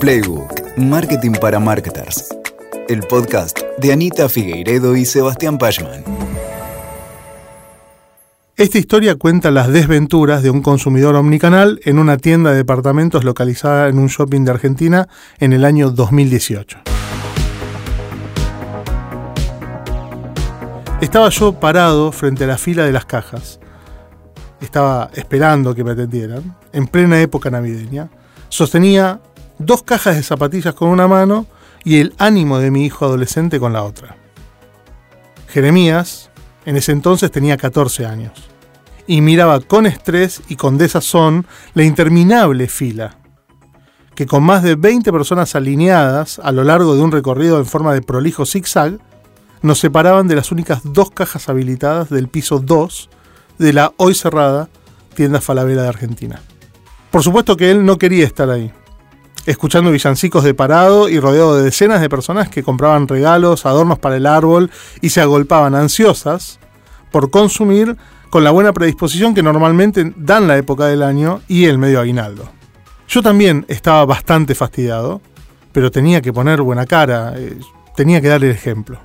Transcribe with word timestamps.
Playbook, 0.00 0.78
Marketing 0.78 1.32
para 1.32 1.60
Marketers. 1.60 2.34
El 2.88 3.00
podcast 3.00 3.58
de 3.76 3.92
Anita 3.92 4.30
Figueiredo 4.30 4.96
y 4.96 5.04
Sebastián 5.04 5.58
Pachman. 5.58 6.02
Esta 8.56 8.78
historia 8.78 9.16
cuenta 9.16 9.50
las 9.50 9.68
desventuras 9.68 10.42
de 10.42 10.48
un 10.48 10.62
consumidor 10.62 11.16
omnicanal 11.16 11.80
en 11.84 11.98
una 11.98 12.16
tienda 12.16 12.52
de 12.52 12.56
departamentos 12.56 13.24
localizada 13.24 13.88
en 13.88 13.98
un 13.98 14.06
shopping 14.06 14.42
de 14.46 14.50
Argentina 14.52 15.06
en 15.38 15.52
el 15.52 15.66
año 15.66 15.90
2018. 15.90 16.78
Estaba 21.02 21.28
yo 21.28 21.60
parado 21.60 22.10
frente 22.10 22.44
a 22.44 22.46
la 22.46 22.56
fila 22.56 22.86
de 22.86 22.92
las 22.92 23.04
cajas. 23.04 23.60
Estaba 24.62 25.10
esperando 25.12 25.74
que 25.74 25.84
me 25.84 25.90
atendieran, 25.90 26.56
en 26.72 26.86
plena 26.86 27.20
época 27.20 27.50
navideña. 27.50 28.08
Sostenía 28.48 29.20
dos 29.60 29.82
cajas 29.82 30.16
de 30.16 30.22
zapatillas 30.22 30.74
con 30.74 30.88
una 30.88 31.06
mano 31.06 31.46
y 31.84 32.00
el 32.00 32.14
ánimo 32.18 32.58
de 32.58 32.70
mi 32.70 32.84
hijo 32.84 33.04
adolescente 33.04 33.60
con 33.60 33.72
la 33.74 33.84
otra. 33.84 34.16
Jeremías, 35.48 36.30
en 36.64 36.76
ese 36.76 36.92
entonces 36.92 37.30
tenía 37.30 37.56
14 37.56 38.06
años, 38.06 38.32
y 39.06 39.20
miraba 39.20 39.60
con 39.60 39.86
estrés 39.86 40.42
y 40.48 40.56
con 40.56 40.78
desazón 40.78 41.46
la 41.74 41.84
interminable 41.84 42.68
fila, 42.68 43.18
que 44.14 44.26
con 44.26 44.42
más 44.42 44.62
de 44.62 44.76
20 44.76 45.12
personas 45.12 45.54
alineadas 45.54 46.38
a 46.42 46.52
lo 46.52 46.64
largo 46.64 46.94
de 46.94 47.02
un 47.02 47.12
recorrido 47.12 47.58
en 47.58 47.66
forma 47.66 47.92
de 47.92 48.02
prolijo 48.02 48.46
zigzag, 48.46 48.98
nos 49.62 49.78
separaban 49.78 50.26
de 50.26 50.36
las 50.36 50.52
únicas 50.52 50.80
dos 50.84 51.10
cajas 51.10 51.50
habilitadas 51.50 52.08
del 52.08 52.28
piso 52.28 52.60
2 52.60 53.10
de 53.58 53.72
la 53.74 53.92
hoy 53.98 54.14
cerrada 54.14 54.70
tienda 55.14 55.42
Falabella 55.42 55.82
de 55.82 55.88
Argentina. 55.88 56.40
Por 57.10 57.22
supuesto 57.22 57.58
que 57.58 57.70
él 57.70 57.84
no 57.84 57.98
quería 57.98 58.24
estar 58.24 58.48
ahí 58.48 58.72
escuchando 59.46 59.90
villancicos 59.90 60.44
de 60.44 60.54
parado 60.54 61.08
y 61.08 61.18
rodeado 61.20 61.56
de 61.56 61.64
decenas 61.64 62.00
de 62.00 62.08
personas 62.08 62.48
que 62.48 62.62
compraban 62.62 63.08
regalos, 63.08 63.66
adornos 63.66 63.98
para 63.98 64.16
el 64.16 64.26
árbol 64.26 64.70
y 65.00 65.10
se 65.10 65.20
agolpaban 65.20 65.74
ansiosas 65.74 66.58
por 67.10 67.30
consumir 67.30 67.96
con 68.30 68.44
la 68.44 68.52
buena 68.52 68.72
predisposición 68.72 69.34
que 69.34 69.42
normalmente 69.42 70.12
dan 70.16 70.46
la 70.46 70.56
época 70.56 70.86
del 70.86 71.02
año 71.02 71.40
y 71.48 71.64
el 71.64 71.78
medio 71.78 72.00
aguinaldo. 72.00 72.48
Yo 73.08 73.22
también 73.22 73.64
estaba 73.68 74.04
bastante 74.04 74.54
fastidiado, 74.54 75.20
pero 75.72 75.90
tenía 75.90 76.22
que 76.22 76.32
poner 76.32 76.62
buena 76.62 76.86
cara, 76.86 77.34
eh, 77.36 77.58
tenía 77.96 78.20
que 78.20 78.28
dar 78.28 78.44
el 78.44 78.50
ejemplo. 78.50 79.00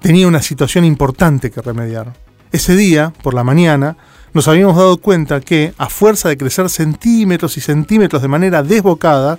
Tenía 0.00 0.26
una 0.26 0.42
situación 0.42 0.84
importante 0.84 1.50
que 1.50 1.62
remediar. 1.62 2.14
Ese 2.50 2.74
día, 2.74 3.12
por 3.22 3.34
la 3.34 3.44
mañana, 3.44 3.96
nos 4.32 4.48
habíamos 4.48 4.76
dado 4.76 4.96
cuenta 4.98 5.40
que, 5.40 5.72
a 5.78 5.88
fuerza 5.88 6.28
de 6.28 6.36
crecer 6.36 6.68
centímetros 6.68 7.56
y 7.56 7.60
centímetros 7.60 8.22
de 8.22 8.28
manera 8.28 8.62
desbocada, 8.62 9.38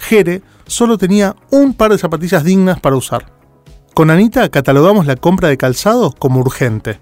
Jere 0.00 0.42
solo 0.66 0.98
tenía 0.98 1.36
un 1.50 1.74
par 1.74 1.92
de 1.92 1.98
zapatillas 1.98 2.42
dignas 2.42 2.80
para 2.80 2.96
usar. 2.96 3.26
Con 3.94 4.10
Anita 4.10 4.48
catalogamos 4.48 5.06
la 5.06 5.16
compra 5.16 5.48
de 5.48 5.56
calzado 5.56 6.12
como 6.12 6.40
urgente. 6.40 6.98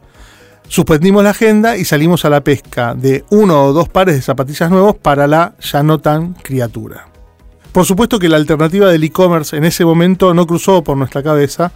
Suspendimos 0.66 1.24
la 1.24 1.30
agenda 1.30 1.76
y 1.76 1.84
salimos 1.84 2.24
a 2.24 2.30
la 2.30 2.42
pesca 2.42 2.94
de 2.94 3.24
uno 3.30 3.64
o 3.64 3.72
dos 3.72 3.88
pares 3.88 4.16
de 4.16 4.22
zapatillas 4.22 4.70
nuevos 4.70 4.96
para 4.96 5.26
la 5.26 5.54
ya 5.60 5.82
no 5.82 5.98
tan 5.98 6.34
criatura. 6.34 7.08
Por 7.72 7.86
supuesto 7.86 8.18
que 8.18 8.28
la 8.28 8.36
alternativa 8.36 8.90
del 8.90 9.04
e-commerce 9.04 9.56
en 9.56 9.64
ese 9.64 9.84
momento 9.84 10.34
no 10.34 10.46
cruzó 10.46 10.82
por 10.82 10.96
nuestra 10.96 11.22
cabeza, 11.22 11.72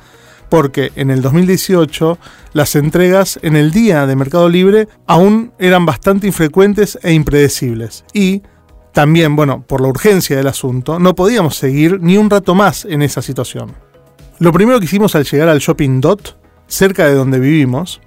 porque 0.49 0.93
en 0.97 1.11
el 1.11 1.23
2018 1.23 2.19
las 2.53 2.75
entregas 2.77 3.39
en 3.43 3.57
el 3.57 3.71
día 3.71 4.07
de 4.07 4.17
Mercado 4.17 4.49
Libre 4.49 4.89
aún 5.07 5.53
eran 5.59 5.87
bastante 5.87 6.27
infrecuentes 6.27 6.99
e 7.03 7.13
impredecibles. 7.13 8.05
Y 8.13 8.43
también, 8.93 9.37
bueno, 9.37 9.65
por 9.67 9.81
la 9.81 9.89
urgencia 9.89 10.37
del 10.37 10.47
asunto, 10.47 10.99
no 10.99 11.15
podíamos 11.15 11.57
seguir 11.57 12.01
ni 12.01 12.19
un 12.19 12.29
rato 12.29 12.55
más 12.55 12.85
en 12.85 13.03
esa 13.03 13.23
situación. 13.23 13.73
Lo 14.39 14.53
primero 14.53 14.79
que 14.79 14.85
hicimos 14.85 15.15
al 15.15 15.25
llegar 15.25 15.49
al 15.49 15.61
Shopping 15.61 16.01
Dot, 16.01 16.39
cerca 16.67 17.07
de 17.07 17.15
donde 17.15 17.39
vivimos, 17.39 18.01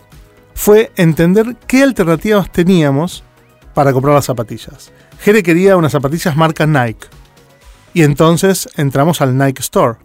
fue 0.53 0.91
entender 0.95 1.55
qué 1.67 1.83
alternativas 1.83 2.51
teníamos 2.51 3.23
para 3.73 3.93
comprar 3.93 4.15
las 4.15 4.25
zapatillas. 4.25 4.91
Jere 5.19 5.43
quería 5.43 5.75
unas 5.75 5.91
zapatillas 5.91 6.35
marca 6.35 6.65
Nike. 6.65 7.07
Y 7.93 8.03
entonces 8.03 8.69
entramos 8.75 9.21
al 9.21 9.37
Nike 9.37 9.61
Store. 9.61 9.97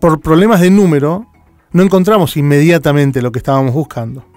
Por 0.00 0.20
problemas 0.20 0.60
de 0.60 0.70
número, 0.70 1.26
no 1.72 1.82
encontramos 1.82 2.36
inmediatamente 2.36 3.22
lo 3.22 3.32
que 3.32 3.38
estábamos 3.38 3.74
buscando. 3.74 4.31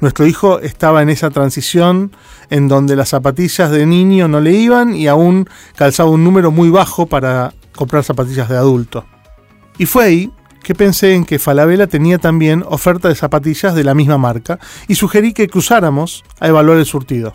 Nuestro 0.00 0.26
hijo 0.26 0.60
estaba 0.60 1.02
en 1.02 1.08
esa 1.08 1.30
transición 1.30 2.12
en 2.50 2.68
donde 2.68 2.94
las 2.94 3.08
zapatillas 3.08 3.70
de 3.70 3.84
niño 3.84 4.28
no 4.28 4.40
le 4.40 4.52
iban 4.52 4.94
y 4.94 5.08
aún 5.08 5.48
calzaba 5.74 6.10
un 6.10 6.22
número 6.22 6.52
muy 6.52 6.70
bajo 6.70 7.06
para 7.06 7.52
comprar 7.74 8.04
zapatillas 8.04 8.48
de 8.48 8.56
adulto. 8.56 9.04
Y 9.76 9.86
fue 9.86 10.04
ahí 10.04 10.32
que 10.62 10.74
pensé 10.74 11.14
en 11.14 11.24
que 11.24 11.38
Falabella 11.38 11.86
tenía 11.88 12.18
también 12.18 12.64
oferta 12.68 13.08
de 13.08 13.16
zapatillas 13.16 13.74
de 13.74 13.84
la 13.84 13.94
misma 13.94 14.18
marca 14.18 14.58
y 14.86 14.94
sugerí 14.94 15.32
que 15.32 15.48
cruzáramos 15.48 16.24
a 16.38 16.46
evaluar 16.46 16.78
el 16.78 16.86
surtido. 16.86 17.32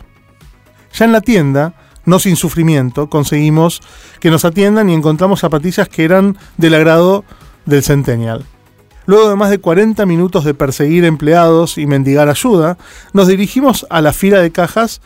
Ya 0.94 1.04
en 1.04 1.12
la 1.12 1.20
tienda, 1.20 1.74
no 2.06 2.18
sin 2.18 2.36
sufrimiento, 2.36 3.10
conseguimos 3.10 3.82
que 4.20 4.30
nos 4.30 4.44
atiendan 4.44 4.88
y 4.88 4.94
encontramos 4.94 5.40
zapatillas 5.40 5.88
que 5.88 6.04
eran 6.04 6.38
del 6.56 6.74
agrado 6.74 7.24
del 7.66 7.82
Centennial. 7.82 8.46
Luego 9.06 9.28
de 9.28 9.36
más 9.36 9.50
de 9.50 9.58
40 9.58 10.06
minutos 10.06 10.44
de 10.44 10.54
perseguir 10.54 11.04
empleados 11.04 11.78
y 11.78 11.86
mendigar 11.86 12.28
ayuda, 12.28 12.78
nos 13.12 13.28
dirigimos 13.28 13.86
a 13.90 14.00
la 14.00 14.12
fila 14.12 14.40
de 14.40 14.50
cajas 14.50 15.00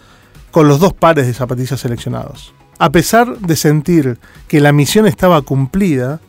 con 0.51 0.69
los 0.69 0.79
dos 0.79 0.93
pares 0.93 1.27
de 1.27 1.35
zapatillas 1.35 1.81
seleccionados. 1.81 2.55
A 2.79 2.91
pesar 2.91 3.39
de 3.39 3.57
sentir 3.57 4.19
que 4.47 4.61
la 4.61 4.73
misión 4.73 5.07
estaba 5.07 5.43
cumplida, 5.43 6.21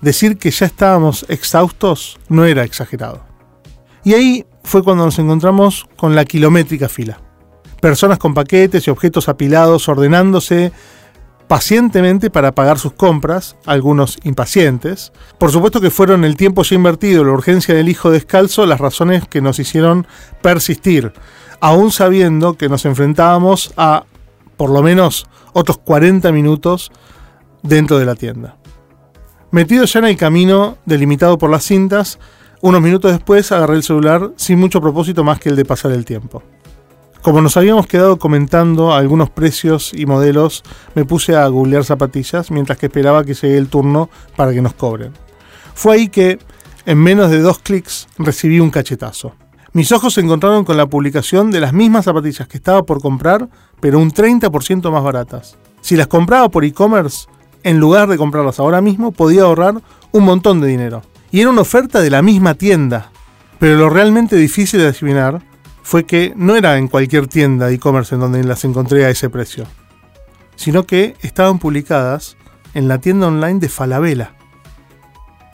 decir 0.00 0.38
que 0.38 0.50
ya 0.50 0.66
estábamos 0.66 1.26
exhaustos 1.28 2.18
no 2.28 2.46
era 2.46 2.64
exagerado. 2.64 3.22
Y 4.04 4.14
ahí 4.14 4.46
fue 4.62 4.82
cuando 4.82 5.04
nos 5.04 5.18
encontramos 5.18 5.86
con 5.96 6.14
la 6.14 6.24
kilométrica 6.24 6.88
fila. 6.88 7.20
Personas 7.80 8.18
con 8.18 8.34
paquetes 8.34 8.86
y 8.86 8.90
objetos 8.90 9.28
apilados 9.28 9.88
ordenándose 9.88 10.72
pacientemente 11.48 12.30
para 12.30 12.54
pagar 12.54 12.78
sus 12.78 12.92
compras, 12.92 13.56
algunos 13.66 14.18
impacientes. 14.22 15.12
Por 15.38 15.50
supuesto 15.50 15.80
que 15.80 15.90
fueron 15.90 16.24
el 16.24 16.36
tiempo 16.36 16.62
ya 16.62 16.76
invertido, 16.76 17.24
la 17.24 17.32
urgencia 17.32 17.74
del 17.74 17.88
hijo 17.88 18.10
descalzo, 18.10 18.66
las 18.66 18.80
razones 18.80 19.26
que 19.26 19.40
nos 19.40 19.58
hicieron 19.58 20.06
persistir, 20.42 21.12
aún 21.60 21.90
sabiendo 21.90 22.54
que 22.54 22.68
nos 22.68 22.84
enfrentábamos 22.84 23.72
a 23.76 24.04
por 24.56 24.70
lo 24.70 24.82
menos 24.82 25.26
otros 25.54 25.78
40 25.78 26.30
minutos 26.32 26.92
dentro 27.62 27.98
de 27.98 28.04
la 28.04 28.14
tienda. 28.14 28.56
Metido 29.50 29.86
ya 29.86 30.00
en 30.00 30.04
el 30.04 30.16
camino 30.16 30.76
delimitado 30.84 31.38
por 31.38 31.48
las 31.48 31.64
cintas, 31.64 32.18
unos 32.60 32.82
minutos 32.82 33.12
después 33.12 33.50
agarré 33.52 33.76
el 33.76 33.82
celular 33.82 34.32
sin 34.36 34.58
mucho 34.58 34.80
propósito 34.80 35.24
más 35.24 35.38
que 35.40 35.48
el 35.48 35.56
de 35.56 35.64
pasar 35.64 35.92
el 35.92 36.04
tiempo. 36.04 36.42
Como 37.22 37.40
nos 37.40 37.56
habíamos 37.56 37.86
quedado 37.86 38.18
comentando 38.18 38.94
algunos 38.94 39.28
precios 39.28 39.92
y 39.92 40.06
modelos, 40.06 40.62
me 40.94 41.04
puse 41.04 41.34
a 41.34 41.46
googlear 41.48 41.84
zapatillas 41.84 42.50
mientras 42.50 42.78
que 42.78 42.86
esperaba 42.86 43.24
que 43.24 43.34
llegue 43.34 43.58
el 43.58 43.68
turno 43.68 44.08
para 44.36 44.52
que 44.52 44.62
nos 44.62 44.74
cobren. 44.74 45.12
Fue 45.74 45.96
ahí 45.96 46.08
que, 46.08 46.38
en 46.86 46.98
menos 46.98 47.30
de 47.30 47.40
dos 47.40 47.58
clics, 47.58 48.06
recibí 48.18 48.60
un 48.60 48.70
cachetazo. 48.70 49.34
Mis 49.72 49.92
ojos 49.92 50.14
se 50.14 50.20
encontraron 50.20 50.64
con 50.64 50.76
la 50.76 50.86
publicación 50.86 51.50
de 51.50 51.60
las 51.60 51.72
mismas 51.72 52.04
zapatillas 52.04 52.48
que 52.48 52.56
estaba 52.56 52.84
por 52.84 53.02
comprar, 53.02 53.48
pero 53.80 53.98
un 53.98 54.12
30% 54.12 54.90
más 54.90 55.02
baratas. 55.02 55.58
Si 55.80 55.96
las 55.96 56.06
compraba 56.06 56.48
por 56.48 56.64
e-commerce, 56.64 57.26
en 57.64 57.78
lugar 57.78 58.08
de 58.08 58.16
comprarlas 58.16 58.60
ahora 58.60 58.80
mismo, 58.80 59.12
podía 59.12 59.42
ahorrar 59.42 59.82
un 60.12 60.24
montón 60.24 60.60
de 60.60 60.68
dinero. 60.68 61.02
Y 61.30 61.40
era 61.40 61.50
una 61.50 61.62
oferta 61.62 62.00
de 62.00 62.10
la 62.10 62.22
misma 62.22 62.54
tienda. 62.54 63.10
Pero 63.58 63.76
lo 63.76 63.90
realmente 63.90 64.36
difícil 64.36 64.80
de 64.80 64.88
adivinar 64.88 65.42
fue 65.88 66.04
que 66.04 66.34
no 66.36 66.54
era 66.54 66.76
en 66.76 66.86
cualquier 66.86 67.28
tienda 67.28 67.70
e-commerce 67.70 68.14
en 68.14 68.20
donde 68.20 68.44
las 68.44 68.62
encontré 68.66 69.06
a 69.06 69.08
ese 69.08 69.30
precio, 69.30 69.64
sino 70.54 70.84
que 70.84 71.16
estaban 71.22 71.58
publicadas 71.58 72.36
en 72.74 72.88
la 72.88 72.98
tienda 72.98 73.28
online 73.28 73.58
de 73.58 73.70
Falabella. 73.70 74.34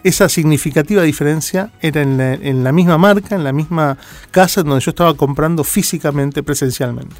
Esa 0.03 0.29
significativa 0.29 1.03
diferencia 1.03 1.73
era 1.81 2.03
en 2.03 2.19
la, 2.19 2.35
en 2.35 2.64
la 2.64 2.73
misma 2.73 2.99
marca, 2.99 3.37
en 3.37 3.44
la 3.44 3.53
misma 3.53 3.97
casa 4.32 4.62
en 4.62 4.70
donde 4.70 4.85
yo 4.85 4.91
estaba 4.91 5.14
comprando 5.14 5.62
físicamente, 5.62 6.43
presencialmente. 6.43 7.14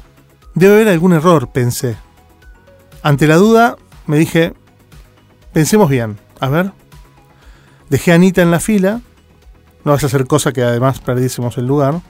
Debe 0.53 0.73
haber 0.73 0.89
algún 0.89 1.13
error, 1.13 1.53
pensé. 1.53 1.95
Ante 3.01 3.27
la 3.27 3.37
duda, 3.37 3.77
me 4.07 4.17
dije, 4.17 4.51
pensemos 5.53 5.89
bien, 5.89 6.17
a 6.41 6.49
ver. 6.49 6.73
Dejé 7.89 8.11
a 8.11 8.15
Anita 8.15 8.41
en 8.41 8.51
la 8.51 8.59
fila, 8.59 8.99
no 9.85 9.93
vas 9.93 10.03
a 10.03 10.07
hacer 10.07 10.27
cosa 10.27 10.51
que 10.51 10.63
además 10.63 10.99
perdiésemos 10.99 11.57
el 11.57 11.65
lugar 11.65 12.01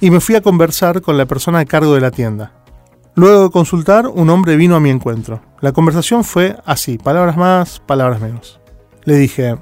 y 0.00 0.10
me 0.10 0.20
fui 0.20 0.34
a 0.34 0.40
conversar 0.40 1.02
con 1.02 1.18
la 1.18 1.26
persona 1.26 1.60
a 1.60 1.64
cargo 1.64 1.94
de 1.94 2.00
la 2.00 2.10
tienda. 2.10 2.52
Luego 3.14 3.44
de 3.44 3.50
consultar, 3.50 4.06
un 4.06 4.30
hombre 4.30 4.56
vino 4.56 4.76
a 4.76 4.80
mi 4.80 4.88
encuentro. 4.88 5.42
La 5.60 5.72
conversación 5.72 6.24
fue 6.24 6.56
así, 6.64 6.96
palabras 6.96 7.36
más, 7.36 7.80
palabras 7.80 8.20
menos. 8.20 8.60
Le 9.04 9.16
dije, 9.16 9.56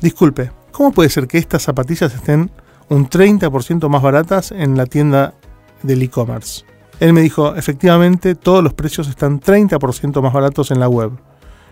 disculpe, 0.00 0.50
¿cómo 0.72 0.92
puede 0.92 1.10
ser 1.10 1.26
que 1.26 1.38
estas 1.38 1.62
zapatillas 1.62 2.14
estén 2.14 2.50
un 2.88 3.08
30% 3.10 3.88
más 3.88 4.02
baratas 4.02 4.50
en 4.50 4.76
la 4.76 4.86
tienda 4.86 5.34
del 5.82 6.02
e-commerce? 6.02 6.64
Él 6.98 7.12
me 7.12 7.20
dijo, 7.20 7.54
efectivamente, 7.54 8.34
todos 8.34 8.64
los 8.64 8.72
precios 8.72 9.08
están 9.08 9.40
30% 9.40 10.22
más 10.22 10.32
baratos 10.32 10.70
en 10.70 10.80
la 10.80 10.88
web. 10.88 11.12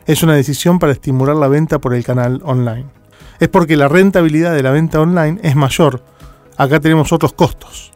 es 0.06 0.22
una 0.22 0.34
decisión 0.34 0.78
para 0.78 0.92
estimular 0.92 1.34
la 1.36 1.48
venta 1.48 1.78
por 1.78 1.94
el 1.94 2.04
canal 2.04 2.42
online. 2.44 2.84
Es 3.40 3.48
porque 3.48 3.78
la 3.78 3.88
rentabilidad 3.88 4.52
de 4.52 4.62
la 4.62 4.70
venta 4.70 5.00
online 5.00 5.40
es 5.42 5.56
mayor. 5.56 6.04
Acá 6.58 6.78
tenemos 6.80 7.10
otros 7.12 7.32
costos. 7.32 7.93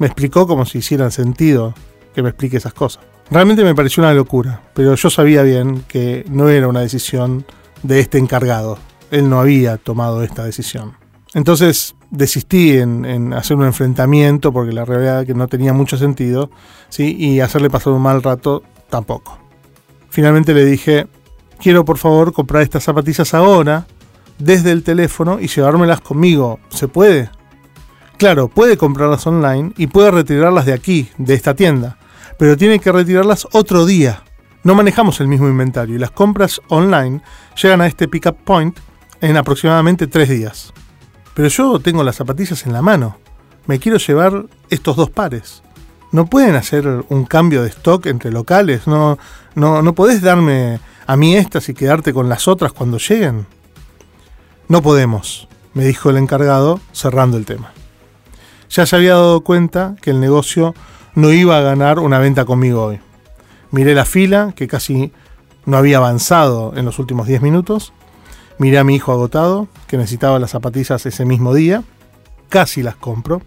Me 0.00 0.06
explicó 0.06 0.46
como 0.46 0.64
si 0.64 0.78
hicieran 0.78 1.12
sentido 1.12 1.74
que 2.14 2.22
me 2.22 2.30
explique 2.30 2.56
esas 2.56 2.72
cosas. 2.72 3.04
Realmente 3.30 3.62
me 3.62 3.74
pareció 3.74 4.02
una 4.02 4.14
locura, 4.14 4.62
pero 4.74 4.94
yo 4.94 5.10
sabía 5.10 5.42
bien 5.42 5.84
que 5.86 6.24
no 6.30 6.48
era 6.48 6.68
una 6.68 6.80
decisión 6.80 7.44
de 7.82 8.00
este 8.00 8.16
encargado. 8.16 8.78
Él 9.10 9.28
no 9.28 9.38
había 9.38 9.76
tomado 9.76 10.22
esta 10.22 10.42
decisión. 10.42 10.94
Entonces 11.34 11.94
desistí 12.10 12.78
en, 12.78 13.34
hacer 13.34 13.58
un 13.58 13.66
enfrentamiento 13.66 14.52
porque 14.52 14.72
la 14.72 14.86
realidad 14.86 15.26
que 15.26 15.34
no 15.34 15.48
tenía 15.48 15.74
mucho 15.74 15.98
sentido, 15.98 16.50
¿sí? 16.88 17.14
y 17.18 17.40
hacerle 17.40 17.68
pasar 17.68 17.92
un 17.92 18.00
mal 18.00 18.22
rato 18.22 18.62
tampoco. 18.88 19.38
Finalmente 20.08 20.54
le 20.54 20.64
dije, 20.64 21.08
quiero 21.60 21.84
por 21.84 21.98
favor 21.98 22.32
comprar 22.32 22.62
estas 22.62 22.84
zapatillas 22.84 23.34
ahora, 23.34 23.86
desde 24.38 24.72
el 24.72 24.82
teléfono 24.82 25.38
y 25.40 25.48
llevármelas 25.48 26.00
conmigo. 26.00 26.58
¿Se 26.70 26.88
puede? 26.88 27.28
Claro, 28.20 28.48
puede 28.48 28.76
comprarlas 28.76 29.26
online 29.26 29.72
y 29.78 29.86
puede 29.86 30.10
retirarlas 30.10 30.66
de 30.66 30.74
aquí, 30.74 31.08
de 31.16 31.32
esta 31.32 31.54
tienda, 31.54 31.96
pero 32.38 32.54
tiene 32.54 32.78
que 32.78 32.92
retirarlas 32.92 33.48
otro 33.52 33.86
día. 33.86 34.24
No 34.62 34.74
manejamos 34.74 35.20
el 35.20 35.26
mismo 35.26 35.48
inventario 35.48 35.96
y 35.96 35.98
las 35.98 36.10
compras 36.10 36.60
online 36.68 37.22
llegan 37.56 37.80
a 37.80 37.86
este 37.86 38.08
pickup 38.08 38.36
point 38.44 38.78
en 39.22 39.38
aproximadamente 39.38 40.06
tres 40.06 40.28
días. 40.28 40.74
Pero 41.32 41.48
yo 41.48 41.78
tengo 41.78 42.04
las 42.04 42.16
zapatillas 42.16 42.66
en 42.66 42.74
la 42.74 42.82
mano. 42.82 43.16
Me 43.64 43.78
quiero 43.78 43.96
llevar 43.96 44.44
estos 44.68 44.96
dos 44.96 45.08
pares. 45.08 45.62
¿No 46.12 46.26
pueden 46.26 46.56
hacer 46.56 47.06
un 47.08 47.24
cambio 47.24 47.62
de 47.62 47.70
stock 47.70 48.04
entre 48.04 48.30
locales? 48.30 48.86
¿No, 48.86 49.16
no, 49.54 49.80
no 49.80 49.94
podés 49.94 50.20
darme 50.20 50.78
a 51.06 51.16
mí 51.16 51.36
estas 51.36 51.70
y 51.70 51.74
quedarte 51.74 52.12
con 52.12 52.28
las 52.28 52.48
otras 52.48 52.74
cuando 52.74 52.98
lleguen? 52.98 53.46
No 54.68 54.82
podemos, 54.82 55.48
me 55.72 55.86
dijo 55.86 56.10
el 56.10 56.18
encargado 56.18 56.80
cerrando 56.92 57.38
el 57.38 57.46
tema. 57.46 57.72
Ya 58.70 58.86
se 58.86 58.96
había 58.96 59.14
dado 59.14 59.40
cuenta 59.42 59.96
que 60.00 60.10
el 60.10 60.20
negocio 60.20 60.74
no 61.14 61.32
iba 61.32 61.58
a 61.58 61.60
ganar 61.60 61.98
una 61.98 62.18
venta 62.18 62.44
conmigo 62.44 62.84
hoy. 62.84 63.00
Miré 63.70 63.94
la 63.94 64.04
fila, 64.04 64.52
que 64.56 64.68
casi 64.68 65.12
no 65.66 65.76
había 65.76 65.98
avanzado 65.98 66.72
en 66.76 66.84
los 66.84 66.98
últimos 66.98 67.26
10 67.26 67.42
minutos, 67.42 67.92
Miré 68.60 68.76
a 68.76 68.84
mi 68.84 68.94
hijo 68.94 69.10
agotado, 69.10 69.68
que 69.86 69.96
necesitaba 69.96 70.38
las 70.38 70.50
zapatillas 70.50 71.06
ese 71.06 71.24
mismo 71.24 71.54
día. 71.54 71.82
Casi 72.50 72.82
las 72.82 72.94
compro, 72.94 73.40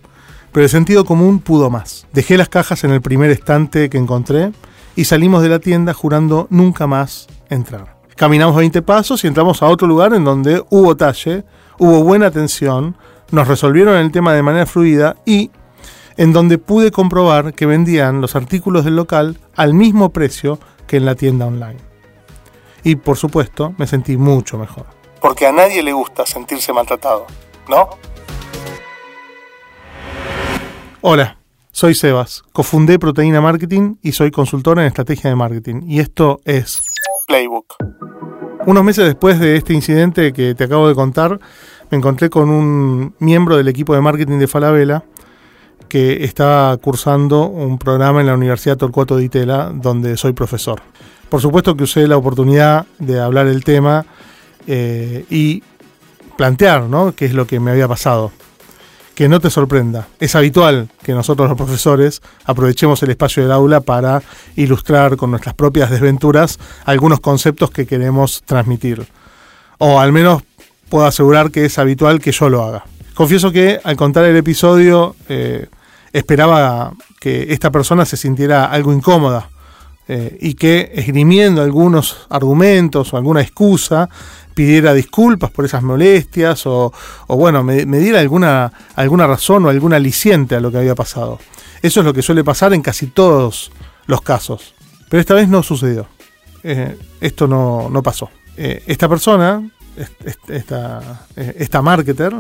pero 0.51 0.63
el 0.63 0.71
sentido 0.71 1.05
común 1.05 1.37
pudo 1.37 1.69
más. 1.69 2.07
Dejé 2.13 2.35
las 2.35 2.49
cajas 2.49 2.83
en 2.83 2.89
el 2.89 2.99
primer 2.99 3.29
estante 3.29 3.91
que 3.91 3.99
encontré 3.99 4.53
y 4.95 5.05
salimos 5.05 5.43
de 5.43 5.49
la 5.49 5.59
tienda 5.59 5.93
jurando 5.93 6.47
nunca 6.49 6.87
más 6.87 7.27
entrar. 7.51 7.97
Caminamos 8.15 8.55
20 8.55 8.81
pasos 8.81 9.23
y 9.23 9.27
entramos 9.27 9.61
a 9.61 9.67
otro 9.67 9.87
lugar 9.87 10.15
en 10.15 10.23
donde 10.23 10.63
hubo 10.71 10.97
talle, 10.97 11.45
hubo 11.77 12.03
buena 12.03 12.25
atención, 12.25 12.95
nos 13.33 13.49
resolvieron 13.49 13.97
el 13.97 14.13
tema 14.13 14.33
de 14.33 14.43
manera 14.43 14.65
fluida 14.65 15.17
y 15.25 15.51
en 16.15 16.31
donde 16.31 16.57
pude 16.57 16.91
comprobar 16.91 17.53
que 17.53 17.65
vendían 17.65 18.21
los 18.21 18.37
artículos 18.37 18.85
del 18.85 18.95
local 18.95 19.39
al 19.55 19.73
mismo 19.73 20.11
precio 20.11 20.57
que 20.87 20.97
en 20.97 21.05
la 21.05 21.15
tienda 21.15 21.45
online. 21.45 21.79
Y 22.83 22.95
por 22.95 23.17
supuesto 23.17 23.73
me 23.77 23.87
sentí 23.87 24.15
mucho 24.15 24.57
mejor 24.57 24.85
porque 25.23 25.47
a 25.47 25.53
nadie 25.53 25.81
le 25.81 25.93
gusta 25.93 26.25
sentirse 26.25 26.73
maltratado, 26.73 27.25
¿no? 27.69 27.87
Hola, 30.99 31.37
soy 31.71 31.95
Sebas, 31.95 32.43
cofundé 32.51 32.99
Proteína 32.99 33.39
Marketing 33.39 33.95
y 34.01 34.11
soy 34.11 34.31
consultor 34.31 34.79
en 34.79 34.85
estrategia 34.85 35.29
de 35.29 35.37
marketing. 35.37 35.83
Y 35.87 36.01
esto 36.01 36.41
es 36.43 36.83
Playbook. 37.25 37.75
Unos 38.65 38.83
meses 38.83 39.05
después 39.05 39.39
de 39.39 39.55
este 39.55 39.71
incidente 39.71 40.33
que 40.33 40.55
te 40.55 40.65
acabo 40.65 40.89
de 40.89 40.95
contar, 40.95 41.39
me 41.93 41.97
encontré 41.97 42.31
con 42.31 42.49
un 42.49 43.13
miembro 43.19 43.55
del 43.55 43.67
equipo 43.67 43.93
de 43.93 44.01
marketing 44.01 44.39
de 44.39 44.47
Falabella 44.47 45.03
que 45.87 46.23
estaba 46.23 46.75
cursando 46.77 47.45
un 47.45 47.77
programa 47.77 48.19
en 48.19 48.25
la 48.25 48.33
Universidad 48.33 48.77
Torcuato 48.77 49.15
de 49.15 49.25
Itela, 49.25 49.71
donde 49.71 50.17
soy 50.17 50.33
profesor. 50.33 50.81
Por 51.29 51.39
supuesto 51.39 51.77
que 51.77 51.83
usé 51.83 52.07
la 52.07 52.17
oportunidad 52.17 52.87
de 52.97 53.19
hablar 53.19 53.45
el 53.45 53.63
tema 53.63 54.07
eh, 54.65 55.23
y 55.29 55.61
plantear 56.35 56.85
¿no? 56.85 57.13
qué 57.13 57.25
es 57.25 57.35
lo 57.35 57.45
que 57.45 57.59
me 57.59 57.69
había 57.69 57.87
pasado. 57.87 58.31
Que 59.13 59.29
no 59.29 59.39
te 59.39 59.51
sorprenda. 59.51 60.07
Es 60.19 60.35
habitual 60.35 60.89
que 61.03 61.13
nosotros 61.13 61.47
los 61.47 61.55
profesores 61.55 62.23
aprovechemos 62.43 63.03
el 63.03 63.11
espacio 63.11 63.43
del 63.43 63.51
aula 63.51 63.81
para 63.81 64.23
ilustrar 64.55 65.15
con 65.15 65.29
nuestras 65.29 65.53
propias 65.53 65.91
desventuras 65.91 66.57
algunos 66.85 67.19
conceptos 67.19 67.69
que 67.69 67.85
queremos 67.85 68.41
transmitir. 68.47 69.05
O 69.77 69.99
al 69.99 70.11
menos 70.11 70.41
puedo 70.89 71.05
asegurar 71.05 71.51
que 71.51 71.65
es 71.65 71.79
habitual 71.79 72.19
que 72.19 72.31
yo 72.31 72.49
lo 72.49 72.63
haga. 72.63 72.85
Confieso 73.13 73.51
que 73.51 73.79
al 73.83 73.95
contar 73.95 74.25
el 74.25 74.35
episodio 74.35 75.15
eh, 75.29 75.67
esperaba 76.13 76.93
que 77.19 77.53
esta 77.53 77.71
persona 77.71 78.05
se 78.05 78.17
sintiera 78.17 78.65
algo 78.65 78.93
incómoda 78.93 79.49
eh, 80.07 80.37
y 80.41 80.55
que 80.55 80.91
esgrimiendo 80.95 81.61
algunos 81.61 82.27
argumentos 82.29 83.13
o 83.13 83.17
alguna 83.17 83.41
excusa 83.41 84.09
pidiera 84.53 84.93
disculpas 84.93 85.49
por 85.51 85.65
esas 85.65 85.81
molestias 85.81 86.63
o, 86.65 86.91
bueno, 87.27 87.63
me, 87.63 87.85
diera 87.85 88.19
alguna, 88.19 88.71
alguna 88.95 89.27
razón 89.27 89.65
o 89.65 89.69
alguna 89.69 89.95
aliciente 89.95 90.55
a 90.55 90.59
lo 90.59 90.71
que 90.71 90.77
había 90.77 90.95
pasado. 90.95 91.39
Eso 91.81 92.01
es 92.01 92.05
lo 92.05 92.13
que 92.13 92.21
suele 92.21 92.43
pasar 92.43 92.73
en 92.73 92.81
casi 92.81 93.07
todos 93.07 93.71
los 94.05 94.21
casos. 94.21 94.75
Pero 95.09 95.21
esta 95.21 95.33
vez 95.33 95.47
no 95.47 95.63
sucedió. 95.63 96.07
Eh, 96.63 96.97
esto 97.19 97.47
no, 97.47 98.01
pasó. 98.03 98.29
Eh, 98.57 98.83
esta 98.87 99.09
persona, 99.09 99.61
esta, 100.47 101.25
eh, 101.35 101.55
esta 101.59 101.81
marketer, 101.81 102.33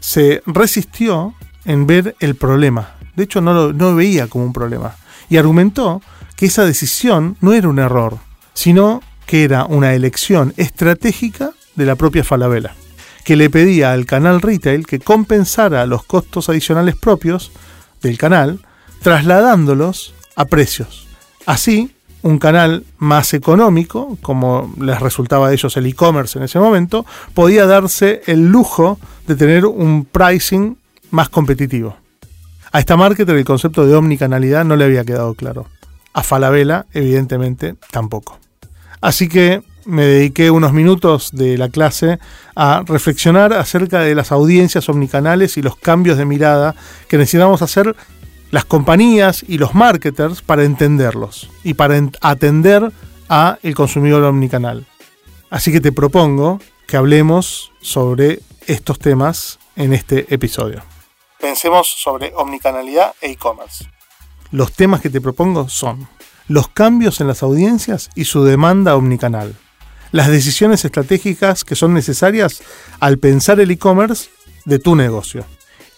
se 0.00 0.42
resistió 0.46 1.34
en 1.64 1.86
ver 1.86 2.14
el 2.20 2.36
problema. 2.36 2.94
De 3.16 3.24
hecho, 3.24 3.40
no 3.40 3.52
lo 3.52 3.72
no 3.72 3.94
veía 3.94 4.28
como 4.28 4.44
un 4.44 4.52
problema. 4.52 4.94
Y 5.28 5.36
argumentó 5.36 6.02
que 6.36 6.46
esa 6.46 6.64
decisión 6.64 7.36
no 7.40 7.52
era 7.52 7.68
un 7.68 7.78
error, 7.78 8.18
sino 8.52 9.02
que 9.26 9.44
era 9.44 9.64
una 9.64 9.94
elección 9.94 10.52
estratégica 10.56 11.52
de 11.74 11.86
la 11.86 11.96
propia 11.96 12.24
Falabella, 12.24 12.74
que 13.24 13.36
le 13.36 13.50
pedía 13.50 13.92
al 13.92 14.06
canal 14.06 14.40
retail 14.40 14.86
que 14.86 15.00
compensara 15.00 15.86
los 15.86 16.04
costos 16.04 16.48
adicionales 16.48 16.96
propios 16.96 17.52
del 18.02 18.18
canal, 18.18 18.60
trasladándolos 19.02 20.14
a 20.36 20.44
precios. 20.44 21.06
Así, 21.46 21.93
un 22.24 22.38
canal 22.38 22.84
más 22.96 23.34
económico, 23.34 24.16
como 24.22 24.72
les 24.80 24.98
resultaba 24.98 25.48
a 25.48 25.52
ellos 25.52 25.76
el 25.76 25.84
e-commerce 25.84 26.38
en 26.38 26.44
ese 26.44 26.58
momento, 26.58 27.04
podía 27.34 27.66
darse 27.66 28.22
el 28.26 28.48
lujo 28.48 28.98
de 29.26 29.36
tener 29.36 29.66
un 29.66 30.06
pricing 30.06 30.78
más 31.10 31.28
competitivo. 31.28 31.96
A 32.72 32.78
esta 32.78 32.96
marketer 32.96 33.36
el 33.36 33.44
concepto 33.44 33.86
de 33.86 33.94
omnicanalidad 33.94 34.64
no 34.64 34.74
le 34.74 34.86
había 34.86 35.04
quedado 35.04 35.34
claro. 35.34 35.66
A 36.14 36.22
Falabella, 36.22 36.86
evidentemente, 36.94 37.74
tampoco. 37.90 38.38
Así 39.02 39.28
que 39.28 39.62
me 39.84 40.06
dediqué 40.06 40.50
unos 40.50 40.72
minutos 40.72 41.30
de 41.32 41.58
la 41.58 41.68
clase 41.68 42.18
a 42.56 42.84
reflexionar 42.86 43.52
acerca 43.52 44.00
de 44.00 44.14
las 44.14 44.32
audiencias 44.32 44.88
omnicanales 44.88 45.58
y 45.58 45.62
los 45.62 45.76
cambios 45.76 46.16
de 46.16 46.24
mirada 46.24 46.74
que 47.06 47.18
necesitamos 47.18 47.60
hacer 47.60 47.94
las 48.54 48.64
compañías 48.64 49.44
y 49.48 49.58
los 49.58 49.74
marketers 49.74 50.40
para 50.40 50.62
entenderlos 50.62 51.50
y 51.64 51.74
para 51.74 52.00
atender 52.20 52.92
a 53.28 53.58
el 53.64 53.74
consumidor 53.74 54.22
omnicanal. 54.22 54.86
Así 55.50 55.72
que 55.72 55.80
te 55.80 55.90
propongo 55.90 56.60
que 56.86 56.96
hablemos 56.96 57.72
sobre 57.80 58.38
estos 58.68 59.00
temas 59.00 59.58
en 59.74 59.92
este 59.92 60.32
episodio. 60.32 60.84
Pensemos 61.40 61.88
sobre 62.00 62.32
omnicanalidad 62.36 63.14
e 63.20 63.32
e-commerce. 63.32 63.86
Los 64.52 64.72
temas 64.72 65.00
que 65.00 65.10
te 65.10 65.20
propongo 65.20 65.68
son 65.68 66.06
los 66.46 66.68
cambios 66.68 67.20
en 67.20 67.26
las 67.26 67.42
audiencias 67.42 68.08
y 68.14 68.26
su 68.26 68.44
demanda 68.44 68.94
omnicanal, 68.94 69.56
las 70.12 70.28
decisiones 70.28 70.84
estratégicas 70.84 71.64
que 71.64 71.74
son 71.74 71.92
necesarias 71.92 72.62
al 73.00 73.18
pensar 73.18 73.58
el 73.58 73.72
e-commerce 73.72 74.30
de 74.64 74.78
tu 74.78 74.94
negocio. 74.94 75.44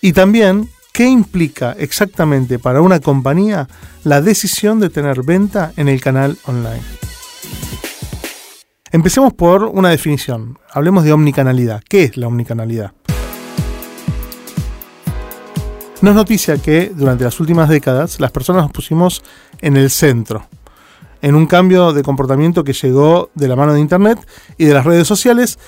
Y 0.01 0.15
también 0.15 0.71
qué 0.97 1.05
implica 1.05 1.77
exactamente 1.79 2.59
para 2.59 2.81
una 2.81 3.01
compañía 3.01 3.69
la 4.03 4.23
decisión 4.23 4.81
de 4.81 4.89
tener 4.89 5.23
venta 5.25 5.75
en 5.77 5.89
el 5.89 6.01
canal 6.01 6.39
online. 6.47 6.81
Empecemos 8.93 9.35
por 9.35 9.65
una 9.65 9.91
definición. 9.91 10.59
Hablemos 10.73 11.05
de 11.05 11.13
omnicanalidad. 11.13 11.83
¿Qué 11.87 12.05
es 12.05 12.17
la 12.17 12.29
omnicanalidad? 12.29 12.93
No 16.01 16.11
es 16.11 16.17
noticia 16.17 16.57
que 16.57 16.91
durante 16.95 17.25
las 17.25 17.39
últimas 17.41 17.69
décadas 17.69 18.19
las 18.19 18.31
personas 18.31 18.63
nos 18.63 18.73
pusimos 18.73 19.23
en 19.61 19.77
el 19.77 19.91
centro, 19.91 20.49
en 21.21 21.35
un 21.35 21.45
cambio 21.45 21.93
de 21.93 22.03
comportamiento 22.03 22.65
que 22.65 22.73
llegó 22.73 23.29
de 23.35 23.49
la 23.49 23.57
mano 23.57 23.75
de 23.75 23.81
Internet 23.81 24.27
y 24.57 24.65
de 24.65 24.73
las 24.73 24.87
redes 24.87 25.07
sociales. 25.07 25.59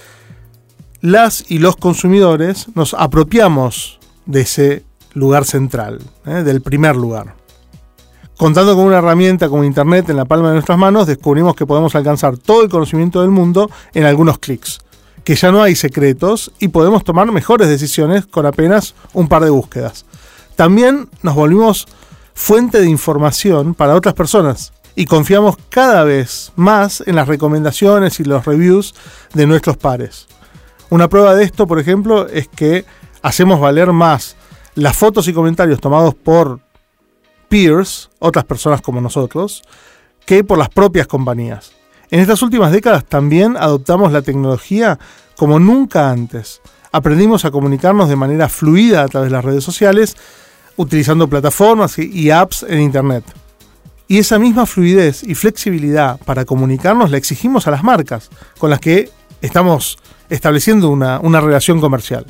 Las 1.02 1.50
y 1.50 1.58
los 1.58 1.76
consumidores 1.76 2.68
nos 2.74 2.94
apropiamos 2.94 4.00
de 4.24 4.40
ese 4.40 4.87
lugar 5.14 5.44
central, 5.44 5.98
¿eh? 6.26 6.42
del 6.42 6.62
primer 6.62 6.96
lugar. 6.96 7.34
Contando 8.36 8.76
con 8.76 8.84
una 8.84 8.98
herramienta 8.98 9.48
como 9.48 9.64
Internet 9.64 10.08
en 10.10 10.16
la 10.16 10.24
palma 10.24 10.48
de 10.48 10.54
nuestras 10.54 10.78
manos, 10.78 11.08
descubrimos 11.08 11.56
que 11.56 11.66
podemos 11.66 11.94
alcanzar 11.96 12.38
todo 12.38 12.62
el 12.62 12.68
conocimiento 12.68 13.20
del 13.20 13.30
mundo 13.30 13.68
en 13.94 14.04
algunos 14.04 14.38
clics, 14.38 14.78
que 15.24 15.34
ya 15.34 15.50
no 15.50 15.60
hay 15.60 15.74
secretos 15.74 16.52
y 16.60 16.68
podemos 16.68 17.02
tomar 17.02 17.30
mejores 17.32 17.68
decisiones 17.68 18.26
con 18.26 18.46
apenas 18.46 18.94
un 19.12 19.26
par 19.26 19.42
de 19.42 19.50
búsquedas. 19.50 20.04
También 20.54 21.08
nos 21.22 21.34
volvimos 21.34 21.86
fuente 22.32 22.80
de 22.80 22.88
información 22.88 23.74
para 23.74 23.96
otras 23.96 24.14
personas 24.14 24.72
y 24.94 25.06
confiamos 25.06 25.56
cada 25.68 26.04
vez 26.04 26.52
más 26.54 27.02
en 27.06 27.16
las 27.16 27.26
recomendaciones 27.26 28.20
y 28.20 28.24
los 28.24 28.44
reviews 28.44 28.94
de 29.34 29.46
nuestros 29.46 29.76
pares. 29.76 30.28
Una 30.90 31.08
prueba 31.08 31.34
de 31.34 31.44
esto, 31.44 31.66
por 31.66 31.78
ejemplo, 31.78 32.28
es 32.28 32.48
que 32.48 32.84
hacemos 33.22 33.60
valer 33.60 33.92
más 33.92 34.36
las 34.78 34.96
fotos 34.96 35.26
y 35.26 35.32
comentarios 35.32 35.80
tomados 35.80 36.14
por 36.14 36.60
peers, 37.48 38.10
otras 38.20 38.44
personas 38.44 38.80
como 38.80 39.00
nosotros, 39.00 39.62
que 40.24 40.44
por 40.44 40.56
las 40.56 40.68
propias 40.68 41.08
compañías. 41.08 41.72
En 42.12 42.20
estas 42.20 42.42
últimas 42.42 42.70
décadas 42.70 43.04
también 43.04 43.56
adoptamos 43.56 44.12
la 44.12 44.22
tecnología 44.22 44.96
como 45.36 45.58
nunca 45.58 46.10
antes. 46.10 46.60
Aprendimos 46.92 47.44
a 47.44 47.50
comunicarnos 47.50 48.08
de 48.08 48.14
manera 48.14 48.48
fluida 48.48 49.02
a 49.02 49.08
través 49.08 49.30
de 49.30 49.36
las 49.36 49.44
redes 49.44 49.64
sociales, 49.64 50.16
utilizando 50.76 51.28
plataformas 51.28 51.98
y 51.98 52.30
apps 52.30 52.64
en 52.68 52.80
Internet. 52.80 53.24
Y 54.06 54.18
esa 54.18 54.38
misma 54.38 54.64
fluidez 54.64 55.24
y 55.24 55.34
flexibilidad 55.34 56.20
para 56.20 56.44
comunicarnos 56.44 57.10
la 57.10 57.16
exigimos 57.16 57.66
a 57.66 57.72
las 57.72 57.82
marcas, 57.82 58.30
con 58.58 58.70
las 58.70 58.78
que 58.78 59.10
estamos 59.42 59.98
estableciendo 60.30 60.88
una, 60.88 61.18
una 61.18 61.40
relación 61.40 61.80
comercial. 61.80 62.26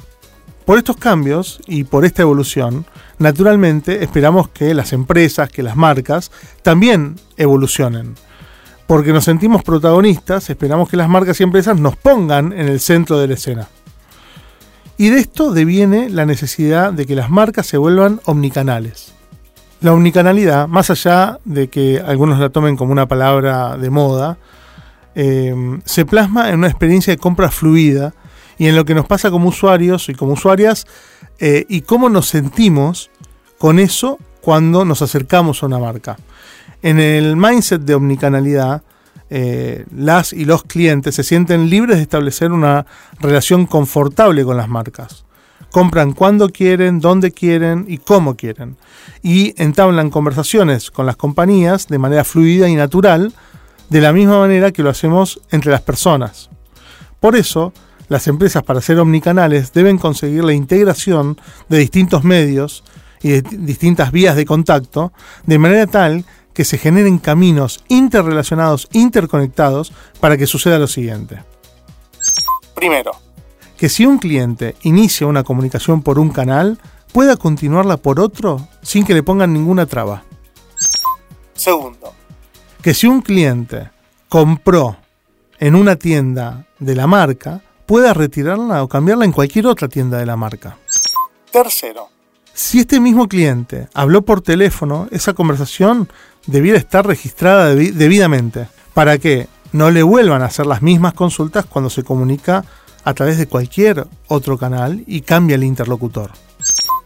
Por 0.69 0.77
estos 0.77 0.99
cambios 0.99 1.63
y 1.67 1.85
por 1.85 2.05
esta 2.05 2.21
evolución, 2.21 2.85
naturalmente 3.19 4.05
esperamos 4.05 4.51
que 4.51 4.75
las 4.75 4.93
empresas, 4.93 5.49
que 5.49 5.63
las 5.63 5.77
marcas, 5.77 6.31
también 6.61 7.17
evolucionen. 7.39 8.17
Porque 8.87 9.15
nos 9.15 9.25
sentimos 9.25 9.63
protagonistas, 9.63 10.51
esperamos 10.51 10.91
que 10.91 10.99
las 10.99 11.09
marcas 11.09 11.41
y 11.41 11.45
empresas 11.45 11.81
nos 11.81 11.97
pongan 11.97 12.53
en 12.53 12.69
el 12.69 12.81
centro 12.81 13.19
de 13.19 13.29
la 13.29 13.33
escena. 13.33 13.69
Y 14.99 15.09
de 15.09 15.21
esto 15.21 15.53
deviene 15.53 16.11
la 16.11 16.27
necesidad 16.27 16.93
de 16.93 17.07
que 17.07 17.15
las 17.15 17.31
marcas 17.31 17.67
se 17.67 17.79
vuelvan 17.79 18.21
omnicanales. 18.27 19.15
La 19.81 19.95
omnicanalidad, 19.95 20.69
más 20.69 20.91
allá 20.91 21.39
de 21.47 21.69
que 21.69 22.03
algunos 22.07 22.39
la 22.39 22.51
tomen 22.51 22.77
como 22.77 22.93
una 22.93 23.09
palabra 23.09 23.79
de 23.79 23.89
moda, 23.89 24.37
eh, 25.15 25.81
se 25.87 26.05
plasma 26.05 26.51
en 26.51 26.59
una 26.59 26.69
experiencia 26.69 27.11
de 27.11 27.17
compra 27.17 27.51
fluida 27.51 28.13
y 28.59 28.67
en 28.67 28.77
lo 28.77 28.85
que 28.85 28.95
nos 28.95 29.07
pasa 29.07 29.31
como 29.31 29.49
usuarios 29.49 30.09
y 30.09 30.15
como 30.15 30.33
usuarias 30.33 30.87
eh, 31.39 31.65
y 31.69 31.83
cómo 31.83 32.09
nos 32.09 32.29
sentimos 32.29 33.11
con 33.59 33.79
eso 33.79 34.19
cuando 34.41 34.85
nos 34.85 35.03
acercamos 35.03 35.63
a 35.63 35.67
una 35.67 35.79
marca. 35.79 36.17
En 36.83 37.01
el 37.01 37.37
mindset 37.37 37.83
de 37.83 37.95
omnicanalidad, 37.95 38.83
eh, 39.31 39.85
las 39.95 40.33
y 40.33 40.45
los 40.45 40.63
clientes 40.65 41.15
se 41.15 41.23
sienten 41.23 41.69
libres 41.69 41.97
de 41.99 42.03
establecer 42.03 42.53
una 42.53 42.87
relación 43.21 43.67
confortable 43.67 44.45
con 44.45 44.57
las 44.57 44.69
marcas. 44.69 45.25
Compran 45.71 46.13
cuando 46.13 46.49
quieren, 46.49 46.99
dónde 47.01 47.31
quieren 47.31 47.85
y 47.89 47.99
cómo 47.99 48.37
quieren. 48.37 48.77
Y 49.23 49.55
entablan 49.63 50.11
conversaciones 50.11 50.91
con 50.91 51.05
las 51.05 51.17
compañías 51.17 51.89
de 51.89 51.99
manera 51.99 52.25
fluida 52.25 52.69
y 52.69 52.75
natural, 52.75 53.35
de 53.91 54.01
la 54.01 54.13
misma 54.13 54.39
manera 54.39 54.73
que 54.73 54.83
lo 54.83 54.91
hacemos 54.91 55.41
entre 55.51 55.71
las 55.71 55.83
personas. 55.83 56.49
Por 57.21 57.37
eso, 57.37 57.73
las 58.09 58.27
empresas 58.27 58.63
para 58.63 58.81
ser 58.81 58.99
omnicanales 58.99 59.73
deben 59.73 59.99
conseguir 59.99 60.45
la 60.45 60.53
integración 60.53 61.39
de 61.69 61.79
distintos 61.79 62.25
medios 62.25 62.85
y 63.23 63.31
de 63.31 63.43
distintas 63.43 64.13
vías 64.13 64.37
de 64.37 64.47
contacto, 64.47 65.13
de 65.45 65.59
manera 65.59 65.87
tal 65.87 66.25
que 66.55 66.65
se 66.65 66.79
generen 66.79 67.19
caminos 67.19 67.85
interrelacionados, 67.89 68.89
interconectados, 68.93 69.93
para 70.21 70.37
que 70.37 70.47
suceda 70.47 70.79
lo 70.79 70.89
siguiente. 70.89 71.43
Primero, 72.75 73.13
que 73.77 73.89
si 73.89 74.07
un 74.07 74.19
cliente 74.19 74.75
inicia 74.83 75.27
una 75.27 75.45
comunicación 75.45 76.03
por 76.03 76.19
un 76.19 76.31
canal, 76.31 76.79
pueda 77.13 77.37
continuarla 77.37 77.97
por 77.97 78.19
otro 78.19 78.67
sin 78.83 79.05
que 79.05 79.15
le 79.15 79.23
pongan 79.23 79.53
ninguna 79.53 79.87
traba. 79.87 80.25
Segundo, 81.55 82.13
que 82.83 82.95
si 82.95 83.07
un 83.07 83.23
cliente 83.23 83.91
compró 84.29 84.97
en 85.59 85.75
una 85.75 85.97
tienda 85.97 86.67
de 86.79 86.95
la 86.95 87.07
marca, 87.07 87.63
pueda 87.89 88.13
retirarla 88.13 88.83
o 88.83 88.89
cambiarla 88.89 89.25
en 89.25 89.33
cualquier 89.33 89.67
otra 89.67 89.89
tienda 89.89 90.19
de 90.19 90.27
la 90.27 90.37
marca. 90.37 90.77
Tercero, 91.51 92.11
si 92.53 92.81
este 92.81 93.01
mismo 93.01 93.29
cliente 93.29 93.89
habló 93.95 94.21
por 94.21 94.43
teléfono, 94.43 95.09
esa 95.11 95.33
conversación 95.33 96.07
debiera 96.47 96.77
estar 96.77 97.07
registrada 97.07 97.75
debidamente 97.75 98.69
para 98.93 99.17
que 99.17 99.49
no 99.73 99.91
le 99.91 100.03
vuelvan 100.03 100.43
a 100.43 100.47
hacer 100.47 100.67
las 100.67 100.83
mismas 100.83 101.15
consultas 101.15 101.65
cuando 101.65 101.89
se 101.89 102.05
comunica 102.05 102.63
a 103.05 103.15
través 103.15 103.39
de 103.39 103.49
cualquier 103.49 104.07
otro 104.27 104.59
canal 104.59 105.03
y 105.07 105.23
cambia 105.23 105.55
el 105.55 105.65
interlocutor. 105.65 106.33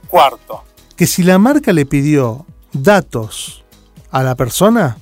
Cuarto, 0.09 0.65
que 0.97 1.07
si 1.07 1.23
la 1.23 1.39
marca 1.39 1.73
le 1.73 1.87
pidió 1.87 2.45
datos 2.73 3.63
a 4.11 4.25
la 4.25 4.35
persona, 4.35 4.99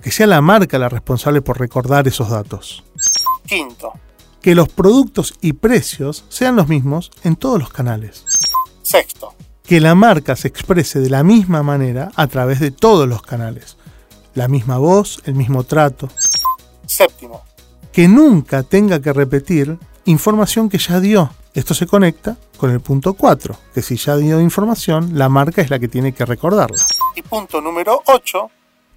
que 0.00 0.12
sea 0.12 0.28
la 0.28 0.40
marca 0.40 0.78
la 0.78 0.88
responsable 0.88 1.42
por 1.42 1.58
recordar 1.58 2.06
esos 2.06 2.30
datos. 2.30 2.84
Quinto, 3.46 3.94
que 4.44 4.54
los 4.54 4.68
productos 4.68 5.32
y 5.40 5.54
precios 5.54 6.26
sean 6.28 6.54
los 6.54 6.68
mismos 6.68 7.10
en 7.22 7.34
todos 7.34 7.58
los 7.58 7.70
canales. 7.70 8.26
Sexto, 8.82 9.32
que 9.62 9.80
la 9.80 9.94
marca 9.94 10.36
se 10.36 10.48
exprese 10.48 11.00
de 11.00 11.08
la 11.08 11.22
misma 11.22 11.62
manera 11.62 12.12
a 12.14 12.26
través 12.26 12.60
de 12.60 12.70
todos 12.70 13.08
los 13.08 13.22
canales. 13.22 13.78
La 14.34 14.46
misma 14.46 14.76
voz, 14.76 15.22
el 15.24 15.34
mismo 15.34 15.64
trato. 15.64 16.10
Séptimo, 16.84 17.42
que 17.90 18.06
nunca 18.06 18.62
tenga 18.62 19.00
que 19.00 19.14
repetir 19.14 19.78
información 20.04 20.68
que 20.68 20.76
ya 20.76 21.00
dio. 21.00 21.30
Esto 21.54 21.72
se 21.72 21.86
conecta 21.86 22.36
con 22.58 22.70
el 22.70 22.80
punto 22.80 23.14
4, 23.14 23.56
que 23.72 23.80
si 23.80 23.96
ya 23.96 24.14
dio 24.18 24.42
información, 24.42 25.12
la 25.14 25.30
marca 25.30 25.62
es 25.62 25.70
la 25.70 25.78
que 25.78 25.88
tiene 25.88 26.12
que 26.12 26.26
recordarla. 26.26 26.84
Y 27.16 27.22
punto 27.22 27.62
número 27.62 28.02
8, 28.04 28.50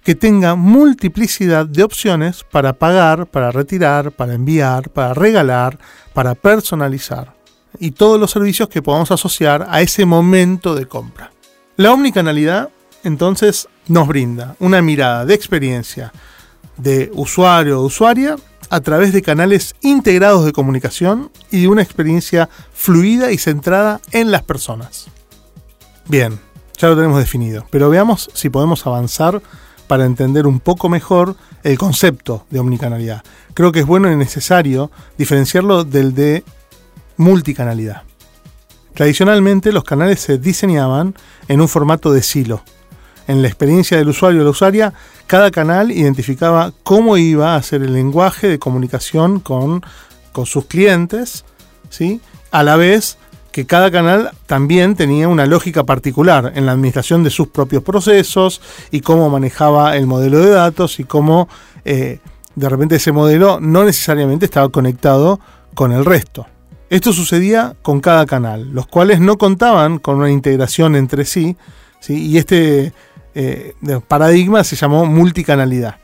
que 0.08 0.14
tenga 0.14 0.54
multiplicidad 0.54 1.66
de 1.66 1.82
opciones 1.82 2.42
para 2.42 2.72
pagar, 2.72 3.26
para 3.26 3.50
retirar, 3.50 4.10
para 4.10 4.32
enviar, 4.32 4.88
para 4.88 5.12
regalar, 5.12 5.78
para 6.14 6.34
personalizar 6.34 7.34
y 7.78 7.90
todos 7.90 8.18
los 8.18 8.30
servicios 8.30 8.70
que 8.70 8.80
podamos 8.80 9.10
asociar 9.10 9.66
a 9.68 9.82
ese 9.82 10.06
momento 10.06 10.74
de 10.74 10.86
compra. 10.86 11.30
La 11.76 11.92
omnicanalidad 11.92 12.70
entonces 13.04 13.68
nos 13.86 14.08
brinda 14.08 14.56
una 14.60 14.80
mirada 14.80 15.26
de 15.26 15.34
experiencia 15.34 16.10
de 16.78 17.10
usuario 17.12 17.78
o 17.78 17.84
usuaria 17.84 18.36
a 18.70 18.80
través 18.80 19.12
de 19.12 19.20
canales 19.20 19.74
integrados 19.82 20.46
de 20.46 20.52
comunicación 20.52 21.30
y 21.50 21.60
de 21.60 21.68
una 21.68 21.82
experiencia 21.82 22.48
fluida 22.72 23.30
y 23.30 23.36
centrada 23.36 24.00
en 24.12 24.30
las 24.30 24.42
personas. 24.42 25.08
Bien, 26.06 26.40
ya 26.78 26.88
lo 26.88 26.96
tenemos 26.96 27.18
definido, 27.18 27.66
pero 27.68 27.90
veamos 27.90 28.30
si 28.32 28.48
podemos 28.48 28.86
avanzar 28.86 29.42
para 29.88 30.04
entender 30.04 30.46
un 30.46 30.60
poco 30.60 30.88
mejor 30.88 31.34
el 31.64 31.76
concepto 31.76 32.46
de 32.50 32.60
omnicanalidad. 32.60 33.24
Creo 33.54 33.72
que 33.72 33.80
es 33.80 33.86
bueno 33.86 34.12
y 34.12 34.16
necesario 34.16 34.92
diferenciarlo 35.16 35.82
del 35.82 36.14
de 36.14 36.44
multicanalidad. 37.16 38.02
Tradicionalmente 38.94 39.72
los 39.72 39.84
canales 39.84 40.20
se 40.20 40.38
diseñaban 40.38 41.14
en 41.48 41.60
un 41.60 41.68
formato 41.68 42.12
de 42.12 42.22
silo. 42.22 42.62
En 43.26 43.42
la 43.42 43.48
experiencia 43.48 43.96
del 43.96 44.08
usuario 44.08 44.40
o 44.40 44.44
la 44.44 44.50
usuaria, 44.50 44.94
cada 45.26 45.50
canal 45.50 45.90
identificaba 45.90 46.72
cómo 46.82 47.16
iba 47.16 47.56
a 47.56 47.62
ser 47.62 47.82
el 47.82 47.92
lenguaje 47.92 48.48
de 48.48 48.58
comunicación 48.58 49.40
con, 49.40 49.82
con 50.32 50.46
sus 50.46 50.66
clientes, 50.66 51.44
¿sí? 51.90 52.20
a 52.50 52.62
la 52.62 52.76
vez 52.76 53.18
que 53.58 53.66
cada 53.66 53.90
canal 53.90 54.30
también 54.46 54.94
tenía 54.94 55.26
una 55.26 55.44
lógica 55.44 55.82
particular 55.82 56.52
en 56.54 56.64
la 56.64 56.70
administración 56.70 57.24
de 57.24 57.30
sus 57.30 57.48
propios 57.48 57.82
procesos 57.82 58.60
y 58.92 59.00
cómo 59.00 59.28
manejaba 59.30 59.96
el 59.96 60.06
modelo 60.06 60.38
de 60.38 60.50
datos 60.50 61.00
y 61.00 61.04
cómo 61.04 61.48
eh, 61.84 62.20
de 62.54 62.68
repente 62.68 62.94
ese 62.94 63.10
modelo 63.10 63.58
no 63.60 63.82
necesariamente 63.82 64.44
estaba 64.44 64.68
conectado 64.68 65.40
con 65.74 65.90
el 65.90 66.04
resto. 66.04 66.46
Esto 66.88 67.12
sucedía 67.12 67.74
con 67.82 68.00
cada 68.00 68.26
canal, 68.26 68.72
los 68.72 68.86
cuales 68.86 69.18
no 69.18 69.38
contaban 69.38 69.98
con 69.98 70.18
una 70.18 70.30
integración 70.30 70.94
entre 70.94 71.24
sí, 71.24 71.56
y 72.06 72.38
este 72.38 72.92
eh, 73.34 73.74
paradigma 74.06 74.62
se 74.62 74.76
llamó 74.76 75.04
multicanalidad, 75.04 75.96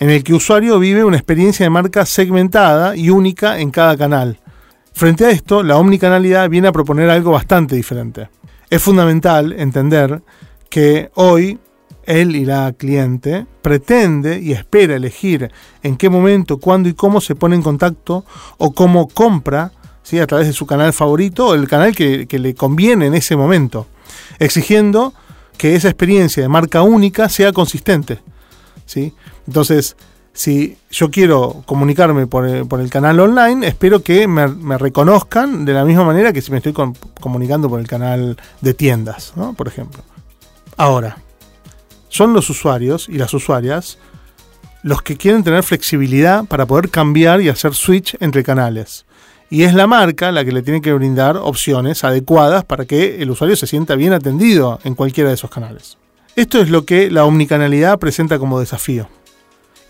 en 0.00 0.08
el 0.08 0.24
que 0.24 0.32
el 0.32 0.36
usuario 0.36 0.78
vive 0.78 1.04
una 1.04 1.18
experiencia 1.18 1.66
de 1.66 1.68
marca 1.68 2.06
segmentada 2.06 2.96
y 2.96 3.10
única 3.10 3.60
en 3.60 3.70
cada 3.70 3.98
canal. 3.98 4.40
Frente 4.96 5.26
a 5.26 5.30
esto, 5.30 5.62
la 5.62 5.76
omnicanalidad 5.76 6.48
viene 6.48 6.68
a 6.68 6.72
proponer 6.72 7.10
algo 7.10 7.30
bastante 7.30 7.76
diferente. 7.76 8.30
Es 8.70 8.80
fundamental 8.80 9.52
entender 9.52 10.22
que 10.70 11.10
hoy 11.16 11.58
él 12.06 12.34
y 12.34 12.46
la 12.46 12.72
cliente 12.72 13.44
pretende 13.60 14.40
y 14.40 14.52
espera 14.52 14.96
elegir 14.96 15.52
en 15.82 15.98
qué 15.98 16.08
momento, 16.08 16.56
cuándo 16.56 16.88
y 16.88 16.94
cómo 16.94 17.20
se 17.20 17.34
pone 17.34 17.56
en 17.56 17.62
contacto 17.62 18.24
o 18.56 18.72
cómo 18.72 19.06
compra 19.06 19.70
¿sí? 20.02 20.18
a 20.18 20.26
través 20.26 20.46
de 20.46 20.54
su 20.54 20.64
canal 20.64 20.94
favorito 20.94 21.48
o 21.48 21.54
el 21.54 21.68
canal 21.68 21.94
que, 21.94 22.26
que 22.26 22.38
le 22.38 22.54
conviene 22.54 23.04
en 23.04 23.14
ese 23.14 23.36
momento, 23.36 23.86
exigiendo 24.38 25.12
que 25.58 25.74
esa 25.74 25.88
experiencia 25.88 26.42
de 26.42 26.48
marca 26.48 26.80
única 26.80 27.28
sea 27.28 27.52
consistente. 27.52 28.20
¿sí? 28.86 29.12
Entonces, 29.46 29.94
si 30.36 30.76
yo 30.90 31.10
quiero 31.10 31.62
comunicarme 31.64 32.26
por 32.26 32.46
el, 32.46 32.90
canal 32.90 33.18
online, 33.20 33.66
espero 33.66 34.02
que 34.02 34.28
me, 34.28 34.76
reconozcan 34.76 35.64
de 35.64 35.72
la 35.72 35.82
misma 35.82 36.04
manera 36.04 36.30
que 36.34 36.42
si 36.42 36.50
me 36.50 36.58
estoy 36.58 36.74
comunicando 37.20 37.70
por 37.70 37.80
el 37.80 37.88
canal 37.88 38.36
de 38.60 38.74
tiendas, 38.74 39.32
por 39.56 39.66
ejemplo. 39.66 40.02
Ahora, 40.76 41.16
son 42.10 42.34
los 42.34 42.50
usuarios 42.50 43.08
y 43.08 43.16
las 43.16 43.32
usuarias 43.32 43.96
los 44.82 45.00
que 45.00 45.16
quieren 45.16 45.42
tener 45.42 45.62
flexibilidad 45.62 46.44
para 46.44 46.66
poder 46.66 46.90
cambiar 46.90 47.40
y 47.40 47.48
hacer 47.48 47.74
switch 47.74 48.14
entre 48.20 48.44
canales. 48.44 49.06
Y 49.48 49.62
es 49.62 49.72
la 49.72 49.86
marca 49.86 50.32
la 50.32 50.44
que 50.44 50.52
le 50.52 50.60
tiene 50.60 50.82
que 50.82 50.92
brindar 50.92 51.38
opciones 51.38 52.04
adecuadas 52.04 52.66
para 52.66 52.84
que 52.84 53.22
el 53.22 53.30
usuario 53.30 53.56
se 53.56 53.66
sienta 53.66 53.94
bien 53.94 54.12
atendido 54.12 54.80
en 54.84 54.94
cualquiera 54.94 55.30
de 55.30 55.36
esos 55.36 55.50
canales. 55.50 55.96
Esto 56.34 56.60
es 56.60 56.68
lo 56.68 56.84
que 56.84 57.10
la 57.10 57.24
omnicanalidad 57.24 57.98
presenta 57.98 58.38
como 58.38 58.60
desafío. 58.60 59.08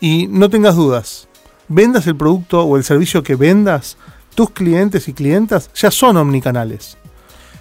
Y 0.01 0.27
no 0.29 0.51
tengas 0.51 0.77
dudas, 0.77 1.29
vendas 1.69 2.07
el 2.07 2.17
producto 2.17 2.63
o 2.63 2.77
el 2.77 2.85
servicio 2.85 3.23
que 3.23 3.35
vendas, 3.35 3.97
tus 4.35 4.51
clientes 4.51 5.09
y 5.09 5.13
clientas 5.13 5.71
ya 5.75 5.91
son 5.91 6.17
omnicanales. 6.17 6.97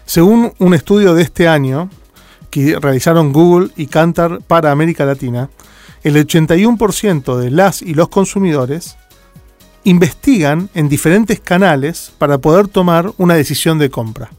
Según 0.06 0.54
un 0.60 0.74
estudio 0.74 1.14
de 1.14 1.24
este 1.24 1.48
año 1.48 1.90
que 2.52 2.78
realizaron 2.80 3.34
Google 3.34 3.70
y 3.76 3.88
Kantar 3.88 4.42
para 4.42 4.72
América 4.72 5.06
Latina, 5.06 5.50
el 6.04 6.16
81% 6.16 7.38
de 7.38 7.50
las 7.50 7.82
y 7.82 7.96
los 7.96 8.10
consumidores 8.10 8.98
investigan 9.86 10.70
en 10.74 10.90
diferentes 10.90 11.40
canales 11.40 12.12
para 12.18 12.38
poder 12.38 12.68
tomar 12.68 13.12
una 13.18 13.36
decisión 13.36 13.80
de 13.80 13.90
compra, 13.90 14.30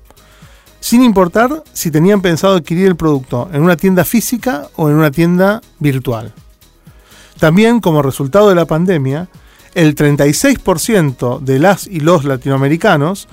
sin 0.81 1.03
importar 1.03 1.65
si 1.73 1.91
tenían 1.91 2.21
pensado 2.21 2.57
adquirir 2.57 2.87
el 2.87 2.97
producto 2.97 3.49
en 3.53 3.63
una 3.63 3.77
tienda 3.77 4.05
física 4.05 4.69
o 4.77 4.89
en 4.89 4.97
una 4.97 5.11
tienda 5.11 5.61
virtual. 5.79 6.33
También 7.39 7.81
como 7.81 8.03
resultado 8.03 8.49
de 8.49 8.55
la 8.55 8.65
pandemia, 8.65 9.29
el 9.75 9.95
36% 9.95 11.41
de 11.41 11.59
las 11.59 11.87
y 11.87 12.01
los 12.01 12.25
latinoamericanos 12.25 13.29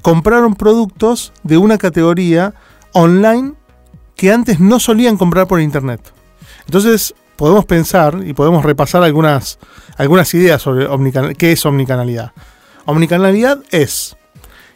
compraron 0.00 0.54
productos 0.54 1.32
de 1.42 1.58
una 1.58 1.76
categoría 1.76 2.54
online 2.92 3.52
que 4.16 4.32
antes 4.32 4.58
no 4.58 4.80
solían 4.80 5.18
comprar 5.18 5.46
por 5.48 5.60
internet. 5.60 6.00
Entonces 6.64 7.14
podemos 7.36 7.66
pensar 7.66 8.20
y 8.24 8.32
podemos 8.32 8.64
repasar 8.64 9.02
algunas, 9.02 9.58
algunas 9.98 10.32
ideas 10.32 10.62
sobre 10.62 10.88
qué 11.34 11.52
es 11.52 11.66
omnicanalidad. 11.66 12.32
Omnicanalidad 12.86 13.58
es 13.70 14.16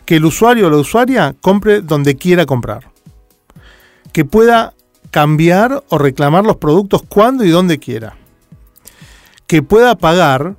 que 0.04 0.16
el 0.16 0.26
usuario 0.26 0.66
o 0.66 0.70
la 0.70 0.76
usuaria 0.76 1.34
compre 1.40 1.80
donde 1.80 2.16
quiera 2.16 2.44
comprar. 2.44 2.90
Que 4.12 4.26
pueda 4.26 4.74
cambiar 5.10 5.82
o 5.88 5.96
reclamar 5.96 6.44
los 6.44 6.56
productos 6.56 7.02
cuando 7.08 7.42
y 7.44 7.50
donde 7.50 7.78
quiera 7.78 8.16
que 9.46 9.62
pueda 9.62 9.96
pagar 9.96 10.56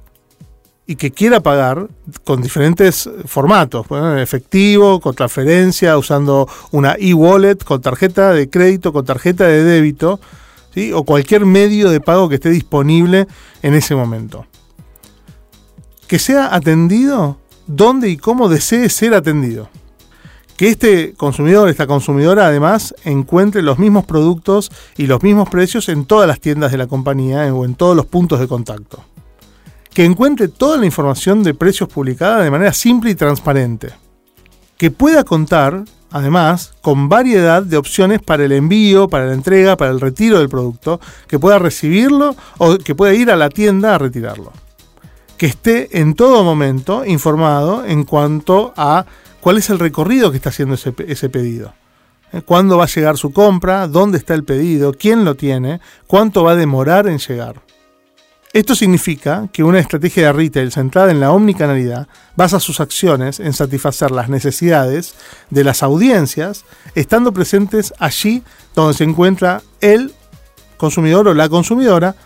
y 0.85 0.95
que 0.95 1.11
quiera 1.11 1.41
pagar 1.41 1.89
con 2.23 2.41
diferentes 2.41 3.09
formatos, 3.25 3.85
efectivo, 4.17 5.01
con 5.01 5.13
transferencia, 5.13 5.97
usando 5.97 6.47
una 6.71 6.95
e-wallet, 6.97 7.57
con 7.63 7.81
tarjeta 7.81 8.31
de 8.31 8.49
crédito, 8.49 8.93
con 8.93 9.05
tarjeta 9.05 9.45
de 9.45 9.63
débito, 9.63 10.19
o 10.93 11.03
cualquier 11.03 11.45
medio 11.45 11.89
de 11.89 11.99
pago 11.99 12.29
que 12.29 12.35
esté 12.35 12.49
disponible 12.49 13.27
en 13.63 13.73
ese 13.73 13.95
momento. 13.95 14.45
Que 16.07 16.19
sea 16.19 16.55
atendido 16.55 17.37
donde 17.65 18.09
y 18.09 18.17
cómo 18.17 18.47
desee 18.47 18.87
ser 18.87 19.13
atendido 19.13 19.69
que 20.57 20.69
este 20.69 21.13
consumidor, 21.13 21.69
esta 21.69 21.85
consumidora 21.85 22.47
además 22.47 22.95
encuentre 23.05 23.61
los 23.61 23.77
mismos 23.77 24.05
productos 24.05 24.71
y 24.97 25.05
los 25.05 25.21
mismos 25.21 25.49
precios 25.49 25.87
en 25.87 26.05
todas 26.05 26.27
las 26.27 26.39
tiendas 26.39 26.71
de 26.71 26.79
la 26.79 26.87
compañía 26.87 27.53
o 27.53 27.63
en 27.63 27.75
todos 27.75 27.95
los 27.95 28.07
puntos 28.07 28.39
de 28.39 28.47
contacto. 28.47 29.05
Que 29.93 30.03
encuentre 30.03 30.47
toda 30.47 30.77
la 30.77 30.87
información 30.87 31.43
de 31.43 31.53
precios 31.53 31.87
publicada 31.89 32.41
de 32.41 32.49
manera 32.49 32.73
simple 32.73 33.11
y 33.11 33.15
transparente. 33.15 33.89
Que 34.77 34.89
pueda 34.89 35.23
contar, 35.23 35.85
además, 36.09 36.73
con 36.81 37.07
variedad 37.07 37.61
de 37.61 37.77
opciones 37.77 38.19
para 38.19 38.43
el 38.43 38.51
envío, 38.51 39.07
para 39.07 39.27
la 39.27 39.33
entrega, 39.33 39.77
para 39.77 39.91
el 39.91 40.01
retiro 40.01 40.39
del 40.39 40.49
producto, 40.49 40.99
que 41.27 41.37
pueda 41.37 41.59
recibirlo 41.59 42.35
o 42.57 42.79
que 42.79 42.95
pueda 42.95 43.13
ir 43.13 43.29
a 43.29 43.35
la 43.35 43.49
tienda 43.49 43.93
a 43.93 43.97
retirarlo. 43.99 44.51
Que 45.37 45.45
esté 45.45 45.99
en 45.99 46.15
todo 46.15 46.43
momento 46.43 47.05
informado 47.05 47.85
en 47.85 48.05
cuanto 48.05 48.73
a 48.75 49.05
cuál 49.47 49.59
es 49.59 49.69
el 49.69 49.79
recorrido 49.79 50.29
que 50.29 50.35
está 50.35 50.49
haciendo 50.49 50.75
ese, 50.75 51.29
pedido. 51.29 51.73
¿Eh? 52.33 52.41
¿Cuándo 52.41 52.77
va 52.77 52.83
a 52.83 52.87
llegar 52.87 53.15
su 53.15 53.31
compra? 53.31 53.87
¿Dónde 53.87 54.17
está 54.17 54.33
el 54.33 54.43
pedido? 54.43 54.91
¿Quién 54.91 55.23
lo 55.23 55.35
tiene? 55.35 55.79
¿Cuánto 56.05 56.43
va 56.43 56.51
a 56.51 56.55
demorar 56.57 57.07
en 57.07 57.17
llegar? 57.17 57.61
Esto 58.51 58.75
significa 58.75 59.47
que 59.53 59.63
una 59.63 59.79
estrategia 59.79 60.25
de 60.25 60.33
retail 60.33 60.73
centrada 60.73 61.11
en 61.11 61.21
la 61.21 61.31
omnicanalidad 61.31 62.09
basa 62.35 62.59
sus 62.59 62.81
acciones 62.81 63.39
en 63.39 63.53
satisfacer 63.53 64.11
las 64.11 64.27
necesidades 64.27 65.15
de 65.49 65.63
las 65.63 65.81
audiencias, 65.81 66.65
estando 66.93 67.31
presentes 67.31 67.93
allí 67.99 68.43
donde 68.75 68.95
se 68.95 69.05
encuentra 69.05 69.61
el 69.79 70.11
consumidor 70.75 71.29
o 71.29 71.33
la 71.33 71.47
consumidora, 71.47 72.17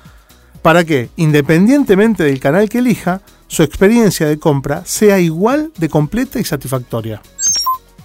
para 0.64 0.84
que, 0.86 1.12
independientemente 1.18 2.24
del 2.24 2.40
canal 2.40 2.68
que 2.68 2.80
elija, 2.80 3.22
su 3.52 3.64
experiencia 3.64 4.28
de 4.28 4.40
compra 4.40 4.84
sea 4.86 5.20
igual 5.20 5.74
de 5.76 5.90
completa 5.90 6.40
y 6.40 6.46
satisfactoria. 6.46 7.22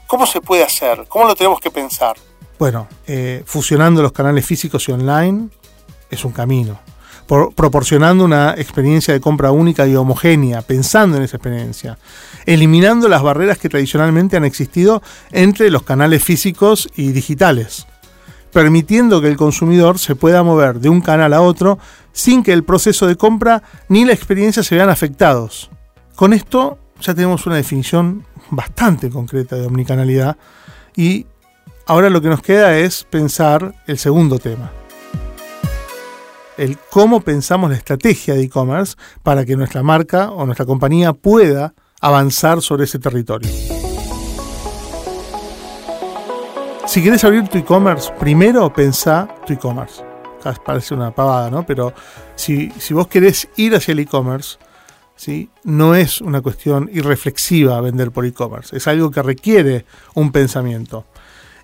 ¿Cómo 0.09 0.27
se 0.27 0.41
puede 0.41 0.65
hacer? 0.65 1.05
¿Cómo 1.09 1.25
lo 1.25 1.37
tenemos 1.37 1.61
que 1.61 1.71
pensar? 1.71 2.17
Bueno, 2.59 2.89
eh, 3.07 3.45
fusionando 3.47 4.03
los 4.03 4.11
canales 4.11 4.45
físicos 4.45 4.89
y 4.89 4.93
online 4.93 5.49
es 6.11 6.25
un 6.25 6.33
camino. 6.33 6.81
proporcionando 7.27 8.25
una 8.25 8.55
experiencia 8.57 9.15
de 9.15 9.21
compra 9.21 9.53
única 9.53 9.87
y 9.87 9.95
homogénea, 9.95 10.63
pensando 10.63 11.17
en 11.17 11.23
esa 11.23 11.37
experiencia. 11.37 11.97
Eliminando 12.45 13.09
las 13.09 13.23
barreras 13.23 13.59
que 13.59 13.69
tradicionalmente 13.69 14.37
han 14.37 14.45
existido 14.45 15.01
entre 15.31 15.71
los 15.71 15.85
canales 15.85 16.25
físicos 16.25 16.89
y 16.97 17.13
digitales 17.13 17.87
permitiendo 18.57 19.21
que 19.21 19.29
el 19.29 19.37
consumidor 19.37 19.99
se 19.99 20.17
pueda 20.17 20.43
mover 20.43 20.81
de 20.81 20.89
un 20.89 21.03
canal 21.03 21.35
a 21.35 21.43
otro 21.43 21.79
sin 22.17 22.43
que 22.43 22.55
el 22.55 22.65
proceso 22.65 23.07
de 23.07 23.17
compra 23.17 23.63
ni 23.91 24.07
la 24.07 24.15
experiencia 24.15 24.63
se 24.63 24.75
vean 24.75 24.89
afectados. 24.89 25.71
Con 26.15 26.33
esto 26.33 26.79
ya 26.99 27.15
tenemos 27.15 27.45
una 27.45 27.57
definición 27.57 28.25
bastante 28.49 29.11
concreta 29.11 29.57
de 29.57 29.67
omnicanalidad 29.67 30.39
y 30.97 31.27
ahora 31.85 32.09
lo 32.09 32.23
que 32.23 32.31
nos 32.31 32.41
queda 32.41 32.79
es 32.79 33.05
pensar 33.05 33.75
el 33.87 33.99
segundo 33.99 34.39
tema. 34.39 34.73
El 36.57 36.79
cómo 36.91 37.21
pensamos 37.21 37.69
la 37.69 37.77
estrategia 37.77 38.33
de 38.33 38.45
e-commerce 38.45 38.97
para 39.23 39.45
que 39.45 39.55
nuestra 39.55 39.83
marca 39.83 40.31
o 40.31 40.47
nuestra 40.47 40.65
compañía 40.65 41.13
pueda 41.13 41.75
avanzar 42.01 42.63
sobre 42.63 42.85
ese 42.85 42.99
territorio. 42.99 43.51
Si 46.87 47.03
quieres 47.03 47.23
abrir 47.25 47.47
tu 47.49 47.59
e-commerce, 47.59 48.11
primero 48.19 48.73
pensá 48.73 49.29
tu 49.47 49.53
e-commerce. 49.53 50.16
Parece 50.65 50.95
una 50.95 51.11
pavada, 51.11 51.51
¿no? 51.51 51.67
Pero 51.67 51.93
si, 52.35 52.73
vos 52.91 53.09
querés 53.09 53.49
ir 53.57 53.75
hacia 53.75 53.93
el 53.93 54.01
e-commerce, 54.01 54.59
¿sí? 55.17 55.51
no 55.65 55.95
es 55.95 56.21
una 56.21 56.41
cuestión 56.41 56.89
irreflexiva 56.93 57.81
vender 57.81 58.11
por 58.11 58.25
e-commerce. 58.25 58.77
Es 58.77 58.87
algo 58.87 59.11
que 59.11 59.23
requiere 59.23 59.85
un 60.15 60.33
pensamiento. 60.33 61.07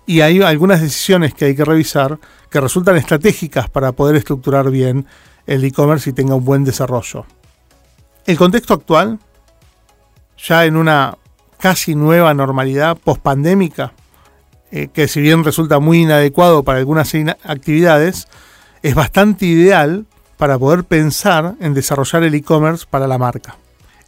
Y 0.05 0.21
hay 0.21 0.41
algunas 0.41 0.81
decisiones 0.81 1.33
que 1.33 1.45
hay 1.45 1.55
que 1.55 1.63
revisar 1.63 2.19
que 2.49 2.59
resultan 2.59 2.97
estratégicas 2.97 3.69
para 3.69 3.93
poder 3.93 4.17
estructurar 4.17 4.69
bien 4.69 5.05
el 5.47 5.63
e-commerce 5.63 6.09
y 6.09 6.13
tenga 6.13 6.35
un 6.35 6.43
buen 6.43 6.63
desarrollo. 6.63 7.25
El 8.25 8.37
contexto 8.37 8.73
actual, 8.73 9.19
ya 10.37 10.65
en 10.65 10.75
una 10.75 11.17
casi 11.57 11.95
nueva 11.95 12.33
normalidad 12.33 12.97
post-pandémica, 12.97 13.93
eh, 14.75 14.89
que 14.91 15.07
si 15.07 15.21
bien 15.21 15.43
resulta 15.43 15.79
muy 15.79 16.01
inadecuado 16.01 16.63
para 16.63 16.79
algunas 16.79 17.13
actividades, 17.43 18.27
es 18.83 18.93
bastante 18.93 19.45
ideal 19.45 20.05
para 20.37 20.59
poder 20.59 20.83
pensar 20.83 21.55
en 21.59 21.73
desarrollar 21.73 22.23
el 22.23 22.35
e-commerce 22.35 22.85
para 22.87 23.07
la 23.07 23.17
marca. 23.17 23.55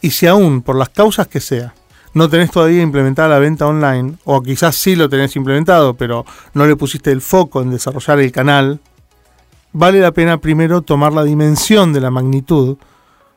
Y 0.01 0.11
si 0.11 0.27
aún, 0.27 0.61
por 0.61 0.75
las 0.75 0.89
causas 0.89 1.27
que 1.27 1.39
sea, 1.39 1.73
no 2.13 2.29
tenés 2.29 2.51
todavía 2.51 2.81
implementada 2.81 3.29
la 3.29 3.39
venta 3.39 3.65
online, 3.65 4.17
o 4.25 4.41
quizás 4.41 4.75
sí 4.75 4.95
lo 4.95 5.09
tenés 5.09 5.35
implementado, 5.35 5.95
pero 5.95 6.25
no 6.53 6.65
le 6.65 6.75
pusiste 6.75 7.11
el 7.11 7.21
foco 7.21 7.61
en 7.61 7.71
desarrollar 7.71 8.19
el 8.19 8.31
canal, 8.31 8.79
vale 9.71 10.01
la 10.01 10.11
pena 10.11 10.38
primero 10.39 10.81
tomar 10.81 11.13
la 11.13 11.23
dimensión 11.23 11.93
de 11.93 12.01
la 12.01 12.11
magnitud 12.11 12.77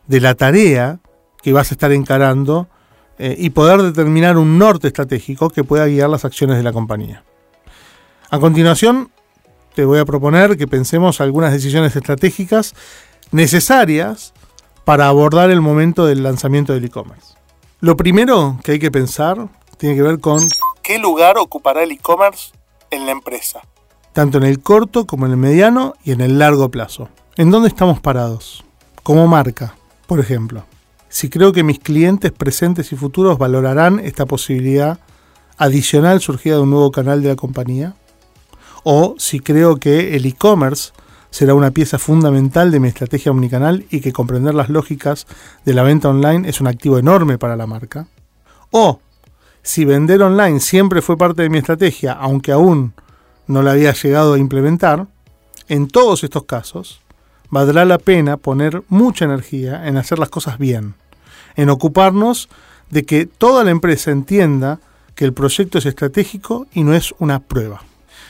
de 0.07 0.21
la 0.21 0.35
tarea 0.35 0.99
que 1.43 1.53
vas 1.53 1.71
a 1.71 1.75
estar 1.75 1.93
encarando 1.93 2.69
eh, 3.19 3.37
y 3.39 3.51
poder 3.51 3.83
determinar 3.83 4.39
un 4.39 4.59
norte 4.59 4.89
estratégico 4.89 5.51
que 5.51 5.65
pueda 5.65 5.87
guiar 5.87 6.11
las 6.11 6.25
acciones 6.25 6.57
de 6.57 6.63
la 6.63 6.73
compañía. 6.73 7.23
A 8.31 8.39
continuación, 8.39 9.11
te 9.79 9.85
voy 9.85 10.01
a 10.01 10.05
proponer 10.05 10.57
que 10.57 10.67
pensemos 10.67 11.21
algunas 11.21 11.53
decisiones 11.53 11.95
estratégicas 11.95 12.75
necesarias 13.31 14.35
para 14.85 15.07
abordar 15.07 15.53
el 15.53 15.61
momento 15.61 16.05
del 16.05 16.25
lanzamiento 16.25 16.73
del 16.73 16.87
e-commerce. 16.87 17.35
Lo 17.79 17.97
primero 17.97 18.59
que 18.65 18.73
hay 18.73 18.79
que 18.81 18.91
pensar 18.91 19.47
tiene 19.77 19.95
que 19.95 20.03
ver 20.03 20.19
con 20.19 20.45
qué 20.83 20.99
lugar 20.99 21.39
ocupará 21.39 21.85
el 21.85 21.93
e-commerce 21.93 22.51
en 22.91 23.07
la 23.07 23.13
empresa. 23.13 23.61
tanto 24.15 24.39
en 24.39 24.45
el 24.47 24.61
corto 24.65 25.07
como 25.07 25.27
en 25.27 25.31
el 25.31 25.39
mediano 25.39 25.95
y 26.03 26.11
en 26.11 26.23
el 26.23 26.41
largo 26.41 26.73
plazo. 26.73 27.09
¿En 27.37 27.53
dónde 27.53 27.69
estamos 27.69 28.01
parados? 28.01 28.65
Como 29.05 29.29
marca, 29.29 29.77
por 30.09 30.19
ejemplo. 30.19 30.65
Si 31.09 31.31
creo 31.31 31.53
que 31.53 31.63
mis 31.63 31.79
clientes 31.79 32.33
presentes 32.33 32.91
y 32.91 32.97
futuros 32.97 33.39
valorarán 33.39 34.01
esta 34.01 34.27
posibilidad 34.27 34.99
adicional 35.57 36.21
surgida 36.21 36.57
de 36.57 36.63
un 36.63 36.71
nuevo 36.71 36.91
canal 36.91 37.23
de 37.23 37.29
la 37.29 37.37
compañía, 37.37 37.95
o 38.91 39.17
si 39.19 39.41
creo 39.41 39.77
que 39.77 40.17
el 40.17 40.25
e-commerce 40.25 40.93
será 41.29 41.53
una 41.53 41.73
pieza 41.73 41.99
fundamental 41.99 42.71
de 42.71 42.81
mi 42.81 42.89
estrategia 42.89 43.31
omnicanal 43.31 43.85
y 43.91 44.01
que 44.01 44.15
comprender 44.15 44.55
las 44.55 44.71
lógicas 44.71 45.27
de 45.67 45.75
la 45.75 45.83
venta 45.83 46.09
online 46.09 46.49
es 46.49 46.63
un 46.63 46.69
activo 46.69 46.97
enorme 46.97 47.37
para 47.37 47.55
la 47.55 47.67
marca. 47.67 48.07
O 48.71 49.01
si 49.63 49.85
vender 49.85 50.23
online 50.23 50.59
siempre 50.61 51.03
fue 51.03 51.19
parte 51.19 51.43
de 51.43 51.51
mi 51.51 51.59
estrategia, 51.59 52.15
aunque 52.15 52.51
aún 52.51 52.95
no 53.47 53.61
la 53.61 53.73
había 53.73 53.93
llegado 53.93 54.33
a 54.33 54.39
implementar, 54.39 55.07
en 55.69 55.89
todos 55.89 56.25
estos 56.25 56.45
casos 56.45 57.03
valdrá 57.51 57.85
la 57.85 57.99
pena 57.99 58.39
poner 58.39 58.85
mucha 58.89 59.27
energía 59.27 59.87
en 59.87 59.99
hacer 59.99 60.19
las 60.19 60.31
cosas 60.31 60.57
bien, 60.57 60.95
en 61.57 61.69
ocuparnos 61.69 62.49
de 62.89 63.05
que 63.05 63.27
toda 63.27 63.65
la 63.65 63.71
empresa 63.71 64.13
entienda 64.13 64.81
que 65.15 65.27
el 65.27 65.35
proyecto 65.35 65.77
es 65.77 65.85
estratégico 65.85 66.67
y 66.73 66.85
no 66.85 66.95
es 66.95 67.15
una 67.19 67.41
prueba. 67.41 67.83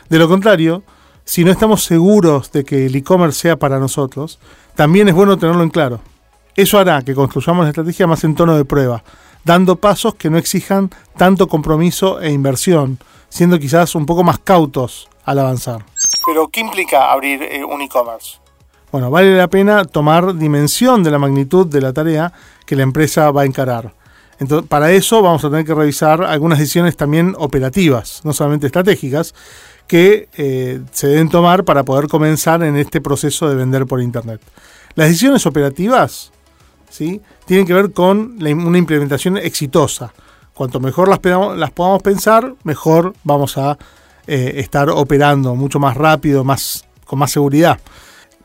De 0.09 0.19
lo 0.19 0.29
contrario, 0.29 0.83
si 1.25 1.45
no 1.45 1.51
estamos 1.51 1.85
seguros 1.85 2.51
de 2.53 2.65
que 2.65 2.87
el 2.87 2.97
e-commerce 2.97 3.39
sea 3.39 3.57
para 3.57 3.79
nosotros, 3.79 4.39
también 4.75 5.09
es 5.09 5.15
bueno 5.15 5.37
tenerlo 5.37 5.63
en 5.63 5.69
claro. 5.69 6.01
Eso 6.57 6.79
hará 6.79 7.03
que 7.03 7.15
construyamos 7.15 7.65
la 7.65 7.71
estrategia 7.71 8.07
más 8.07 8.25
en 8.25 8.35
tono 8.35 8.57
de 8.57 8.65
prueba, 8.65 9.05
dando 9.45 9.77
pasos 9.77 10.15
que 10.15 10.31
no 10.31 10.39
exijan 10.39 10.91
tanto 11.17 11.47
compromiso 11.47 12.21
e 12.21 12.33
inversión, 12.33 12.99
siendo 13.29 13.59
quizás 13.59 13.95
un 13.95 14.07
poco 14.07 14.25
más 14.25 14.39
cautos 14.39 15.09
al 15.25 15.39
avanzar. 15.39 15.85
Pero, 16.27 16.49
¿qué 16.49 16.61
implica 16.61 17.13
abrir 17.13 17.43
eh, 17.43 17.63
un 17.63 17.83
e-commerce? 17.83 18.39
Bueno, 18.91 19.11
vale 19.11 19.37
la 19.37 19.49
pena 19.49 19.85
tomar 19.85 20.35
dimensión 20.35 21.03
de 21.03 21.11
la 21.11 21.19
magnitud 21.19 21.67
de 21.67 21.83
la 21.83 21.93
tarea 21.93 22.33
que 22.65 22.75
la 22.75 22.83
empresa 22.83 23.31
va 23.31 23.43
a 23.43 23.45
encarar. 23.45 23.93
Entonces, 24.41 24.69
para 24.69 24.91
eso 24.93 25.21
vamos 25.21 25.45
a 25.45 25.51
tener 25.51 25.67
que 25.67 25.75
revisar 25.75 26.23
algunas 26.23 26.59
decisiones 26.59 26.97
también 26.97 27.35
operativas, 27.39 28.23
no 28.25 28.33
solamente 28.33 28.67
estratégicas, 28.67 29.35
que 29.89 30.29
eh, 30.37 30.81
se 30.93 31.09
deben 31.09 31.31
tomar 31.31 31.65
para 31.65 31.83
poder 31.83 32.07
comenzar 32.07 32.63
en 32.63 32.77
este 32.77 33.01
proceso 33.01 33.49
de 33.49 33.57
vender 33.57 33.87
por 33.87 34.01
Internet. 34.01 34.41
Las 34.95 35.09
decisiones 35.09 35.47
operativas 35.47 36.31
¿sí? 36.91 37.21
tienen 37.47 37.67
que 37.67 37.75
ver 37.75 37.93
con 37.93 38.37
una 38.41 38.79
implementación 38.79 39.39
exitosa. 39.39 40.13
Cuanto 40.55 40.79
mejor 40.79 41.09
las, 41.09 41.21
podamos 41.71 42.03
pensar, 42.03 42.55
mejor 42.65 43.15
vamos 43.25 43.57
a 43.57 43.79
eh, 44.27 44.55
estar 44.57 44.91
operando 44.91 45.55
mucho 45.55 45.79
más 45.79 45.97
rápido, 45.97 46.45
más, 46.45 46.85
con 47.05 47.19
más 47.19 47.31
seguridad. 47.31 47.81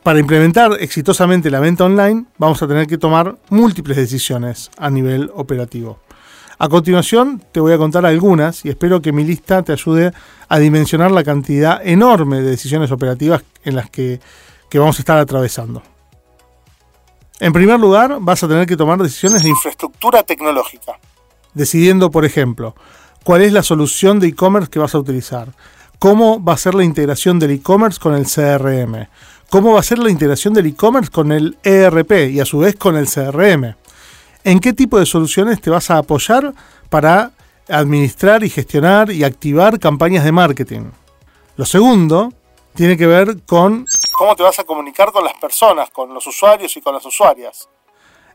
Para 0.02 0.18
implementar 0.18 0.72
exitosamente 0.80 1.50
la 1.50 1.60
venta 1.60 1.84
online, 1.84 2.24
vamos 2.38 2.62
a 2.62 2.68
tener 2.68 2.86
que 2.86 2.98
tomar 2.98 3.36
múltiples 3.50 3.96
decisiones 3.96 4.70
a 4.78 4.90
nivel 4.90 5.30
operativo. 5.34 6.03
A 6.58 6.68
continuación 6.68 7.42
te 7.50 7.60
voy 7.60 7.72
a 7.72 7.78
contar 7.78 8.06
algunas 8.06 8.64
y 8.64 8.68
espero 8.68 9.02
que 9.02 9.12
mi 9.12 9.24
lista 9.24 9.62
te 9.62 9.72
ayude 9.72 10.12
a 10.48 10.58
dimensionar 10.58 11.10
la 11.10 11.24
cantidad 11.24 11.84
enorme 11.84 12.40
de 12.42 12.50
decisiones 12.50 12.92
operativas 12.92 13.42
en 13.64 13.74
las 13.74 13.90
que, 13.90 14.20
vamos 14.72 14.98
a 14.98 15.02
estar 15.02 15.18
atravesando. 15.18 15.82
En 17.40 17.52
primer 17.52 17.78
lugar, 17.78 18.18
vas 18.20 18.42
a 18.42 18.48
tener 18.48 18.66
que 18.66 18.76
tomar 18.76 18.98
decisiones 18.98 19.42
de 19.42 19.48
infraestructura 19.48 20.22
tecnológica. 20.22 20.98
Decidiendo, 21.52 22.10
por 22.10 22.24
ejemplo, 22.24 22.74
cuál 23.24 23.42
es 23.42 23.52
la 23.52 23.62
solución 23.62 24.20
de 24.20 24.28
e-commerce 24.28 24.70
que 24.70 24.78
vas 24.78 24.94
a 24.94 24.98
utilizar, 24.98 25.52
cómo 25.98 26.42
va 26.42 26.54
a 26.54 26.58
ser 26.58 26.74
la 26.74 26.84
integración 26.84 27.38
del 27.38 27.52
e-commerce 27.52 28.00
con 28.00 28.14
el 28.14 28.26
CRM, 28.26 29.08
cómo 29.48 29.72
va 29.72 29.80
a 29.80 29.84
ser 29.84 29.98
la 29.98 30.10
integración 30.10 30.54
del 30.54 30.66
e-commerce 30.66 31.10
con 31.10 31.32
el 31.32 31.56
ERP 31.62 32.30
y 32.30 32.40
a 32.40 32.44
su 32.44 32.58
vez 32.58 32.76
con 32.76 32.96
el 32.96 33.06
CRM 33.06 33.76
en 34.44 34.60
qué 34.60 34.72
tipo 34.72 34.98
de 34.98 35.06
soluciones 35.06 35.60
te 35.60 35.70
vas 35.70 35.90
a 35.90 35.98
apoyar 35.98 36.52
para 36.90 37.32
administrar 37.68 38.44
y 38.44 38.50
gestionar 38.50 39.10
y 39.10 39.24
activar 39.24 39.80
campañas 39.80 40.24
de 40.24 40.32
marketing. 40.32 40.90
Lo 41.56 41.64
segundo 41.64 42.32
tiene 42.74 42.96
que 42.96 43.06
ver 43.06 43.42
con 43.46 43.86
cómo 44.12 44.36
te 44.36 44.42
vas 44.42 44.58
a 44.58 44.64
comunicar 44.64 45.10
con 45.12 45.24
las 45.24 45.34
personas, 45.34 45.90
con 45.90 46.12
los 46.12 46.26
usuarios 46.26 46.76
y 46.76 46.80
con 46.80 46.94
las 46.94 47.04
usuarias. 47.06 47.68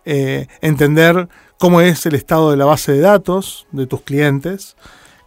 Eh, 0.05 0.47
entender 0.61 1.27
cómo 1.59 1.81
es 1.81 2.05
el 2.05 2.15
estado 2.15 2.51
de 2.51 2.57
la 2.57 2.65
base 2.65 2.93
de 2.93 3.01
datos 3.01 3.67
de 3.71 3.85
tus 3.85 4.01
clientes, 4.01 4.75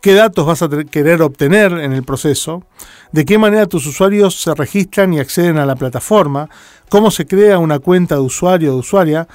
qué 0.00 0.14
datos 0.14 0.46
vas 0.46 0.62
a 0.62 0.68
querer 0.90 1.22
obtener 1.22 1.72
en 1.72 1.92
el 1.92 2.02
proceso, 2.02 2.64
de 3.12 3.24
qué 3.24 3.38
manera 3.38 3.66
tus 3.66 3.86
usuarios 3.86 4.40
se 4.40 4.54
registran 4.54 5.12
y 5.12 5.20
acceden 5.20 5.58
a 5.58 5.66
la 5.66 5.76
plataforma, 5.76 6.48
cómo 6.88 7.10
se 7.10 7.26
crea 7.26 7.58
una 7.58 7.78
cuenta 7.78 8.16
de 8.16 8.22
usuario 8.22 8.70
o 8.70 8.74
de 8.74 8.80
usuaria, 8.80 9.28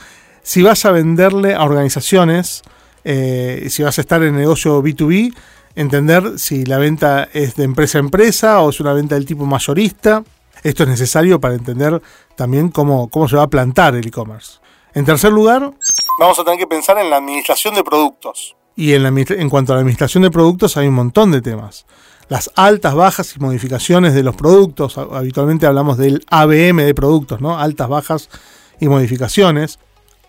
si 0.48 0.64
vas 0.64 0.86
a 0.86 0.92
venderle 0.92 1.56
a 1.56 1.66
organizaciones, 1.66 2.62
eh, 3.04 3.68
si 3.70 3.84
vas 3.84 3.98
a 3.98 4.02
estar 4.02 4.24
en 4.24 4.34
negocio 4.34 4.82
B2B, 4.82 5.36
entender 5.76 6.40
si 6.40 6.64
la 6.64 6.78
venta 6.78 7.28
es 7.34 7.58
de 7.58 7.66
empresa 7.66 7.98
a 7.98 8.00
empresa 8.00 8.62
o 8.62 8.70
es 8.70 8.80
una 8.80 8.94
venta 8.94 9.16
del 9.16 9.26
tipo 9.26 9.46
mayorista. 9.46 10.24
Esto 10.64 10.84
es 10.84 10.90
necesario 10.90 11.42
para 11.42 11.56
entender 11.56 12.02
también 12.38 12.70
cómo, 12.70 13.10
cómo 13.10 13.28
se 13.28 13.36
va 13.36 13.44
a 13.44 13.50
plantar 13.50 13.94
el 13.96 14.08
e-commerce. 14.08 14.60
En 14.94 15.04
tercer 15.04 15.34
lugar, 15.34 15.74
vamos 16.18 16.40
a 16.40 16.46
tener 16.46 16.58
que 16.58 16.68
pensar 16.68 16.98
en 16.98 17.10
la 17.10 17.18
administración 17.18 17.76
de 17.76 17.84
productos. 17.84 18.56
Y 18.78 18.94
en, 18.94 19.06
en 19.06 19.50
cuanto 19.50 19.74
a 19.74 19.76
la 19.76 19.82
administración 19.82 20.24
de 20.24 20.32
productos 20.32 20.78
hay 20.78 20.88
un 20.88 20.94
montón 20.94 21.30
de 21.34 21.42
temas. 21.42 21.86
Las 22.30 22.52
altas, 22.56 22.96
bajas 22.96 23.36
y 23.36 23.40
modificaciones 23.40 24.14
de 24.14 24.24
los 24.24 24.38
productos, 24.38 24.98
habitualmente 24.98 25.66
hablamos 25.66 25.98
del 25.98 26.24
ABM 26.30 26.86
de 26.86 26.96
productos, 26.96 27.42
¿no? 27.42 27.60
Altas, 27.60 27.90
bajas 27.90 28.30
y 28.80 28.88
modificaciones. 28.88 29.78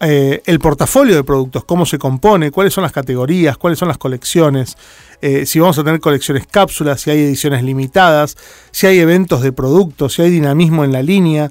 Eh, 0.00 0.42
el 0.46 0.60
portafolio 0.60 1.16
de 1.16 1.24
productos, 1.24 1.64
cómo 1.64 1.84
se 1.84 1.98
compone, 1.98 2.52
cuáles 2.52 2.72
son 2.72 2.82
las 2.82 2.92
categorías, 2.92 3.56
cuáles 3.58 3.80
son 3.80 3.88
las 3.88 3.98
colecciones, 3.98 4.76
eh, 5.20 5.44
si 5.44 5.58
vamos 5.58 5.76
a 5.76 5.82
tener 5.82 5.98
colecciones 5.98 6.46
cápsulas, 6.46 7.00
si 7.00 7.10
hay 7.10 7.20
ediciones 7.22 7.64
limitadas, 7.64 8.36
si 8.70 8.86
hay 8.86 9.00
eventos 9.00 9.42
de 9.42 9.50
productos, 9.50 10.14
si 10.14 10.22
hay 10.22 10.30
dinamismo 10.30 10.84
en 10.84 10.92
la 10.92 11.02
línea, 11.02 11.50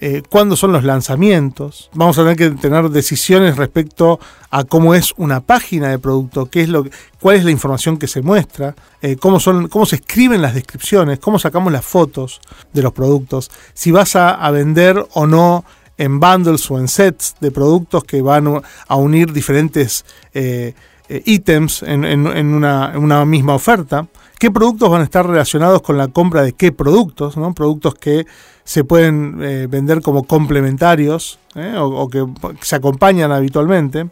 eh, 0.00 0.22
cuándo 0.28 0.56
son 0.56 0.72
los 0.72 0.82
lanzamientos. 0.82 1.88
Vamos 1.94 2.18
a 2.18 2.22
tener 2.22 2.36
que 2.36 2.50
tener 2.50 2.90
decisiones 2.90 3.56
respecto 3.56 4.18
a 4.50 4.64
cómo 4.64 4.96
es 4.96 5.14
una 5.16 5.40
página 5.40 5.88
de 5.88 6.00
producto, 6.00 6.46
qué 6.46 6.62
es 6.62 6.68
lo, 6.68 6.84
cuál 7.20 7.36
es 7.36 7.44
la 7.44 7.52
información 7.52 7.96
que 7.96 8.08
se 8.08 8.22
muestra, 8.22 8.74
cómo, 9.20 9.38
son, 9.38 9.68
cómo 9.68 9.86
se 9.86 9.96
escriben 9.96 10.42
las 10.42 10.54
descripciones, 10.54 11.20
cómo 11.20 11.38
sacamos 11.38 11.72
las 11.72 11.84
fotos 11.84 12.40
de 12.72 12.82
los 12.82 12.92
productos, 12.92 13.52
si 13.72 13.92
vas 13.92 14.16
a 14.16 14.50
vender 14.50 15.06
o 15.14 15.26
no 15.26 15.64
en 15.98 16.20
bundles 16.20 16.70
o 16.70 16.78
en 16.78 16.88
sets 16.88 17.36
de 17.40 17.50
productos 17.50 18.04
que 18.04 18.22
van 18.22 18.62
a 18.88 18.96
unir 18.96 19.32
diferentes 19.32 20.04
eh, 20.32 20.74
eh, 21.08 21.22
ítems 21.24 21.82
en, 21.82 22.04
una, 22.04 23.24
misma 23.24 23.54
oferta. 23.54 24.06
¿Qué 24.38 24.50
productos 24.50 24.90
van 24.90 25.02
a 25.02 25.04
estar 25.04 25.26
relacionados 25.26 25.82
con 25.82 25.96
la 25.96 26.08
compra 26.08 26.42
de 26.42 26.52
qué 26.52 26.72
productos? 26.72 27.36
¿no? 27.36 27.54
Productos 27.54 27.94
que 27.94 28.26
se 28.64 28.82
pueden 28.82 29.38
eh, 29.42 29.66
vender 29.70 30.00
como 30.00 30.24
complementarios 30.24 31.38
o, 31.78 32.08
que 32.08 32.26
se 32.62 32.76
acompañan 32.76 33.30
habitualmente. 33.30 34.08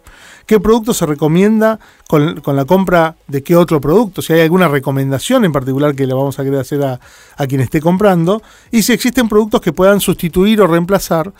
¿Qué 0.47 0.61
producto 0.61 0.92
se 0.95 1.07
recomienda 1.07 1.81
con, 2.09 2.40
la 2.45 2.64
compra 2.64 3.16
de 3.27 3.42
qué 3.42 3.57
otro 3.57 3.81
producto? 3.81 4.23
Si 4.23 4.33
hay 4.33 4.40
alguna 4.40 4.68
recomendación 4.68 5.45
en 5.45 5.53
particular 5.53 5.95
que 5.95 6.07
le 6.07 6.14
vamos 6.14 6.38
a 6.38 6.45
querer 6.45 6.61
hacer 6.61 6.85
a, 6.85 7.01
a 7.37 7.47
quien 7.47 7.61
esté 7.61 7.81
comprando. 7.81 8.42
Y 8.71 8.83
si 8.83 8.92
existen 8.92 9.29
productos 9.29 9.61
que 9.61 9.73
puedan 9.73 10.01
sustituir 10.01 10.61
o 10.61 10.66
reemplazar 10.66 11.33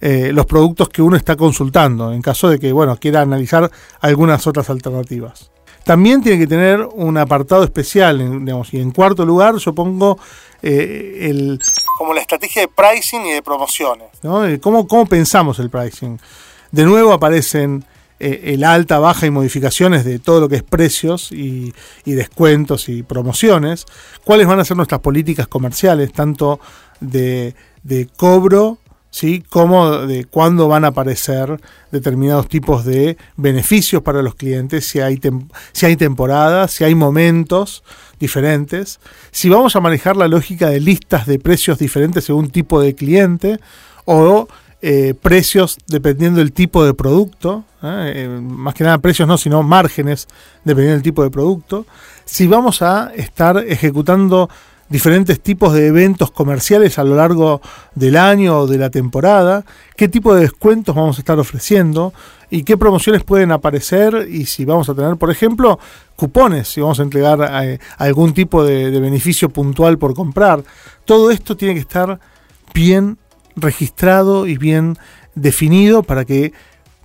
eh, 0.00 0.32
los 0.32 0.46
productos 0.46 0.88
que 0.88 1.02
uno 1.02 1.16
está 1.16 1.36
consultando, 1.36 2.12
en 2.12 2.20
caso 2.20 2.48
de 2.48 2.58
que 2.58 2.72
bueno, 2.72 2.96
quiera 2.96 3.22
analizar 3.22 3.70
algunas 4.00 4.46
otras 4.46 4.68
alternativas. 4.68 5.50
También 5.84 6.22
tiene 6.22 6.38
que 6.38 6.46
tener 6.46 6.80
un 6.80 7.16
apartado 7.18 7.62
especial, 7.62 8.18
digamos, 8.44 8.72
y 8.72 8.80
en 8.80 8.90
cuarto 8.90 9.24
lugar 9.24 9.56
yo 9.56 9.74
pongo 9.74 10.18
eh, 10.62 11.28
el... 11.28 11.60
Como 11.98 12.14
la 12.14 12.22
estrategia 12.22 12.62
de 12.62 12.68
pricing 12.68 13.26
y 13.26 13.32
de 13.32 13.42
promociones. 13.42 14.08
Eh, 14.22 14.58
¿Cómo, 14.60 14.88
¿Cómo, 14.88 15.06
pensamos 15.06 15.58
el 15.58 15.70
pricing? 15.70 16.18
De 16.72 16.84
nuevo 16.84 17.12
aparecen 17.12 17.84
el 18.18 18.64
alta, 18.64 18.98
baja 18.98 19.26
y 19.26 19.30
modificaciones 19.30 20.04
de 20.04 20.18
todo 20.18 20.40
lo 20.40 20.48
que 20.48 20.56
es 20.56 20.62
precios 20.62 21.30
y, 21.30 21.74
y, 22.06 22.12
descuentos 22.12 22.88
y 22.88 23.02
promociones. 23.02 23.84
¿Cuáles 24.24 24.46
van 24.46 24.60
a 24.60 24.64
ser 24.64 24.78
nuestras 24.78 25.00
políticas 25.02 25.46
comerciales, 25.46 26.12
tanto 26.12 26.58
de, 27.00 27.54
de 27.82 28.08
cobro 28.16 28.78
¿sí? 29.14 29.44
Cómo, 29.48 29.98
de 30.08 30.24
cuándo 30.24 30.66
van 30.66 30.84
a 30.84 30.88
aparecer 30.88 31.60
determinados 31.92 32.48
tipos 32.48 32.84
de 32.84 33.16
beneficios 33.36 34.02
para 34.02 34.22
los 34.22 34.34
clientes, 34.34 34.86
si 34.86 34.98
hay, 34.98 35.20
si 35.70 35.86
hay 35.86 35.94
temporadas, 35.94 36.72
si 36.72 36.82
hay 36.82 36.96
momentos 36.96 37.84
diferentes, 38.18 38.98
si 39.30 39.48
vamos 39.48 39.76
a 39.76 39.80
manejar 39.80 40.16
la 40.16 40.26
lógica 40.26 40.68
de 40.68 40.80
listas 40.80 41.28
de 41.28 41.38
precios 41.38 41.78
diferentes 41.78 42.24
según 42.24 42.50
tipo 42.50 42.80
de 42.80 42.96
cliente 42.96 43.60
o 44.04 44.48
eh, 44.82 45.14
precios 45.14 45.78
dependiendo 45.86 46.40
del 46.40 46.52
tipo 46.52 46.84
de 46.84 46.94
producto, 46.94 47.64
¿eh? 47.84 48.12
Eh, 48.16 48.40
más 48.42 48.74
que 48.74 48.82
nada 48.82 48.98
precios 48.98 49.28
no, 49.28 49.38
sino 49.38 49.62
márgenes 49.62 50.26
dependiendo 50.64 50.94
del 50.94 51.02
tipo 51.04 51.22
de 51.22 51.30
producto, 51.30 51.86
si 52.24 52.48
vamos 52.48 52.82
a 52.82 53.12
estar 53.14 53.58
ejecutando 53.58 54.50
diferentes 54.94 55.40
tipos 55.40 55.72
de 55.72 55.88
eventos 55.88 56.30
comerciales 56.30 57.00
a 57.00 57.02
lo 57.02 57.16
largo 57.16 57.60
del 57.96 58.16
año 58.16 58.60
o 58.60 58.66
de 58.68 58.78
la 58.78 58.90
temporada, 58.90 59.64
qué 59.96 60.06
tipo 60.06 60.32
de 60.32 60.42
descuentos 60.42 60.94
vamos 60.94 61.18
a 61.18 61.20
estar 61.20 61.36
ofreciendo 61.36 62.12
y 62.48 62.62
qué 62.62 62.76
promociones 62.78 63.24
pueden 63.24 63.50
aparecer 63.50 64.28
y 64.30 64.46
si 64.46 64.64
vamos 64.64 64.88
a 64.88 64.94
tener, 64.94 65.16
por 65.16 65.32
ejemplo, 65.32 65.80
cupones, 66.14 66.68
si 66.68 66.80
vamos 66.80 67.00
a 67.00 67.02
entregar 67.02 67.40
eh, 67.64 67.80
algún 67.98 68.34
tipo 68.34 68.62
de, 68.62 68.92
de 68.92 69.00
beneficio 69.00 69.48
puntual 69.48 69.98
por 69.98 70.14
comprar. 70.14 70.62
Todo 71.04 71.32
esto 71.32 71.56
tiene 71.56 71.74
que 71.74 71.80
estar 71.80 72.20
bien 72.72 73.18
registrado 73.56 74.46
y 74.46 74.58
bien 74.58 74.96
definido 75.34 76.04
para 76.04 76.24
que 76.24 76.52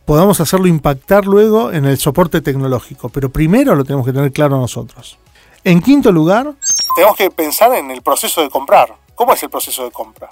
podamos 0.05 0.39
hacerlo 0.41 0.67
impactar 0.67 1.25
luego 1.25 1.71
en 1.71 1.85
el 1.85 1.97
soporte 1.97 2.41
tecnológico. 2.41 3.09
Pero 3.09 3.29
primero 3.29 3.73
lo 3.73 3.83
tenemos 3.83 4.05
que 4.05 4.13
tener 4.13 4.31
claro 4.31 4.59
nosotros. 4.59 5.17
En 5.63 5.81
quinto 5.81 6.11
lugar, 6.11 6.53
Tenemos 6.95 7.17
que 7.17 7.29
pensar 7.31 7.73
en 7.73 7.91
el 7.91 8.01
proceso 8.01 8.41
de 8.41 8.49
comprar. 8.49 8.95
¿Cómo 9.15 9.33
es 9.33 9.43
el 9.43 9.49
proceso 9.49 9.83
de 9.83 9.91
compra? 9.91 10.29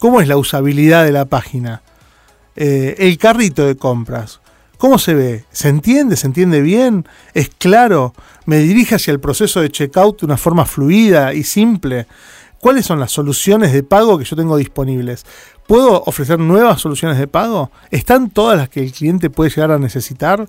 ¿cómo 0.00 0.22
es 0.22 0.28
la 0.28 0.38
usabilidad 0.38 1.04
de 1.04 1.12
la 1.12 1.26
página? 1.26 1.82
Eh, 2.56 2.96
el 2.98 3.18
carrito 3.18 3.66
de 3.66 3.76
compras. 3.76 4.40
¿Cómo 4.78 4.98
se 4.98 5.12
ve? 5.12 5.44
¿Se 5.52 5.68
entiende? 5.68 6.16
¿Se 6.16 6.26
entiende 6.26 6.62
bien? 6.62 7.06
¿Es 7.34 7.50
claro? 7.50 8.14
¿Me 8.46 8.58
dirige 8.58 8.94
hacia 8.94 9.12
el 9.12 9.20
proceso 9.20 9.60
de 9.60 9.70
checkout 9.70 10.20
de 10.20 10.26
una 10.26 10.38
forma 10.38 10.64
fluida 10.64 11.34
y 11.34 11.44
simple? 11.44 12.06
¿Cuáles 12.60 12.86
son 12.86 12.98
las 12.98 13.12
soluciones 13.12 13.74
de 13.74 13.82
pago 13.82 14.16
que 14.16 14.24
yo 14.24 14.36
tengo 14.36 14.56
disponibles? 14.56 15.26
¿Puedo 15.66 16.02
ofrecer 16.04 16.38
nuevas 16.38 16.80
soluciones 16.80 17.18
de 17.18 17.26
pago? 17.26 17.70
¿Están 17.90 18.30
todas 18.30 18.56
las 18.56 18.70
que 18.70 18.80
el 18.80 18.92
cliente 18.92 19.28
puede 19.28 19.50
llegar 19.50 19.70
a 19.70 19.78
necesitar? 19.78 20.48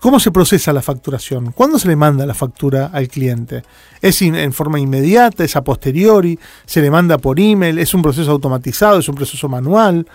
¿Cómo 0.00 0.20
se 0.20 0.30
procesa 0.30 0.72
la 0.72 0.82
facturación? 0.82 1.52
¿Cuándo 1.52 1.78
se 1.78 1.88
le 1.88 1.96
manda 1.96 2.26
la 2.26 2.34
factura 2.34 2.90
al 2.92 3.08
cliente? 3.08 3.62
¿Es 4.00 4.20
en 4.22 4.52
forma 4.52 4.78
inmediata? 4.78 5.42
¿Es 5.42 5.56
a 5.56 5.64
posteriori? 5.64 6.38
¿Se 6.66 6.80
le 6.80 6.90
manda 6.90 7.18
por 7.18 7.40
email? 7.40 7.78
¿Es 7.78 7.94
un 7.94 8.02
proceso 8.02 8.30
automatizado? 8.30 8.98
¿Es 8.98 9.08
un 9.08 9.14
proceso 9.14 9.48
manual? 9.48 10.06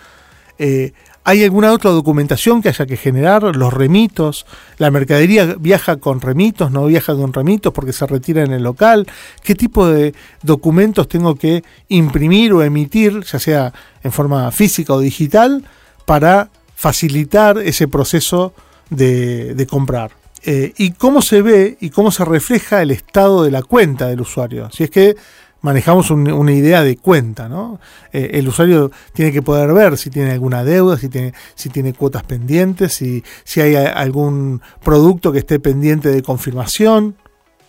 Eh, 0.58 0.92
¿Hay 1.24 1.44
alguna 1.44 1.72
otra 1.72 1.90
documentación 1.90 2.62
que 2.62 2.68
haya 2.68 2.84
que 2.84 2.96
generar? 2.96 3.54
¿Los 3.54 3.72
remitos? 3.72 4.44
¿La 4.78 4.90
mercadería 4.90 5.54
viaja 5.58 5.96
con 5.96 6.20
remitos? 6.20 6.72
¿No 6.72 6.86
viaja 6.86 7.14
con 7.14 7.32
remitos 7.32 7.72
porque 7.72 7.92
se 7.92 8.06
retira 8.06 8.42
en 8.42 8.52
el 8.52 8.64
local? 8.64 9.06
¿Qué 9.42 9.54
tipo 9.54 9.86
de 9.86 10.14
documentos 10.42 11.08
tengo 11.08 11.36
que 11.36 11.62
imprimir 11.88 12.52
o 12.52 12.62
emitir, 12.62 13.22
ya 13.24 13.38
sea 13.38 13.72
en 14.02 14.10
forma 14.10 14.50
física 14.50 14.94
o 14.94 15.00
digital, 15.00 15.64
para 16.06 16.50
facilitar 16.74 17.58
ese 17.58 17.86
proceso 17.86 18.52
de, 18.96 19.66
comprar? 19.68 20.12
Eh, 20.44 20.72
y 20.76 20.92
cómo 20.92 21.22
se 21.22 21.40
ve 21.42 21.76
y 21.80 21.90
cómo 21.90 22.10
se 22.10 22.24
refleja 22.24 22.82
el 22.82 22.90
estado 22.90 23.44
de 23.44 23.50
la 23.50 23.62
cuenta 23.62 24.08
del 24.08 24.20
usuario. 24.20 24.70
Si 24.72 24.84
es 24.84 24.90
que 24.90 25.14
manejamos 25.60 26.10
un- 26.10 26.30
una 26.32 26.52
idea 26.52 26.82
de 26.82 26.96
cuenta, 26.96 27.48
¿no? 27.48 27.78
Eh, 28.12 28.30
el 28.34 28.48
usuario 28.48 28.90
tiene 29.12 29.30
que 29.30 29.42
poder 29.42 29.72
ver 29.72 29.96
si 29.96 30.10
tiene 30.10 30.32
alguna 30.32 30.64
deuda, 30.64 30.98
si 30.98 31.08
tiene, 31.08 31.32
si 31.54 31.68
tiene 31.68 31.94
cuotas 31.94 32.24
pendientes, 32.24 32.92
si, 32.94 33.22
si 33.44 33.60
hay 33.60 33.76
algún 33.76 34.60
producto 34.82 35.30
que 35.32 35.38
esté 35.38 35.60
pendiente 35.60 36.08
de 36.08 36.22
confirmación. 36.22 37.16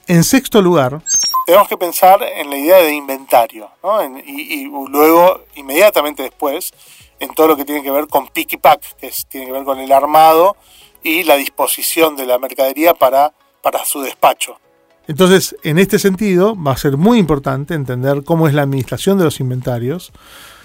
En 0.08 0.24
sexto 0.24 0.62
lugar, 0.62 1.02
Tenemos 1.46 1.68
que 1.68 1.78
pensar 1.78 2.22
en 2.24 2.50
la 2.50 2.58
idea 2.58 2.78
de 2.78 2.94
inventario, 2.94 3.70
¿no? 3.84 4.02
Y, 4.26 4.66
luego, 4.90 5.42
inmediatamente 5.56 6.24
después, 6.24 6.72
en 7.20 7.34
todo 7.34 7.50
lo 7.50 7.58
que 7.58 7.66
tiene 7.66 7.84
que 7.84 7.92
ver 7.92 8.08
con 8.08 8.28
pick 8.30 8.60
pack, 8.60 8.82
que 8.98 9.12
tiene 9.30 9.48
que 9.48 9.52
ver 9.52 9.64
con 9.66 9.78
el 9.78 9.92
armado 9.92 10.56
y 11.04 11.24
la 11.24 11.36
disposición 11.36 12.16
de 12.16 12.26
la 12.26 12.40
mercadería 12.40 12.94
para, 12.94 13.34
para 13.62 13.86
su 13.86 14.02
despacho. 14.02 14.60
Entonces, 15.08 15.56
en 15.64 15.80
este 15.80 16.00
sentido, 16.00 16.56
va 16.56 16.72
a 16.72 16.78
ser 16.78 16.98
muy 16.98 17.20
importante 17.20 17.74
entender 17.74 18.24
cómo 18.24 18.48
es 18.48 18.54
la 18.54 18.62
administración 18.62 19.18
de 19.18 19.26
los 19.26 19.40
inventarios. 19.40 20.14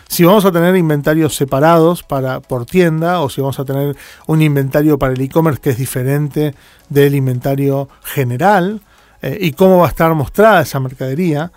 Si 0.09 0.25
vamos 0.25 0.45
a 0.45 0.53
tener 0.53 0.75
inventarios 0.77 1.35
separados 1.35 2.03
para, 2.03 2.41
por 2.41 2.65
tienda 2.65 3.21
o 3.21 3.29
si 3.29 3.41
vamos 3.41 3.59
a 3.59 3.65
tener 3.65 3.97
un 4.27 4.41
inventario 4.41 4.99
para 4.99 5.13
el 5.13 5.21
e-commerce 5.21 5.61
que 5.61 5.71
es 5.71 5.77
diferente 5.77 6.55
del 6.89 7.15
inventario 7.15 7.89
general 8.05 8.81
eh, 9.21 9.37
y 9.41 9.53
cómo 9.53 9.79
va 9.79 9.87
a 9.87 9.91
estar 9.91 10.15
mostrada 10.15 10.63
esa 10.63 10.81
mercadería 10.81 11.53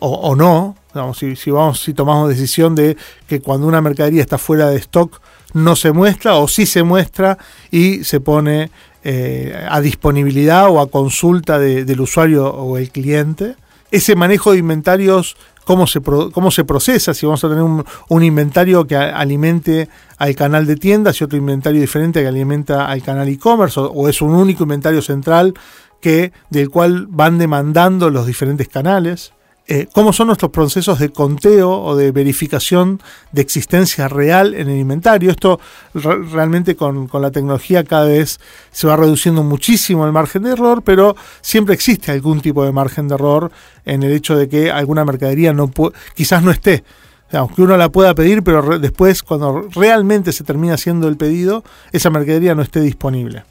o, 0.00 0.36
no. 0.36 0.76
Si, 1.14 1.34
si, 1.34 1.50
vamos, 1.50 1.80
si 1.80 1.94
tomamos 1.94 2.28
decisión 2.28 2.74
de 2.74 2.96
que 3.26 3.40
cuando 3.40 3.66
una 3.66 3.80
mercadería 3.80 4.20
está 4.20 4.36
fuera 4.36 4.68
de 4.68 4.76
stock 4.76 5.20
no 5.54 5.76
se 5.76 5.92
muestra 5.92 6.34
o 6.36 6.46
sí 6.46 6.66
se 6.66 6.82
muestra 6.82 7.38
y 7.70 8.04
se 8.04 8.20
pone 8.20 8.70
eh, 9.02 9.66
a 9.68 9.80
disponibilidad 9.80 10.68
o 10.70 10.80
a 10.80 10.90
consulta 10.90 11.58
de- 11.58 11.84
del 11.84 12.00
usuario 12.00 12.46
o 12.48 12.76
el 12.78 12.90
cliente. 12.90 13.56
Ese 13.90 14.16
manejo 14.16 14.52
de 14.52 14.58
inventarios, 14.58 15.36
cómo 15.64 15.86
se, 15.86 16.00
cómo 16.00 16.50
se 16.50 16.64
procesa, 16.64 17.14
si 17.14 17.26
vamos 17.26 17.44
a 17.44 17.48
tener 17.48 17.62
un, 17.62 18.22
inventario 18.22 18.86
que 18.86 18.96
alimente 18.96 19.88
al 20.18 20.34
canal 20.34 20.66
de 20.66 20.76
tiendas 20.76 21.20
y 21.20 21.24
otro 21.24 21.38
inventario 21.38 21.80
diferente 21.80 22.20
que 22.20 22.28
alimenta 22.28 22.86
al 22.86 23.02
canal 23.02 23.28
e-commerce, 23.28 23.78
o, 23.78 23.84
o 23.84 24.08
es 24.08 24.20
un 24.20 24.34
único 24.34 24.64
inventario 24.64 25.00
central 25.00 25.54
que, 26.00 26.32
del 26.50 26.70
cual 26.70 27.06
van 27.08 27.38
demandando 27.38 28.10
los 28.10 28.26
diferentes 28.26 28.68
canales. 28.68 29.32
Eh, 29.66 29.88
cómo 29.94 30.12
son 30.12 30.26
nuestros 30.26 30.50
procesos 30.50 30.98
de 30.98 31.08
conteo 31.08 31.70
o 31.70 31.96
de 31.96 32.12
verificación 32.12 33.00
de 33.32 33.40
existencia 33.40 34.08
real 34.08 34.52
en 34.52 34.68
el 34.68 34.78
inventario. 34.78 35.30
Esto 35.30 35.58
re- 35.94 36.22
realmente 36.22 36.76
con, 36.76 37.08
la 37.14 37.30
tecnología 37.30 37.82
cada 37.82 38.04
vez 38.04 38.40
se 38.72 38.86
va 38.86 38.94
reduciendo 38.96 39.42
muchísimo 39.42 40.04
el 40.04 40.12
margen 40.12 40.42
de 40.42 40.50
error, 40.50 40.82
pero 40.82 41.16
siempre 41.40 41.74
existe 41.74 42.12
algún 42.12 42.42
tipo 42.42 42.62
de 42.62 42.72
margen 42.72 43.08
de 43.08 43.14
error 43.14 43.50
en 43.86 44.02
el 44.02 44.12
hecho 44.12 44.36
de 44.36 44.50
que 44.50 44.70
alguna 44.70 45.02
mercadería 45.06 45.54
no 45.54 45.70
quizás 46.14 46.42
no 46.42 46.50
esté. 46.50 46.84
Aunque 47.32 47.62
uno 47.62 47.78
la 47.78 47.88
pueda 47.88 48.14
pedir, 48.14 48.42
pero 48.42 48.78
después 48.78 49.22
cuando 49.22 49.66
realmente 49.74 50.32
se 50.32 50.44
termina 50.44 50.74
haciendo 50.74 51.08
el 51.08 51.16
pedido, 51.16 51.64
esa 51.90 52.10
mercadería 52.10 52.54
no 52.54 52.60
esté 52.60 52.80
disponible. 52.82 53.44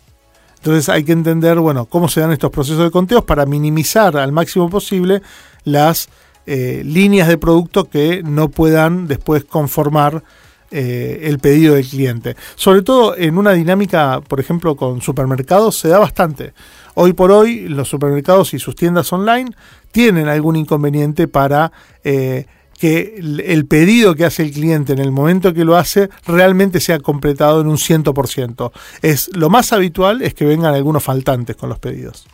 Entonces 0.58 0.88
hay 0.88 1.04
que 1.04 1.12
entender, 1.12 1.60
bueno, 1.60 1.86
cómo 1.86 2.08
se 2.08 2.21
dan 2.21 2.32
estos 2.32 2.52
procesos 2.52 2.86
de 2.86 2.91
conteos 2.91 3.26
para 3.26 3.45
minimizar 3.45 4.15
al 4.15 4.32
máximo 4.32 4.69
posible 4.69 5.21
las 5.63 6.10
eh, 6.45 6.82
líneas 6.86 7.28
de 7.28 7.38
producto 7.38 7.86
que 7.89 8.21
no 8.23 8.49
puedan 8.49 9.08
después 9.08 9.45
conformar 9.45 10.23
eh, 10.71 11.21
el 11.23 11.39
pedido 11.39 11.76
del 11.76 11.88
cliente. 11.88 12.36
Sobre 12.56 12.82
todo 12.82 13.15
en 13.15 13.38
una 13.38 13.52
dinámica, 13.54 14.21
por 14.28 14.39
ejemplo, 14.39 14.76
con 14.76 15.02
supermercados 15.02 15.78
se 15.78 15.88
da 15.89 15.99
bastante. 15.99 16.54
Hoy 16.95 17.13
por 17.13 17.32
hoy 17.32 17.67
los 17.69 17.88
supermercados 17.88 18.54
y 18.54 18.60
sus 18.60 18.76
tiendas 18.76 19.13
online 19.13 19.52
tienen 19.91 20.28
algún 20.28 20.56
inconveniente 20.56 21.28
para 21.28 21.71
eh, 22.04 22.45
que 22.80 23.15
el- 23.17 23.65
pedido 23.67 24.15
que 24.15 24.26
hace 24.26 24.43
el 24.43 24.52
cliente 24.52 24.93
en 24.93 24.99
el 24.99 25.12
momento 25.12 25.54
que 25.54 25.63
lo 25.63 25.78
hace 25.78 26.10
realmente 26.26 26.80
sea 26.80 26.99
completado 26.99 27.62
en 27.62 27.67
un 27.67 27.78
100%. 27.78 28.71
Es, 29.02 29.30
lo 29.36 29.49
más 29.49 29.71
habitual 29.73 30.21
es 30.23 30.34
que 30.34 30.45
vengan 30.45 30.73
algunos 30.73 31.04
faltantes 31.04 31.56
con 31.56 31.69
los 31.69 31.80
pedidos. 31.80 32.26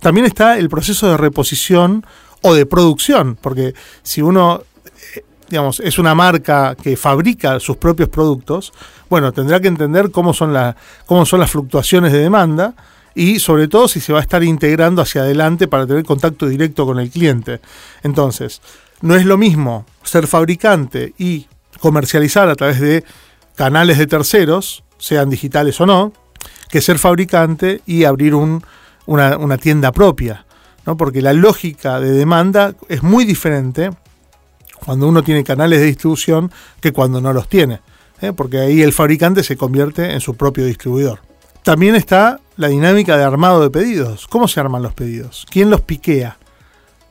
También 0.00 0.26
está 0.26 0.58
el 0.58 0.68
proceso 0.68 1.08
de 1.08 1.16
reposición 1.16 2.04
o 2.42 2.54
de 2.54 2.66
producción, 2.66 3.36
porque 3.40 3.74
si 4.02 4.20
uno 4.22 4.62
eh, 5.16 5.24
digamos, 5.48 5.80
es 5.80 5.98
una 5.98 6.14
marca 6.14 6.74
que 6.74 6.96
fabrica 6.96 7.60
sus 7.60 7.76
propios 7.76 8.08
productos, 8.08 8.72
bueno, 9.10 9.32
tendrá 9.32 9.60
que 9.60 9.68
entender 9.68 10.10
cómo 10.10 10.32
son, 10.32 10.52
la- 10.54 10.76
cómo 11.06 11.26
son 11.26 11.40
las 11.40 11.50
fluctuaciones 11.50 12.12
de 12.12 12.18
demanda 12.20 12.74
y 13.14 13.38
sobre 13.38 13.68
todo 13.68 13.86
si 13.88 14.00
se 14.00 14.14
va 14.14 14.20
a 14.20 14.22
estar 14.22 14.42
integrando 14.42 15.02
hacia 15.02 15.20
adelante 15.22 15.68
para 15.68 15.86
tener 15.86 16.04
contacto 16.04 16.46
directo 16.46 16.86
con 16.86 16.98
el 16.98 17.10
cliente. 17.10 17.60
Entonces, 18.02 18.62
no 19.02 19.14
es 19.14 19.26
lo 19.26 19.36
mismo 19.36 19.84
ser 20.02 20.26
fabricante 20.26 21.12
y 21.18 21.46
comercializar 21.80 22.48
a 22.48 22.54
través 22.54 22.80
de 22.80 23.04
canales 23.54 23.98
de 23.98 24.06
terceros, 24.06 24.84
sean 24.96 25.28
digitales 25.28 25.78
o 25.82 25.86
no, 25.86 26.14
que 26.70 26.80
ser 26.80 26.98
fabricante 26.98 27.82
y 27.84 28.04
abrir 28.04 28.34
un- 28.34 28.64
una, 29.04 29.36
una 29.36 29.58
tienda 29.58 29.92
propia. 29.92 30.46
¿No? 30.86 30.96
Porque 30.96 31.22
la 31.22 31.32
lógica 31.32 32.00
de 32.00 32.12
demanda 32.12 32.74
es 32.88 33.02
muy 33.02 33.24
diferente 33.24 33.90
cuando 34.84 35.08
uno 35.08 35.22
tiene 35.22 35.44
canales 35.44 35.80
de 35.80 35.86
distribución 35.86 36.50
que 36.80 36.92
cuando 36.92 37.20
no 37.20 37.32
los 37.32 37.48
tiene. 37.48 37.80
¿eh? 38.20 38.32
Porque 38.32 38.58
ahí 38.58 38.82
el 38.82 38.92
fabricante 38.92 39.42
se 39.42 39.56
convierte 39.56 40.12
en 40.12 40.20
su 40.20 40.34
propio 40.34 40.64
distribuidor. 40.64 41.20
También 41.62 41.94
está 41.94 42.40
la 42.56 42.68
dinámica 42.68 43.16
de 43.16 43.24
armado 43.24 43.62
de 43.62 43.70
pedidos. 43.70 44.26
¿Cómo 44.26 44.48
se 44.48 44.60
arman 44.60 44.82
los 44.82 44.94
pedidos? 44.94 45.46
¿Quién 45.50 45.70
los 45.70 45.80
piquea? 45.82 46.38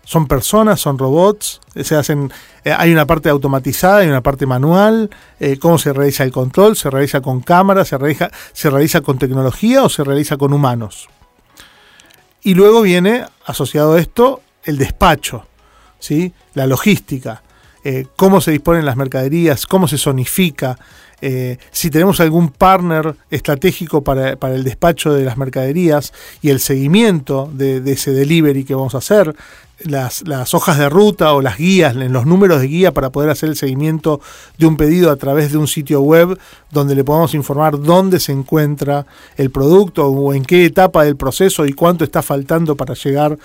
¿Son 0.03 0.27
personas? 0.27 0.81
¿Son 0.81 0.97
robots? 0.97 1.61
Se 1.81 1.95
hacen, 1.95 2.31
eh, 2.65 2.73
¿Hay 2.77 2.91
una 2.91 3.05
parte 3.05 3.29
automatizada? 3.29 3.99
¿Hay 3.99 4.07
una 4.07 4.21
parte 4.21 4.45
manual? 4.45 5.09
Eh, 5.39 5.57
¿Cómo 5.57 5.77
se 5.77 5.93
realiza 5.93 6.23
el 6.23 6.31
control? 6.31 6.75
¿Se 6.75 6.89
realiza 6.89 7.21
con 7.21 7.39
cámaras? 7.39 7.87
¿Se 7.87 7.97
realiza, 7.97 8.29
¿Se 8.51 8.69
realiza 8.69 9.01
con 9.01 9.17
tecnología 9.17 9.83
o 9.83 9.89
se 9.89 10.03
realiza 10.03 10.35
con 10.35 10.51
humanos? 10.51 11.07
Y 12.43 12.55
luego 12.55 12.81
viene, 12.81 13.25
asociado 13.45 13.93
a 13.93 13.99
esto, 13.99 14.41
el 14.63 14.77
despacho, 14.77 15.45
¿sí? 15.99 16.33
la 16.53 16.65
logística, 16.65 17.43
eh, 17.83 18.05
cómo 18.15 18.41
se 18.41 18.51
disponen 18.51 18.85
las 18.85 18.97
mercaderías, 18.97 19.65
cómo 19.65 19.87
se 19.87 19.97
zonifica, 19.97 20.77
eh, 21.21 21.57
si 21.71 21.91
tenemos 21.91 22.19
algún 22.19 22.49
partner 22.49 23.15
estratégico 23.29 24.03
para, 24.03 24.35
para 24.37 24.55
el 24.55 24.63
despacho 24.63 25.13
de 25.13 25.23
las 25.23 25.37
mercaderías 25.37 26.13
y 26.41 26.49
el 26.49 26.59
seguimiento 26.59 27.49
de, 27.53 27.79
de 27.79 27.91
ese 27.91 28.11
delivery 28.11 28.63
que 28.63 28.73
vamos 28.73 28.95
a 28.95 28.99
hacer. 28.99 29.35
Las, 29.85 30.53
hojas 30.53 30.77
de 30.77 30.89
ruta 30.89 31.33
o 31.33 31.41
las 31.41 31.57
guías, 31.57 31.95
los 31.95 32.25
números 32.25 32.61
de 32.61 32.67
guía 32.67 32.91
para 32.93 33.09
poder 33.09 33.29
hacer 33.29 33.49
el 33.49 33.55
seguimiento 33.55 34.21
de 34.57 34.65
un 34.65 34.77
pedido 34.77 35.11
a 35.11 35.15
través 35.15 35.51
de 35.51 35.57
un 35.57 35.67
sitio 35.67 36.01
web 36.01 36.37
donde 36.71 36.95
le 36.95 37.03
podamos 37.03 37.33
informar 37.33 37.79
dónde 37.79 38.19
se 38.19 38.31
encuentra 38.31 39.05
el 39.37 39.51
producto 39.51 40.07
o 40.07 40.33
en 40.33 40.43
qué 40.43 40.65
etapa 40.65 41.03
del 41.03 41.15
proceso 41.15 41.65
y 41.65 41.73
cuánto 41.73 42.03
está 42.03 42.21
faltando 42.21 42.75
para 42.75 42.93
llegar 42.93 43.37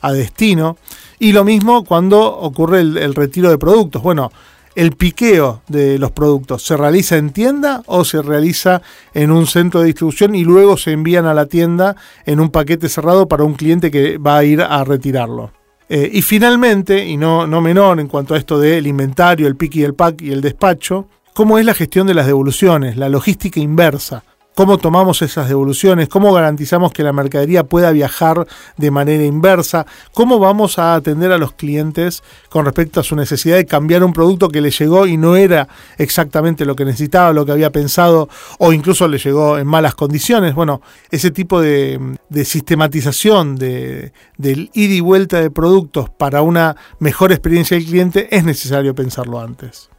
a 0.00 0.12
destino. 0.12 0.76
Y 1.18 1.32
lo 1.32 1.44
mismo 1.44 1.84
cuando 1.84 2.20
ocurre 2.20 2.80
el, 2.80 2.96
el 2.98 3.14
retiro 3.14 3.50
de 3.50 3.58
productos. 3.58 4.02
Bueno, 4.02 4.30
el 4.74 4.92
piqueo 4.92 5.62
de 5.68 5.98
los 5.98 6.10
productos 6.10 6.64
se 6.64 6.76
realiza 6.76 7.16
en 7.16 7.30
tienda 7.30 7.82
o 7.86 8.04
se 8.04 8.20
realiza 8.22 8.82
en 9.14 9.30
un 9.30 9.46
centro 9.46 9.80
de 9.80 9.86
distribución 9.86 10.34
y 10.34 10.44
luego 10.44 10.76
se 10.76 10.92
envían 10.92 11.26
a 11.26 11.34
la 11.34 11.46
tienda 11.46 11.96
en 12.26 12.40
un 12.40 12.50
paquete 12.50 12.88
cerrado 12.88 13.28
para 13.28 13.44
un 13.44 13.54
cliente 13.54 13.90
que 13.90 14.18
va 14.18 14.38
a 14.38 14.44
ir 14.44 14.60
a 14.60 14.82
retirarlo. 14.84 15.63
Eh, 15.88 16.10
y 16.12 16.22
finalmente, 16.22 17.04
y 17.04 17.16
no, 17.16 17.46
no 17.46 17.60
menor 17.60 18.00
en 18.00 18.08
cuanto 18.08 18.34
a 18.34 18.38
esto 18.38 18.58
del 18.58 18.86
inventario, 18.86 19.46
el 19.46 19.56
pick 19.56 19.76
y 19.76 19.82
el 19.82 19.94
pack 19.94 20.22
y 20.22 20.32
el 20.32 20.40
despacho, 20.40 21.08
cómo 21.34 21.58
es 21.58 21.64
la 21.64 21.74
gestión 21.74 22.06
de 22.06 22.14
las 22.14 22.26
devoluciones, 22.26 22.96
la 22.96 23.08
logística 23.08 23.60
inversa 23.60 24.24
cómo 24.54 24.78
tomamos 24.78 25.22
esas 25.22 25.48
devoluciones, 25.48 26.08
cómo 26.08 26.32
garantizamos 26.32 26.92
que 26.92 27.02
la 27.02 27.12
mercadería 27.12 27.64
pueda 27.64 27.90
viajar 27.90 28.46
de 28.76 28.90
manera 28.90 29.24
inversa, 29.24 29.86
cómo 30.12 30.38
vamos 30.38 30.78
a 30.78 30.94
atender 30.94 31.32
a 31.32 31.38
los 31.38 31.52
clientes 31.52 32.22
con 32.48 32.64
respecto 32.64 33.00
a 33.00 33.02
su 33.02 33.16
necesidad 33.16 33.56
de 33.56 33.66
cambiar 33.66 34.04
un 34.04 34.12
producto 34.12 34.48
que 34.48 34.60
le 34.60 34.70
llegó 34.70 35.06
y 35.06 35.16
no 35.16 35.36
era 35.36 35.68
exactamente 35.98 36.64
lo 36.64 36.76
que 36.76 36.84
necesitaba, 36.84 37.32
lo 37.32 37.44
que 37.44 37.52
había 37.52 37.70
pensado, 37.70 38.28
o 38.58 38.72
incluso 38.72 39.08
le 39.08 39.18
llegó 39.18 39.58
en 39.58 39.66
malas 39.66 39.94
condiciones. 39.94 40.54
Bueno, 40.54 40.80
ese 41.10 41.30
tipo 41.30 41.60
de, 41.60 42.18
sistematización 42.44 43.56
de, 43.56 44.12
del 44.38 44.70
ida 44.74 44.94
y 44.94 45.00
vuelta 45.00 45.40
de 45.40 45.50
productos 45.50 46.10
para 46.10 46.42
una 46.42 46.76
mejor 46.98 47.32
experiencia 47.32 47.76
del 47.76 47.86
cliente 47.86 48.28
es 48.36 48.44
necesario 48.44 48.94
pensarlo 48.94 49.40
antes. 49.40 49.90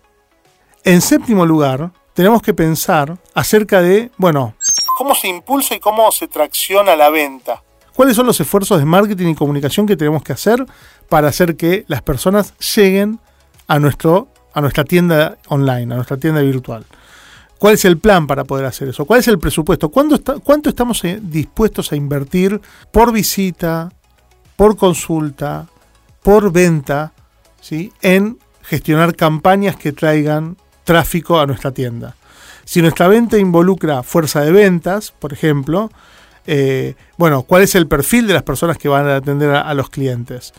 En 0.83 1.01
séptimo 1.01 1.45
lugar, 1.45 1.91
tenemos 2.15 2.41
que 2.41 2.53
pensar 2.53 3.17
acerca 3.33 3.81
de, 3.81 4.09
bueno, 4.17 4.55
cómo 4.97 5.13
se 5.13 5.27
impulsa 5.27 5.75
y 5.75 5.79
cómo 5.79 6.11
se 6.11 6.27
tracciona 6.27 6.95
la 6.95 7.09
venta. 7.09 7.61
¿Cuáles 7.93 8.15
son 8.15 8.25
los 8.25 8.39
esfuerzos 8.39 8.79
de 8.79 8.85
marketing 8.85 9.27
y 9.27 9.35
comunicación 9.35 9.85
que 9.85 9.97
tenemos 9.97 10.23
que 10.23 10.33
hacer 10.33 10.65
para 11.09 11.27
hacer 11.27 11.55
que 11.55 11.83
las 11.87 12.01
personas 12.01 12.53
lleguen 12.75 13.19
a, 13.67 13.79
nuestro, 13.79 14.29
a 14.53 14.61
nuestra 14.61 14.85
tienda 14.85 15.37
online, 15.49 15.93
a 15.93 15.97
nuestra 15.97 16.17
tienda 16.17 16.41
virtual? 16.41 16.85
¿Cuál 17.59 17.73
es 17.73 17.83
el 17.85 17.97
plan 17.97 18.27
para 18.27 18.45
poder 18.45 18.65
hacer 18.65 18.87
eso? 18.87 19.05
¿Cuál 19.05 19.19
es 19.19 19.27
el 19.27 19.37
presupuesto? 19.37 19.89
¿Cuánto 19.89 20.69
estamos 20.69 21.03
eh, 21.03 21.19
dispuestos 21.21 21.91
a 21.91 21.97
invertir 21.97 22.61
por 22.91 23.11
visita, 23.11 23.91
por 24.55 24.77
consulta, 24.77 25.67
por 26.23 26.51
venta, 26.51 27.11
¿sí? 27.59 27.91
en 28.01 28.39
gestionar 28.61 29.15
campañas 29.15 29.75
que 29.75 29.91
traigan 29.91 30.57
tráfico 30.85 31.37
a 31.39 31.45
nuestra 31.45 31.71
tienda. 31.71 32.15
Si 32.63 32.81
nuestra 32.81 33.07
venta 33.07 33.37
involucra 33.37 34.01
fuerza 34.01 34.41
de 34.41 34.51
ventas, 34.51 35.11
por 35.11 35.33
ejemplo, 35.33 35.91
eh, 36.47 36.95
bueno, 37.17 37.43
¿cuál 37.43 37.63
es 37.63 37.75
el 37.75 37.87
perfil 37.87 38.27
de 38.27 38.33
las 38.33 38.43
personas 38.43 38.77
que 38.77 38.87
van 38.87 39.07
a 39.07 39.17
atender 39.17 39.51
a, 39.51 39.73
los 39.73 39.89
clientes? 39.89 40.53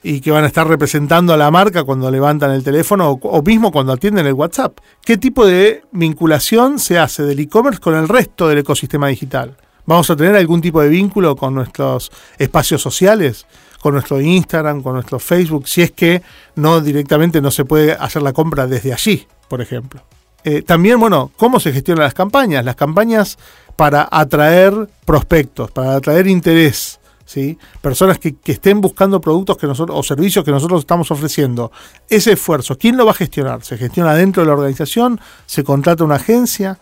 y 0.00 0.20
que 0.20 0.30
van 0.30 0.44
a 0.44 0.46
estar 0.46 0.66
representando 0.68 1.34
a 1.34 1.36
la 1.36 1.50
marca 1.50 1.82
cuando 1.82 2.08
levantan 2.08 2.52
el 2.52 2.62
teléfono 2.62 3.10
o, 3.10 3.14
o, 3.20 3.42
mismo 3.42 3.72
cuando 3.72 3.92
atienden 3.92 4.26
el 4.26 4.32
WhatsApp. 4.32 4.78
¿Qué 5.04 5.16
tipo 5.16 5.44
de 5.44 5.82
vinculación 5.90 6.78
se 6.78 7.00
hace 7.00 7.24
del 7.24 7.40
e-commerce 7.40 7.80
con 7.80 7.96
el 7.96 8.06
resto 8.06 8.46
del 8.46 8.58
ecosistema 8.58 9.08
digital? 9.08 9.56
¿Vamos 9.86 10.08
a 10.08 10.14
tener 10.14 10.36
algún 10.36 10.60
tipo 10.60 10.80
de 10.80 10.88
vínculo 10.88 11.34
con 11.34 11.52
nuestros 11.52 12.12
espacios 12.38 12.80
sociales? 12.80 13.44
con 13.80 13.94
nuestro 13.94 14.20
Instagram, 14.20 14.82
con 14.82 14.94
nuestro 14.94 15.20
Facebook, 15.20 15.68
si 15.68 15.82
es 15.82 15.92
que 15.92 16.20
no 16.56 16.80
directamente 16.80 17.40
no 17.40 17.52
se 17.52 17.64
puede 17.64 17.92
hacer 17.92 18.22
la 18.22 18.32
compra 18.32 18.66
desde 18.66 18.92
allí 18.92 19.24
por 19.48 19.60
ejemplo. 19.60 20.02
Eh, 20.44 20.62
también, 20.62 21.00
bueno, 21.00 21.30
¿cómo 21.36 21.60
se 21.60 21.72
gestionan 21.72 22.04
las 22.04 22.14
campañas? 22.14 22.64
Las 22.64 22.76
campañas 22.76 23.38
para 23.76 24.08
atraer 24.10 24.88
prospectos, 25.04 25.70
para 25.70 25.96
atraer 25.96 26.26
interés, 26.26 27.00
¿sí? 27.24 27.58
Personas 27.80 28.18
que, 28.18 28.34
estén 28.46 28.80
buscando 28.80 29.20
productos 29.20 29.56
que 29.56 29.66
nosotros, 29.66 29.98
o 29.98 30.02
servicios 30.02 30.44
que 30.44 30.50
nosotros 30.50 30.80
estamos 30.80 31.10
ofreciendo. 31.10 31.70
Ese 32.08 32.32
esfuerzo, 32.32 32.78
¿quién 32.78 32.96
lo 32.96 33.04
va 33.04 33.10
a 33.10 33.14
gestionar? 33.14 33.64
¿Se 33.64 33.76
gestiona 33.76 34.14
dentro 34.14 34.42
de 34.42 34.46
la 34.46 34.54
organización? 34.54 35.20
¿Se 35.46 35.64
contrata 35.64 36.04
una 36.04 36.16
agencia? 36.16 36.78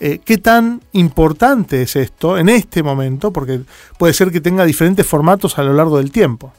Eh, 0.00 0.20
¿Qué 0.24 0.38
tan 0.38 0.80
importante 0.92 1.82
es 1.82 1.96
esto 1.96 2.38
en 2.38 2.48
este 2.48 2.82
momento? 2.82 3.32
Porque 3.32 3.62
puede 3.98 4.12
ser 4.12 4.30
que 4.30 4.40
tenga 4.40 4.64
diferentes 4.64 5.06
formatos 5.06 5.58
a 5.58 5.64
lo 5.64 5.72
largo 5.72 5.98
del 5.98 6.12
tiempo. 6.12 6.52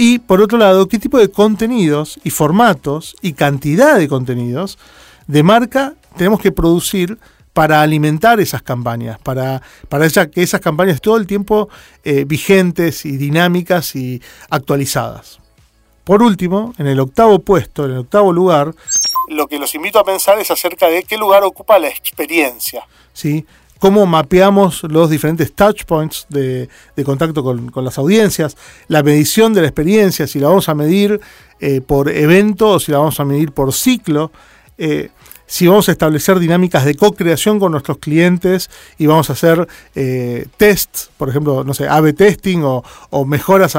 Y 0.00 0.20
por 0.20 0.40
otro 0.40 0.58
lado, 0.58 0.86
qué 0.86 1.00
tipo 1.00 1.18
de 1.18 1.28
contenidos 1.28 2.20
y 2.22 2.30
formatos 2.30 3.16
y 3.20 3.32
cantidad 3.32 3.98
de 3.98 4.08
contenidos 4.08 4.78
de 5.26 5.42
marca 5.42 5.94
tenemos 6.16 6.40
que 6.40 6.52
producir 6.52 7.18
para 7.52 7.82
alimentar 7.82 8.38
esas 8.38 8.62
campañas, 8.62 9.18
para, 9.18 9.60
para 9.88 10.08
que 10.08 10.42
esas 10.42 10.60
campañas 10.60 11.00
todo 11.00 11.16
el 11.16 11.26
tiempo 11.26 11.68
eh, 12.04 12.24
vigentes 12.24 13.04
y 13.04 13.16
dinámicas 13.16 13.96
y 13.96 14.22
actualizadas. 14.48 15.40
Por 16.04 16.22
último, 16.22 16.72
en 16.78 16.86
el 16.86 17.00
octavo 17.00 17.40
puesto, 17.40 17.84
en 17.84 17.90
el 17.90 17.98
octavo 17.98 18.32
lugar, 18.32 18.72
lo 19.28 19.48
que 19.48 19.58
los 19.58 19.74
invito 19.74 19.98
a 19.98 20.04
pensar 20.04 20.38
es 20.38 20.52
acerca 20.52 20.86
de 20.86 21.02
qué 21.02 21.18
lugar 21.18 21.42
ocupa 21.42 21.80
la 21.80 21.88
experiencia. 21.88 22.86
Sí, 23.12 23.44
cómo 23.78 24.06
mapeamos 24.06 24.82
los 24.84 25.10
diferentes 25.10 25.52
touch 25.52 25.84
points 25.84 26.26
de, 26.28 26.68
contacto 27.04 27.42
con, 27.42 27.84
las 27.84 27.98
audiencias, 27.98 28.56
la 28.88 29.02
medición 29.02 29.54
de 29.54 29.62
la 29.62 29.68
experiencia, 29.68 30.26
si 30.26 30.40
la 30.40 30.48
vamos 30.48 30.68
a 30.68 30.74
medir 30.74 31.20
eh, 31.60 31.80
por 31.80 32.10
evento 32.10 32.70
o 32.70 32.80
si 32.80 32.92
la 32.92 32.98
vamos 32.98 33.18
a 33.20 33.24
medir 33.24 33.52
por 33.52 33.72
ciclo, 33.72 34.32
eh, 34.76 35.10
si 35.46 35.66
vamos 35.66 35.88
a 35.88 35.92
establecer 35.92 36.38
dinámicas 36.38 36.84
de 36.84 36.94
co-creación 36.94 37.58
con 37.58 37.72
nuestros 37.72 37.98
clientes 37.98 38.68
y 38.98 39.06
vamos 39.06 39.30
a 39.30 39.32
hacer 39.32 39.66
eh, 39.94 40.46
tests, 40.58 41.10
por 41.16 41.30
ejemplo, 41.30 41.64
no 41.64 41.72
sé, 41.72 41.88
A-B 41.88 42.12
testing 42.12 42.60
o, 42.62 42.84
mejoras 43.24 43.76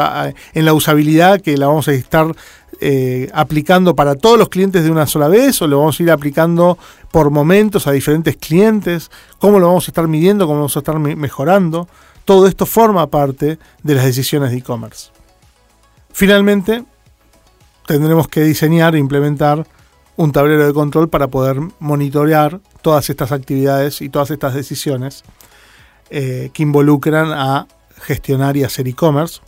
en 0.53 0.65
la 0.65 0.73
usabilidad 0.73 1.39
que 1.41 1.57
la 1.57 1.67
vamos 1.67 1.87
a 1.87 1.93
estar 1.93 2.35
eh, 2.81 3.29
aplicando 3.33 3.95
para 3.95 4.15
todos 4.15 4.39
los 4.39 4.49
clientes 4.49 4.83
de 4.83 4.91
una 4.91 5.05
sola 5.05 5.27
vez 5.27 5.61
o 5.61 5.67
lo 5.67 5.79
vamos 5.79 5.99
a 5.99 6.03
ir 6.03 6.11
aplicando 6.11 6.77
por 7.11 7.29
momentos 7.29 7.87
a 7.87 7.91
diferentes 7.91 8.37
clientes, 8.37 9.11
cómo 9.37 9.59
lo 9.59 9.67
vamos 9.67 9.87
a 9.87 9.91
estar 9.91 10.07
midiendo, 10.07 10.45
cómo 10.45 10.59
vamos 10.59 10.75
a 10.77 10.79
estar 10.79 10.97
mejorando. 10.97 11.87
Todo 12.23 12.47
esto 12.47 12.65
forma 12.65 13.07
parte 13.07 13.59
de 13.83 13.95
las 13.95 14.05
decisiones 14.05 14.51
de 14.51 14.57
e-commerce. 14.57 15.09
Finalmente, 16.13 16.85
tendremos 17.85 18.27
que 18.27 18.41
diseñar 18.41 18.95
e 18.95 18.99
implementar 18.99 19.65
un 20.15 20.31
tablero 20.31 20.65
de 20.65 20.73
control 20.73 21.09
para 21.09 21.27
poder 21.27 21.59
monitorear 21.79 22.59
todas 22.81 23.09
estas 23.09 23.31
actividades 23.31 24.01
y 24.01 24.09
todas 24.09 24.31
estas 24.31 24.53
decisiones 24.53 25.23
eh, 26.09 26.49
que 26.53 26.63
involucran 26.63 27.31
a 27.31 27.67
gestionar 27.97 28.55
y 28.57 28.63
hacer 28.63 28.87
e-commerce 28.87 29.41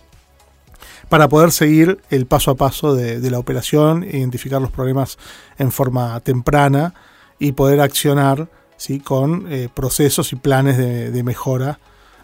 para 1.12 1.28
poder 1.28 1.52
seguir 1.52 2.00
el 2.10 2.26
paso 2.26 2.52
a 2.52 2.56
paso 2.56 2.96
de, 2.96 3.30
la 3.30 3.38
operación, 3.38 4.06
identificar 4.06 4.62
los 4.62 4.72
problemas 4.72 5.18
en 5.58 5.70
forma 5.74 6.18
temprana 6.22 6.94
y 7.38 7.52
poder 7.52 7.82
accionar 7.82 8.48
¿sí? 8.78 9.02
con 9.02 9.52
eh, 9.52 9.68
procesos 9.74 10.32
y 10.32 10.38
planes 10.38 10.78
de, 10.78 11.24
mejora 11.24 11.80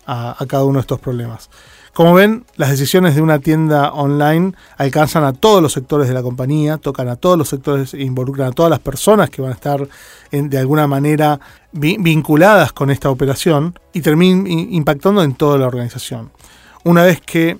a, 0.06 0.38
cada 0.48 0.64
uno 0.64 0.76
de 0.76 0.82
estos 0.84 1.02
problemas. 1.02 1.50
Como 1.94 2.14
ven, 2.14 2.46
las 2.56 2.70
decisiones 2.70 3.14
de 3.14 3.22
una 3.22 3.40
tienda 3.40 3.92
online 3.92 4.54
alcanzan 4.78 5.26
a 5.26 5.34
todos 5.34 5.62
los 5.62 5.74
sectores 5.74 6.08
de 6.08 6.14
la 6.14 6.24
compañía, 6.24 6.78
tocan 6.78 7.10
a 7.10 7.18
todos 7.18 7.38
los 7.38 7.50
sectores, 7.50 7.94
e 7.94 8.04
involucran 8.04 8.48
a 8.48 8.52
todas 8.54 8.70
las 8.70 8.80
personas 8.80 9.30
que 9.30 9.42
van 9.42 9.52
a 9.52 9.56
estar 9.56 9.86
de 10.32 10.58
alguna 10.58 10.88
manera 10.88 11.42
vinculadas 11.74 12.72
con 12.72 12.90
esta 12.90 13.10
operación 13.10 13.78
y 13.92 14.00
terminan 14.00 14.48
impactando 14.48 15.24
en 15.24 15.36
toda 15.36 15.58
la 15.58 15.68
organización. 15.68 16.32
Una 16.86 17.04
vez 17.04 17.20
que 17.20 17.58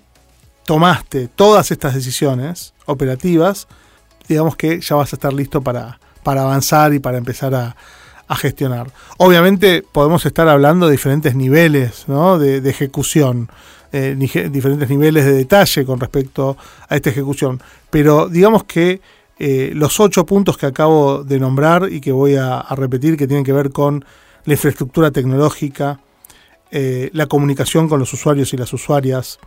tomaste 0.68 1.30
todas 1.30 1.72
estas 1.72 1.96
decisiones 1.96 2.74
operativas, 2.86 3.70
digamos 4.28 4.58
que 4.58 4.82
ya 4.82 4.96
vas 4.98 5.14
a 5.14 5.16
estar 5.16 5.32
listo 5.32 5.62
para, 5.62 5.98
para 6.24 6.42
avanzar 6.42 6.94
y 6.94 7.00
para 7.00 7.18
empezar 7.18 7.56
a, 7.56 7.76
gestionar. 8.36 8.92
Obviamente 9.20 9.86
podemos 9.90 10.26
estar 10.26 10.50
hablando 10.50 10.88
de 10.88 10.92
diferentes 10.92 11.34
niveles 11.34 12.06
de, 12.08 12.70
ejecución, 12.70 13.50
eh, 13.94 14.18
diferentes 14.52 14.90
niveles 14.90 15.24
de 15.24 15.32
detalle 15.32 15.86
con 15.86 15.98
respecto 16.02 16.58
a 16.90 16.98
esta 16.98 17.10
ejecución, 17.10 17.62
pero 17.90 18.28
digamos 18.28 18.66
que 18.66 19.00
eh, 19.40 19.72
los 19.74 20.02
ocho 20.02 20.26
puntos 20.26 20.58
que 20.58 20.66
acabo 20.66 21.24
de 21.24 21.40
nombrar 21.40 21.88
y 21.90 22.02
que 22.02 22.12
voy 22.12 22.36
a, 22.36 22.66
repetir 22.72 23.16
que 23.16 23.28
tienen 23.28 23.46
que 23.46 23.54
ver 23.54 23.72
con 23.72 24.04
la 24.44 24.54
infraestructura 24.54 25.12
tecnológica, 25.12 26.02
eh, 26.70 27.10
la 27.14 27.28
comunicación 27.28 27.88
con 27.88 27.98
los 28.02 28.12
usuarios 28.12 28.54
y 28.54 28.58
las 28.58 28.74
usuarias, 28.74 29.40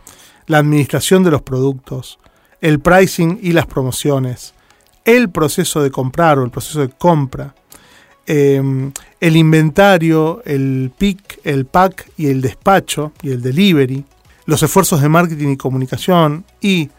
la 0.51 0.57
administración 0.57 1.23
de 1.23 1.31
los 1.31 1.41
productos, 1.41 2.19
el 2.59 2.81
pricing 2.81 3.39
y 3.41 3.53
las 3.53 3.65
promociones, 3.65 4.53
el 5.05 5.29
proceso 5.29 5.81
de 5.81 5.91
comprar 5.91 6.37
o 6.37 6.43
el 6.43 6.51
proceso 6.51 6.81
de 6.81 6.89
compra, 6.89 7.55
em, 8.25 8.91
el 9.21 9.37
inventario, 9.37 10.41
el 10.45 10.91
pick, 10.97 11.39
el 11.45 11.65
pack 11.65 12.11
y 12.17 12.27
el 12.27 12.41
despacho 12.41 13.13
y 13.21 13.31
el 13.31 13.41
delivery, 13.41 14.03
los 14.45 14.61
esfuerzos 14.61 15.01
de 15.01 15.07
marketing 15.07 15.49
y 15.53 15.57
comunicación 15.57 16.43
y, 16.59 16.89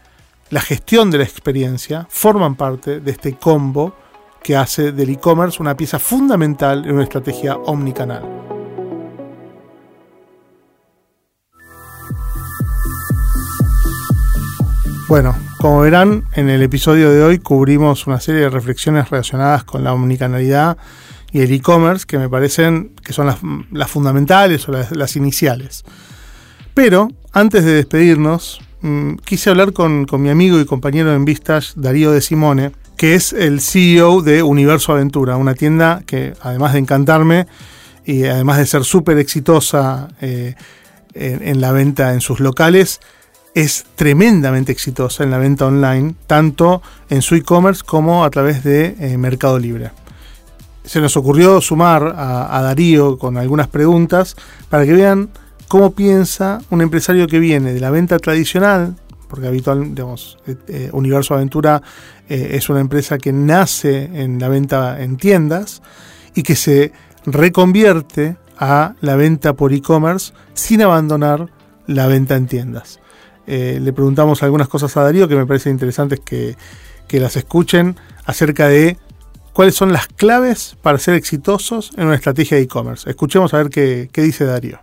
la 0.49 0.61
gestión 0.61 1.09
de 1.09 1.17
la 1.17 1.23
experiencia 1.23 2.05
forman 2.09 2.55
parte 2.55 2.99
de 2.99 3.11
este 3.11 3.33
combo 3.33 3.95
que 4.43 4.55
hace 4.55 4.91
del 4.91 5.09
e-commerce 5.09 5.61
una 5.61 5.75
pieza 5.75 5.97
fundamental 5.97 6.85
en 6.85 6.93
una 6.93 7.03
estrategia 7.03 7.55
omnicanal. 7.55 8.62
Bueno, 15.13 15.35
como 15.59 15.81
verán, 15.81 16.23
en 16.33 16.49
el 16.49 16.63
episodio 16.63 17.11
de 17.11 17.21
hoy 17.21 17.37
cubrimos 17.37 18.07
una 18.07 18.19
serie 18.19 18.41
de 18.41 18.49
reflexiones 18.49 19.11
relacionadas 19.11 19.63
con 19.63 19.83
la 19.83 19.93
omnicanalidad 19.93 20.75
y 21.31 21.41
el 21.41 21.51
e-commerce 21.51 22.07
que 22.07 22.17
me 22.17 22.29
parecen 22.29 22.95
que 23.05 23.13
son 23.13 23.27
las, 23.27 23.91
fundamentales 23.91 24.67
o 24.67 24.71
las, 24.71 25.15
iniciales. 25.15 25.83
Pero 26.73 27.09
antes 27.31 27.63
de 27.63 27.73
despedirnos, 27.73 28.59
mm, 28.81 29.17
quise 29.17 29.51
hablar 29.51 29.71
con, 29.71 30.07
mi 30.17 30.29
amigo 30.31 30.59
y 30.59 30.65
compañero 30.65 31.13
en 31.13 31.25
Vistas, 31.25 31.73
Darío 31.75 32.11
de 32.11 32.19
Simone, 32.19 32.71
que 32.97 33.13
es 33.13 33.33
el 33.33 33.61
CEO 33.61 34.23
de 34.23 34.41
Universo 34.41 34.93
Aventura, 34.93 35.37
una 35.37 35.53
tienda 35.53 36.01
que 36.07 36.33
además 36.41 36.73
de 36.73 36.79
encantarme 36.79 37.45
y 38.03 38.25
además 38.25 38.57
de 38.57 38.65
ser 38.65 38.83
súper 38.83 39.19
exitosa 39.19 40.07
eh, 40.21 40.55
en, 41.13 41.61
la 41.61 41.71
venta 41.71 42.15
en 42.15 42.21
sus 42.21 42.39
locales, 42.39 42.99
es 43.53 43.85
tremendamente 43.95 44.71
exitosa 44.71 45.23
en 45.23 45.31
la 45.31 45.37
venta 45.37 45.65
online, 45.65 46.15
tanto 46.27 46.81
en 47.09 47.21
su 47.21 47.35
e-commerce 47.35 47.83
como 47.85 48.23
a 48.23 48.29
través 48.29 48.63
de 48.63 48.95
eh, 48.99 49.17
Mercado 49.17 49.59
Libre. 49.59 49.91
Se 50.83 50.99
nos 50.99 51.15
ocurrió 51.15 51.61
sumar 51.61 52.13
a, 52.17 52.61
Darío 52.61 53.17
con 53.17 53.37
algunas 53.37 53.67
preguntas 53.67 54.35
para 54.69 54.85
que 54.85 54.93
vean 54.93 55.29
cómo 55.67 55.91
piensa 55.91 56.61
un 56.71 56.81
empresario 56.81 57.27
que 57.27 57.39
viene 57.39 57.73
de 57.73 57.79
la 57.79 57.89
venta 57.89 58.19
tradicional, 58.19 58.95
porque 59.29 59.47
habitual, 59.47 59.95
digamos, 59.95 60.37
eh, 60.45 60.55
eh, 60.67 60.89
Universo 60.91 61.33
Aventura 61.33 61.81
es 62.27 62.69
una 62.69 62.79
empresa 62.79 63.17
que 63.17 63.33
nace 63.33 64.09
en 64.13 64.39
la 64.39 64.47
venta 64.47 65.01
en 65.01 65.17
tiendas 65.17 65.81
y 66.33 66.41
que 66.41 66.55
se 66.55 66.93
reconvierte 67.25 68.37
a 68.57 68.95
la 69.01 69.15
venta 69.15 69.53
por 69.53 69.73
e-commerce 69.73 70.33
sin 70.53 70.81
abandonar 70.81 71.49
la 71.85 72.07
venta 72.07 72.35
en 72.35 72.47
tiendas. 72.47 72.99
Eh, 73.47 73.79
le 73.81 73.93
preguntamos 73.93 74.43
algunas 74.43 74.67
cosas 74.67 74.95
a 74.97 75.03
Darío 75.03 75.27
que 75.27 75.35
me 75.35 75.45
parecen 75.45 75.73
interesantes 75.73 76.19
que, 76.19 76.55
las 77.11 77.35
escuchen 77.35 77.95
acerca 78.25 78.67
de 78.67 78.97
cuáles 79.53 79.75
son 79.75 79.93
las 79.93 80.07
claves 80.07 80.75
para 80.81 80.97
ser 80.97 81.13
exitosos 81.13 81.91
en 81.95 82.07
una 82.07 82.15
estrategia 82.15 82.57
de 82.57 82.63
e-commerce. 82.63 83.07
Escuchemos 83.07 83.53
a 83.53 83.57
ver 83.57 83.69
qué, 83.69 84.09
qué 84.11 84.23
dice 84.23 84.45
Darío. 84.45 84.79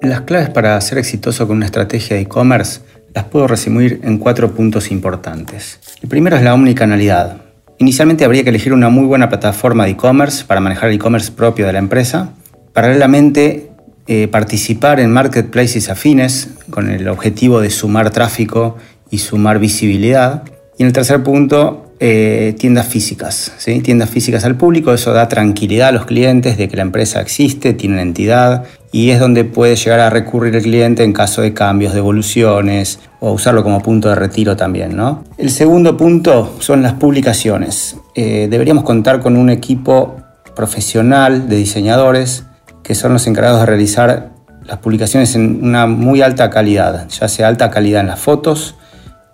Las 0.00 0.20
claves 0.20 0.48
para 0.50 0.80
ser 0.80 0.98
exitoso 0.98 1.48
con 1.48 1.56
una 1.56 1.66
estrategia 1.66 2.14
de 2.14 2.22
e-commerce 2.22 2.82
las 3.14 3.24
puedo 3.24 3.48
resumir 3.48 4.00
en 4.04 4.18
cuatro 4.18 4.52
puntos 4.52 4.92
importantes. 4.92 5.80
El 6.02 6.08
primero 6.08 6.36
es 6.36 6.42
la 6.42 6.54
omnicanalidad. 6.54 7.38
Inicialmente 7.78 8.24
habría 8.24 8.44
que 8.44 8.50
elegir 8.50 8.72
una 8.72 8.90
muy 8.90 9.06
buena 9.06 9.28
plataforma 9.28 9.84
de 9.84 9.92
e-commerce 9.92 10.44
para 10.44 10.60
manejar 10.60 10.90
el 10.90 10.96
e-commerce 10.96 11.32
propio 11.32 11.66
de 11.66 11.72
la 11.72 11.78
empresa. 11.78 12.34
Paralelamente, 12.72 13.69
eh, 14.06 14.28
participar 14.28 15.00
en 15.00 15.12
marketplaces 15.12 15.88
afines 15.88 16.50
con 16.70 16.90
el 16.90 17.08
objetivo 17.08 17.60
de 17.60 17.70
sumar 17.70 18.10
tráfico 18.10 18.76
y 19.10 19.18
sumar 19.18 19.58
visibilidad. 19.58 20.44
Y 20.78 20.82
en 20.82 20.88
el 20.88 20.92
tercer 20.92 21.22
punto, 21.22 21.90
eh, 22.02 22.54
tiendas 22.58 22.86
físicas. 22.86 23.52
¿sí? 23.58 23.80
Tiendas 23.80 24.08
físicas 24.08 24.46
al 24.46 24.56
público, 24.56 24.94
eso 24.94 25.12
da 25.12 25.28
tranquilidad 25.28 25.88
a 25.88 25.92
los 25.92 26.06
clientes 26.06 26.56
de 26.56 26.66
que 26.66 26.76
la 26.76 26.82
empresa 26.82 27.20
existe, 27.20 27.74
tiene 27.74 27.96
una 27.96 28.02
entidad 28.02 28.64
y 28.90 29.10
es 29.10 29.20
donde 29.20 29.44
puede 29.44 29.76
llegar 29.76 30.00
a 30.00 30.08
recurrir 30.08 30.56
el 30.56 30.62
cliente 30.62 31.04
en 31.04 31.12
caso 31.12 31.42
de 31.42 31.52
cambios, 31.52 31.92
de 31.92 31.98
evoluciones 31.98 33.00
o 33.20 33.32
usarlo 33.32 33.62
como 33.62 33.82
punto 33.82 34.08
de 34.08 34.14
retiro 34.14 34.56
también. 34.56 34.96
¿no? 34.96 35.24
El 35.36 35.50
segundo 35.50 35.98
punto 35.98 36.56
son 36.60 36.82
las 36.82 36.94
publicaciones. 36.94 37.98
Eh, 38.14 38.48
deberíamos 38.50 38.84
contar 38.84 39.20
con 39.20 39.36
un 39.36 39.50
equipo 39.50 40.16
profesional 40.56 41.50
de 41.50 41.56
diseñadores 41.56 42.44
que 42.82 42.94
son 42.94 43.12
los 43.12 43.26
encargados 43.26 43.60
de 43.60 43.66
realizar 43.66 44.30
las 44.64 44.78
publicaciones 44.78 45.34
en 45.34 45.64
una 45.64 45.86
muy 45.86 46.22
alta 46.22 46.50
calidad, 46.50 47.08
ya 47.08 47.28
sea 47.28 47.48
alta 47.48 47.70
calidad 47.70 48.02
en 48.02 48.08
las 48.08 48.20
fotos, 48.20 48.76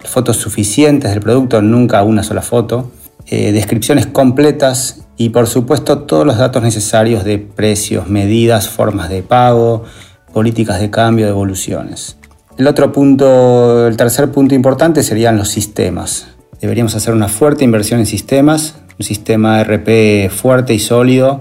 fotos 0.04 0.36
suficientes 0.36 1.10
del 1.10 1.20
producto, 1.20 1.60
nunca 1.62 2.02
una 2.02 2.22
sola 2.22 2.42
foto, 2.42 2.90
eh, 3.26 3.52
descripciones 3.52 4.06
completas 4.06 5.02
y 5.16 5.30
por 5.30 5.46
supuesto 5.46 6.00
todos 6.00 6.24
los 6.24 6.38
datos 6.38 6.62
necesarios 6.62 7.24
de 7.24 7.38
precios, 7.38 8.08
medidas, 8.08 8.68
formas 8.68 9.08
de 9.08 9.22
pago, 9.22 9.84
políticas 10.32 10.80
de 10.80 10.90
cambio, 10.90 11.26
de 11.26 11.32
evoluciones. 11.32 12.16
El 12.56 12.66
otro 12.66 12.92
punto, 12.92 13.86
el 13.86 13.96
tercer 13.96 14.30
punto 14.30 14.54
importante 14.54 15.02
serían 15.02 15.36
los 15.36 15.48
sistemas. 15.48 16.28
Deberíamos 16.60 16.94
hacer 16.94 17.12
una 17.12 17.28
fuerte 17.28 17.64
inversión 17.64 18.00
en 18.00 18.06
sistemas, 18.06 18.76
un 18.98 19.04
sistema 19.04 19.62
RP 19.62 20.30
fuerte 20.30 20.72
y 20.72 20.78
sólido 20.78 21.40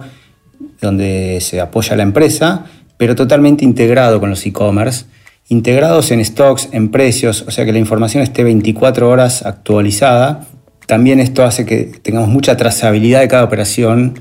donde 0.82 1.40
se 1.42 1.62
apoya 1.62 1.96
la 1.96 2.04
empresa, 2.04 2.66
pero 2.98 3.16
totalmente 3.16 3.64
integrado 3.66 4.20
con 4.20 4.30
los 4.30 4.46
e-commerce, 4.46 5.06
integrados 5.50 6.12
en 6.12 6.24
stocks, 6.24 6.70
en 6.72 6.90
precios, 6.90 7.44
o 7.48 7.52
sea 7.52 7.66
que 7.66 7.74
la 7.74 7.80
información 7.80 8.24
esté 8.24 8.44
24 8.44 9.10
horas 9.10 9.46
actualizada. 9.46 10.48
También 10.88 11.20
esto 11.20 11.44
hace 11.44 11.66
que 11.66 11.84
tengamos 12.02 12.30
mucha 12.30 12.58
trazabilidad 12.58 13.22
de 13.22 13.28
cada 13.28 13.44
operación, 13.44 14.20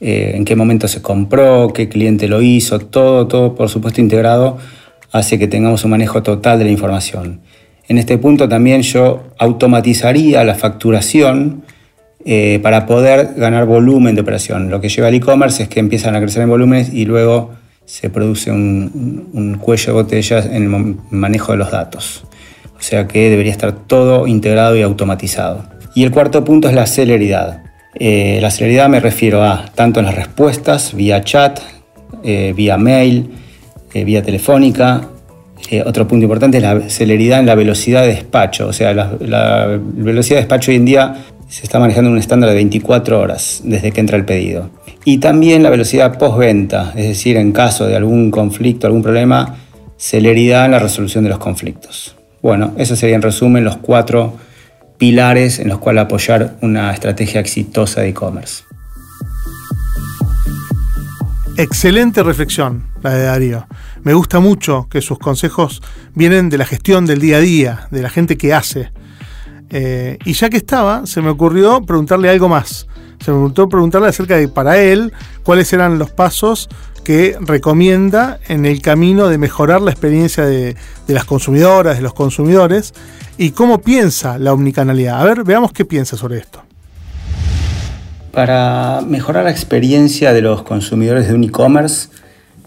eh, 0.00 0.32
en 0.34 0.44
qué 0.44 0.56
momento 0.56 0.88
se 0.88 1.00
compró, 1.00 1.72
qué 1.72 1.88
cliente 1.88 2.28
lo 2.28 2.42
hizo, 2.42 2.78
todo, 2.78 3.26
todo 3.26 3.54
por 3.54 3.68
supuesto 3.68 4.00
integrado, 4.00 4.58
hace 5.12 5.38
que 5.38 5.46
tengamos 5.46 5.84
un 5.84 5.92
manejo 5.92 6.22
total 6.22 6.58
de 6.58 6.66
la 6.66 6.70
información. 6.70 7.40
En 7.88 7.98
este 7.98 8.18
punto 8.18 8.48
también 8.48 8.82
yo 8.82 9.24
automatizaría 9.38 10.44
la 10.44 10.54
facturación 10.54 11.62
eh, 12.28 12.58
para 12.60 12.86
poder 12.86 13.34
ganar 13.36 13.66
volumen 13.66 14.16
de 14.16 14.20
operación. 14.20 14.68
Lo 14.68 14.80
que 14.80 14.88
lleva 14.88 15.06
al 15.06 15.14
e-commerce 15.14 15.62
es 15.62 15.68
que 15.68 15.78
empiezan 15.78 16.16
a 16.16 16.20
crecer 16.20 16.42
en 16.42 16.48
volúmenes 16.48 16.92
y 16.92 17.04
luego 17.04 17.52
se 17.84 18.10
produce 18.10 18.50
un, 18.50 19.58
cuello 19.60 19.86
de 19.86 19.92
botella 19.92 20.40
en 20.40 20.64
el 20.64 20.96
manejo 21.10 21.52
de 21.52 21.58
los 21.58 21.70
datos. 21.70 22.24
O 22.76 22.82
sea 22.82 23.06
que 23.06 23.30
debería 23.30 23.52
estar 23.52 23.70
todo 23.70 24.26
integrado 24.26 24.74
y 24.74 24.82
automatizado. 24.82 25.66
Y 25.94 26.02
el 26.02 26.10
cuarto 26.10 26.42
punto 26.42 26.68
es 26.68 26.74
la 26.74 26.86
celeridad. 26.86 27.62
Eh, 27.94 28.40
la 28.42 28.50
celeridad 28.50 28.88
me 28.88 28.98
refiero 28.98 29.44
a 29.44 29.66
tanto 29.76 30.00
en 30.00 30.06
las 30.06 30.16
respuestas, 30.16 30.96
vía 30.96 31.22
chat, 31.22 31.60
eh, 32.24 32.52
vía 32.56 32.76
mail, 32.76 33.30
vía 33.94 34.24
telefónica. 34.24 35.10
otro 35.84 36.08
punto 36.08 36.24
importante 36.24 36.56
es 36.56 36.62
la 36.64 36.90
celeridad 36.90 37.38
en 37.38 37.46
la 37.46 37.54
velocidad 37.54 38.02
de 38.02 38.08
despacho. 38.08 38.66
O 38.66 38.72
sea, 38.72 38.92
la, 38.92 39.12
la 39.20 39.78
velocidad 39.80 40.38
de 40.38 40.42
despacho 40.42 40.72
hoy 40.72 40.78
en 40.78 40.84
día 40.84 41.16
se 41.48 41.62
está 41.62 41.78
manejando 41.78 42.10
un 42.10 42.18
estándar 42.18 42.50
de 42.50 42.56
24 42.56 43.20
horas 43.20 43.60
desde 43.64 43.92
que 43.92 44.00
entra 44.00 44.16
el 44.16 44.24
pedido. 44.24 44.70
Y 45.04 45.18
también 45.18 45.62
la 45.62 45.70
velocidad 45.70 46.18
postventa, 46.18 46.92
es 46.96 47.06
decir, 47.06 47.36
en 47.36 47.52
caso 47.52 47.86
de 47.86 47.96
algún 47.96 48.30
conflicto, 48.30 48.86
algún 48.86 49.02
problema, 49.02 49.56
celeridad 49.96 50.64
en 50.64 50.72
la 50.72 50.78
resolución 50.78 51.24
de 51.24 51.30
los 51.30 51.38
conflictos. 51.38 52.16
Bueno, 52.42 52.72
esos 52.76 52.98
serían 52.98 53.18
en 53.18 53.22
resumen 53.22 53.64
los 53.64 53.76
cuatro 53.76 54.36
pilares 54.98 55.58
en 55.58 55.68
los 55.68 55.78
cuales 55.78 56.04
apoyar 56.04 56.56
una 56.62 56.92
estrategia 56.92 57.40
exitosa 57.40 58.00
de 58.00 58.08
e-commerce. 58.08 58.64
Excelente 61.56 62.22
reflexión 62.22 62.84
la 63.02 63.14
de 63.14 63.22
Darío. 63.24 63.66
Me 64.02 64.14
gusta 64.14 64.40
mucho 64.40 64.88
que 64.90 65.00
sus 65.00 65.18
consejos 65.18 65.82
vienen 66.14 66.50
de 66.50 66.58
la 66.58 66.66
gestión 66.66 67.06
del 67.06 67.20
día 67.20 67.38
a 67.38 67.40
día, 67.40 67.88
de 67.90 68.02
la 68.02 68.10
gente 68.10 68.36
que 68.36 68.52
hace, 68.52 68.90
eh, 69.70 70.18
y 70.24 70.32
ya 70.32 70.48
que 70.48 70.56
estaba, 70.56 71.06
se 71.06 71.20
me 71.20 71.30
ocurrió 71.30 71.82
preguntarle 71.82 72.28
algo 72.28 72.48
más. 72.48 72.86
Se 73.24 73.30
me 73.32 73.38
ocurrió 73.38 73.68
preguntarle 73.68 74.08
acerca 74.08 74.36
de, 74.36 74.48
para 74.48 74.78
él, 74.78 75.12
cuáles 75.42 75.72
eran 75.72 75.98
los 75.98 76.10
pasos 76.10 76.68
que 77.06 77.36
recomienda 77.40 78.40
en 78.48 78.66
el 78.66 78.82
camino 78.82 79.28
de 79.28 79.38
mejorar 79.38 79.80
la 79.80 79.92
experiencia 79.92 80.44
de, 80.44 80.76
las 81.06 81.24
consumidoras, 81.24 81.96
de 81.96 82.02
los 82.02 82.14
consumidores, 82.14 82.94
y 83.38 83.50
cómo 83.50 83.80
piensa 83.80 84.38
la 84.38 84.52
omnicanalidad. 84.52 85.20
A 85.20 85.24
ver, 85.24 85.44
veamos 85.44 85.72
qué 85.72 85.84
piensa 85.84 86.16
sobre 86.16 86.38
esto. 86.38 86.62
Para 88.32 89.02
mejorar 89.06 89.44
la 89.44 89.50
experiencia 89.50 90.32
de 90.32 90.42
los 90.42 90.62
consumidores 90.62 91.28
de 91.28 91.34
un 91.34 91.44
e-commerce, 91.44 92.08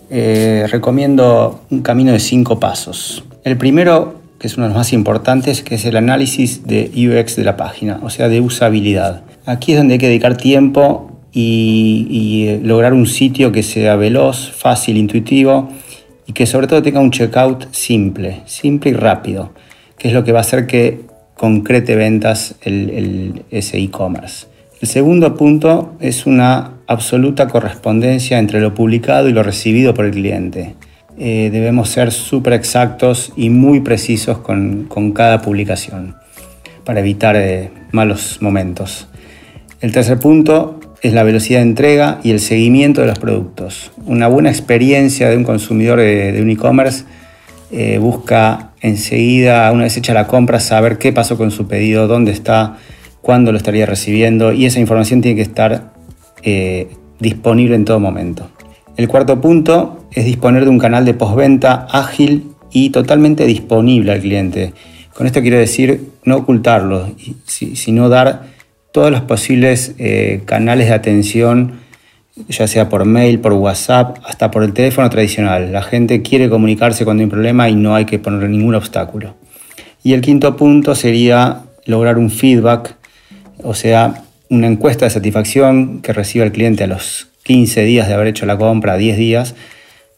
eh, 0.10 0.66
recomiendo 0.72 1.66
un 1.70 1.82
camino 1.82 2.12
de 2.12 2.20
cinco 2.20 2.60
pasos. 2.60 3.24
El 3.44 3.58
primero 3.58 4.19
que 4.40 4.48
es 4.48 4.58
uno 4.58 4.66
de 4.66 4.70
los 4.70 4.78
más 4.78 4.94
importantes, 4.94 5.62
que 5.62 5.76
es 5.76 5.86
el 5.86 5.98
análisis 5.98 6.66
de 6.66 6.90
UX 6.96 7.36
de 7.36 7.44
la 7.44 7.58
página, 7.58 8.00
o 8.02 8.10
sea, 8.10 8.30
de 8.30 8.40
usabilidad. 8.40 9.22
Aquí 9.46 9.74
es 9.74 9.78
donde 9.78 9.96
hay 9.96 10.00
que 10.00 10.08
dedicar 10.08 10.38
tiempo 10.38 11.20
y, 11.32 12.46
eh, 12.48 12.60
lograr 12.64 12.94
un 12.94 13.06
sitio 13.06 13.52
que 13.52 13.64
sea 13.64 13.96
veloz, 13.96 14.52
fácil, 14.52 14.98
intuitivo 14.98 15.70
y 16.26 16.34
que 16.34 16.46
sobre 16.46 16.68
todo 16.68 16.82
tenga 16.82 17.00
un 17.02 17.12
checkout 17.12 17.68
simple, 17.72 18.42
simple 18.46 18.92
y 18.92 18.94
rápido, 18.94 19.52
que 19.98 20.08
es 20.08 20.14
lo 20.14 20.24
que 20.24 20.32
va 20.32 20.40
a 20.40 20.42
hacer 20.42 20.68
que 20.68 21.02
concrete 21.36 21.96
ventas 21.96 22.56
el, 22.62 23.44
ese 23.52 23.78
e-commerce. 23.78 24.48
El 24.82 24.88
segundo 24.88 25.36
punto 25.36 25.96
es 26.00 26.26
una 26.26 26.76
absoluta 26.88 27.48
correspondencia 27.48 28.40
entre 28.40 28.62
lo 28.62 28.74
publicado 28.74 29.28
y 29.28 29.34
lo 29.34 29.44
recibido 29.44 29.94
por 29.94 30.06
el 30.06 30.12
cliente. 30.12 30.76
Eh, 31.22 31.50
debemos 31.52 31.90
ser 31.90 32.14
súper 32.14 32.54
exactos 32.54 33.34
y 33.36 33.50
muy 33.50 33.82
precisos 33.82 34.38
con, 34.38 34.88
cada 35.14 35.42
publicación 35.42 36.16
para 36.86 37.02
evitar 37.02 37.36
eh, 37.36 37.72
malos 37.92 38.38
momentos. 38.42 39.10
El 39.82 39.92
tercer 39.92 40.18
punto 40.18 40.80
es 41.02 41.12
la 41.12 41.24
velocidad 41.24 41.60
de 41.60 41.64
entrega 41.64 42.20
y 42.24 42.32
el 42.32 42.40
seguimiento 42.40 43.02
de 43.02 43.08
los 43.08 43.20
productos. 43.20 43.92
Una 44.06 44.30
buena 44.30 44.50
experiencia 44.50 45.30
de 45.30 45.36
un 45.36 45.44
consumidor 45.44 46.00
de, 46.00 46.40
un 46.42 46.52
e-commerce 46.52 47.04
eh, 47.72 47.98
busca 47.98 48.72
enseguida, 48.80 49.70
una 49.74 49.84
vez 49.84 49.98
hecha 49.98 50.14
la 50.14 50.26
compra, 50.26 50.62
saber 50.62 51.00
qué 51.00 51.12
pasó 51.12 51.38
con 51.38 51.52
su 51.52 51.68
pedido, 51.68 52.08
dónde 52.08 52.32
está, 52.32 52.78
cuándo 53.22 53.52
lo 53.52 53.58
estaría 53.58 53.86
recibiendo 53.86 54.54
y 54.54 54.66
esa 54.66 54.80
información 54.80 55.20
tiene 55.20 55.36
que 55.36 55.42
estar 55.42 55.92
disponible 57.20 57.76
en 57.76 57.84
todo 57.84 58.00
momento. 58.00 58.50
El 58.96 59.10
cuarto 59.10 59.42
punto 59.42 59.99
es 60.12 60.26
disponer 60.26 60.64
de 60.64 60.70
un 60.70 60.80
canal 60.80 61.06
de 61.06 61.14
postventa 61.14 61.88
ágil 61.90 62.52
y 62.72 62.90
totalmente 62.90 63.46
disponible 63.46 64.12
al 64.12 64.22
cliente. 64.22 64.74
Con 65.14 65.28
esto 65.28 65.42
quiero 65.42 65.58
decir 65.58 66.12
no 66.24 66.38
ocultarlo, 66.38 67.10
sino 67.46 68.10
dar 68.10 68.44
todos 68.92 69.12
los 69.12 69.22
posibles 69.22 69.96
eh, 69.98 70.42
canales 70.46 70.88
de 70.88 70.94
atención, 70.94 71.74
ya 72.48 72.68
sea 72.68 72.90
por 72.90 73.06
mail, 73.06 73.40
por 73.40 73.54
WhatsApp, 73.54 74.18
hasta 74.24 74.50
por 74.50 74.64
el 74.64 74.74
teléfono 74.74 75.10
tradicional. 75.10 75.72
La 75.74 75.82
gente 75.82 76.22
quiere 76.22 76.50
comunicarse 76.50 77.06
cuando 77.06 77.22
hay 77.22 77.26
un 77.26 77.32
problema 77.32 77.70
y 77.70 77.76
no 77.76 77.96
hay 77.96 78.06
que 78.06 78.18
ponerle 78.18 78.50
ningún 78.50 78.76
obstáculo. 78.76 79.36
Y 80.04 80.14
el 80.14 80.22
quinto 80.22 80.56
punto 80.56 80.96
sería 80.96 81.64
lograr 81.86 82.18
un 82.18 82.30
feedback, 82.30 82.96
o 83.62 83.74
sea, 83.74 84.24
una 84.50 84.68
encuesta 84.68 85.06
de 85.06 85.12
satisfacción 85.12 86.02
que 86.02 86.14
reciba 86.14 86.46
el 86.46 86.52
cliente 86.52 86.86
a 86.86 86.88
los 86.88 87.28
15 87.44 87.84
días 87.84 88.08
de 88.08 88.14
haber 88.14 88.28
hecho 88.28 88.46
la 88.46 88.58
compra, 88.58 88.98
10 88.98 89.18
días 89.18 89.56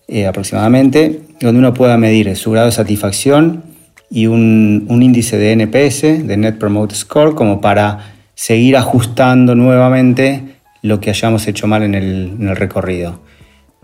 eh, 0.07 0.27
aproximadamente, 0.27 1.21
donde 1.39 1.59
uno 1.59 1.73
pueda 1.73 1.97
medir 1.97 2.35
su 2.35 2.51
grado 2.51 2.67
de 2.67 2.71
satisfacción 2.71 3.63
y 4.09 4.27
un, 4.27 4.85
índice 4.89 5.37
de 5.37 5.53
NPS, 5.53 6.27
de 6.27 6.37
Net 6.37 6.57
Promote 6.57 6.95
Score, 6.95 7.33
como 7.33 7.61
para 7.61 8.13
seguir 8.35 8.75
ajustando 8.75 9.55
nuevamente 9.55 10.57
lo 10.81 10.99
que 10.99 11.11
hayamos 11.11 11.47
hecho 11.47 11.67
mal 11.67 11.83
en 11.83 11.95
el, 11.95 12.55
recorrido. 12.55 13.21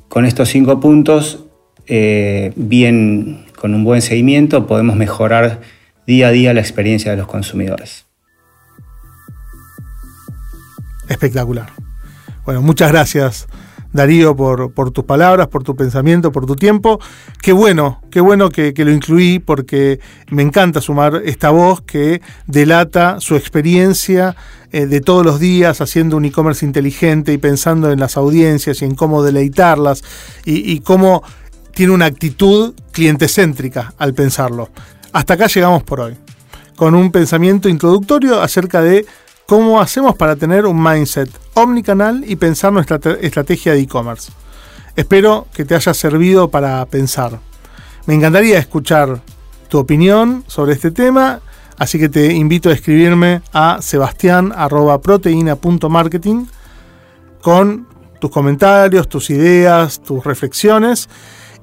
Con 0.09 0.26
estos 0.26 0.49
cinco 0.49 0.80
puntos, 0.80 1.45
eh, 1.88 2.51
bien, 2.55 3.45
con 3.55 3.74
un 3.74 3.84
buen 3.84 4.01
seguimiento, 4.01 4.68
podemos 4.68 4.95
mejorar 4.95 5.61
día 6.05 6.28
a 6.28 6.32
día 6.32 6.53
la 6.53 6.61
experiencia 6.61 7.11
de 7.11 7.18
los 7.18 7.28
consumidores. 7.28 8.05
Espectacular. 11.07 11.70
Bueno, 12.45 12.61
muchas 12.61 12.91
gracias. 12.91 13.47
Darío, 13.98 14.36
por, 14.36 14.91
tus 14.91 15.04
palabras, 15.04 15.48
por 15.48 15.64
tu 15.64 15.76
pensamiento, 15.76 16.32
por 16.32 16.45
tu 16.45 16.56
tiempo. 16.56 17.00
Qué 17.41 17.52
bueno, 17.52 18.02
qué 18.10 18.22
bueno 18.22 18.50
que, 18.50 18.74
lo 18.78 18.91
incluí 18.91 19.39
porque 19.39 20.00
me 20.30 20.43
encanta 20.43 20.80
sumar 20.80 21.22
esta 21.26 21.50
voz 21.50 21.82
que 21.82 22.22
delata 22.45 23.20
su 23.20 23.36
experiencia 23.36 24.38
eh, 24.72 24.86
de 24.86 25.02
todos 25.02 25.26
los 25.26 25.39
días 25.39 25.82
haciendo 25.82 26.16
un 26.16 26.26
e-commerce 26.26 26.66
inteligente 26.66 27.34
y 27.34 27.38
pensando 27.38 27.91
en 27.91 28.00
las 28.00 28.16
audiencias 28.16 28.82
y 28.82 28.86
en 28.86 28.95
cómo 28.95 29.24
deleitarlas 29.24 30.04
y, 30.45 30.72
y 30.72 30.80
cómo 30.80 31.24
tiene 31.74 31.93
una 31.93 32.06
actitud 32.06 32.74
clientecéntrica 32.91 33.93
al 33.98 34.14
pensarlo. 34.14 34.70
Hasta 35.12 35.34
acá 35.34 35.48
llegamos 35.48 35.84
por 35.84 36.00
hoy, 36.02 36.16
con 36.76 36.95
un 36.95 37.12
pensamiento 37.12 37.68
introductorio 37.68 38.41
acerca 38.41 38.82
de 38.82 39.06
cómo 39.48 39.80
hacemos 39.80 40.16
para 40.16 40.36
tener 40.36 40.66
un 40.66 40.84
mindset 40.84 41.30
omnicanal 41.54 42.26
y 42.28 42.36
pensar 42.36 42.74
nuestra 42.74 43.00
estrategia 43.22 43.72
de 43.74 43.80
e-commerce. 43.80 44.34
Espero 44.95 45.48
que 45.54 45.64
te 45.64 45.74
haya 45.74 45.93
servido 45.93 46.50
para 46.50 46.86
pensar. 46.86 47.39
Me 48.06 48.14
encantaría 48.14 48.60
escuchar 48.60 49.22
tu 49.70 49.80
opinión 49.80 50.43
sobre 50.48 50.74
este 50.74 50.91
tema, 50.91 51.39
así 51.78 51.98
que 51.98 52.10
te 52.10 52.34
invito 52.34 52.68
a 52.70 52.74
escribirme 52.74 53.41
a 53.54 53.82
sebastián.proteína.marketing 53.82 56.45
con 57.41 57.88
tus 58.20 58.30
comentarios, 58.30 59.08
tus 59.08 59.30
ideas, 59.30 60.02
tus 60.02 60.26
reflexiones. 60.26 61.08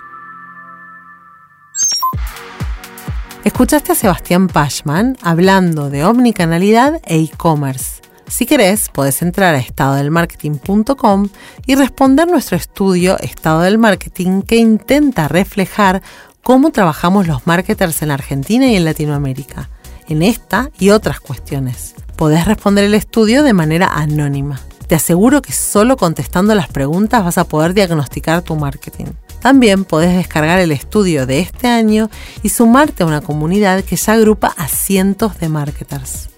Escuchaste 3.45 3.93
a 3.93 3.95
Sebastián 3.95 4.49
Pashman 4.49 5.17
hablando 5.23 5.91
de 5.91 6.05
omnicanalidad 6.05 7.01
e 7.07 7.23
e-commerce. 7.23 8.08
Si 8.29 8.45
querés, 8.45 8.91
podés 8.91 9.23
entrar 9.23 9.55
a 9.55 9.59
estadodelmarketing.com 9.59 11.29
y 11.67 11.75
responder 11.75 12.29
nuestro 12.29 12.59
estudio 12.59 13.19
Estado 13.19 13.63
del 13.63 13.79
Marketing 13.79 14.43
que 14.43 14.57
intenta 14.57 15.29
reflejar 15.29 16.03
cómo 16.43 16.71
trabajamos 16.71 17.27
los 17.27 17.47
marketers 17.47 18.03
en 18.03 18.11
Argentina 18.11 18.67
y 18.67 18.77
en 18.77 18.85
Latinoamérica, 18.85 19.71
en 20.09 20.23
esta 20.23 20.71
y 20.79 20.91
otras 20.91 21.21
cuestiones. 21.21 21.95
Podés 22.17 22.45
responder 22.45 22.85
el 22.85 22.95
estudio 22.95 23.43
de 23.43 23.55
manera 23.55 23.89
anónima. 23.95 24.61
Te 24.87 24.95
aseguro 24.95 25.41
que 25.41 25.53
solo 25.53 25.97
contestando 25.97 26.55
las 26.55 26.69
preguntas 26.69 27.25
vas 27.25 27.39
a 27.39 27.45
poder 27.45 27.73
diagnosticar 27.73 28.43
tu 28.43 28.57
marketing. 28.57 29.07
También 29.41 29.85
podés 29.85 30.17
descargar 30.17 30.59
el 30.59 30.73
estudio 30.73 31.27
de 31.27 31.41
este 31.41 31.67
año 31.67 32.11
y 32.43 32.51
sumarte 32.51 33.05
a 33.05 33.07
una 33.07 33.21
comunidad 33.23 33.85
que 33.85 33.97
ya 33.97 34.15
agrupa 34.15 34.53
a 34.57 34.69
cientos 34.69 35.39
de 35.39 35.49
marketers. 35.49 36.29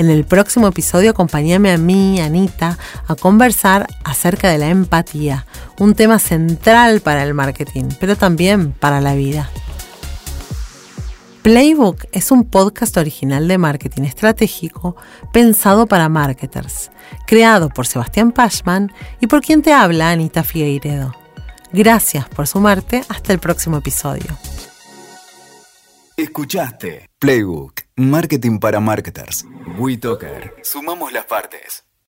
En 0.00 0.08
el 0.08 0.24
próximo 0.24 0.66
episodio 0.66 1.10
acompáñame 1.10 1.70
a 1.70 1.76
mí, 1.76 2.22
Anita, 2.22 2.78
a 3.06 3.14
conversar 3.16 3.86
acerca 4.02 4.48
de 4.48 4.56
la 4.56 4.70
empatía, 4.70 5.44
un 5.78 5.94
tema 5.94 6.18
central 6.18 7.02
para 7.02 7.22
el 7.22 7.34
marketing, 7.34 7.84
pero 8.00 8.16
también 8.16 8.72
para 8.72 9.02
la 9.02 9.14
vida. 9.14 9.50
Playbook 11.42 12.06
es 12.12 12.30
un 12.30 12.44
podcast 12.44 12.96
original 12.96 13.46
de 13.46 13.58
marketing 13.58 14.04
estratégico 14.04 14.96
pensado 15.34 15.86
para 15.86 16.08
marketers, 16.08 16.90
creado 17.26 17.68
por 17.68 17.86
Sebastián 17.86 18.32
Pashman 18.32 18.90
y 19.20 19.26
por 19.26 19.42
quien 19.42 19.60
te 19.60 19.74
habla 19.74 20.12
Anita 20.12 20.44
Figueiredo. 20.44 21.14
Gracias 21.74 22.26
por 22.26 22.46
sumarte 22.46 23.02
hasta 23.10 23.34
el 23.34 23.38
próximo 23.38 23.76
episodio. 23.76 24.34
Escuchaste 26.16 27.10
Playbook, 27.18 27.82
Marketing 28.00 28.58
para 28.58 28.80
Marketers. 28.80 29.44
WeToker. 29.76 30.54
Sumamos 30.62 31.12
las 31.12 31.26
partes. 31.26 31.84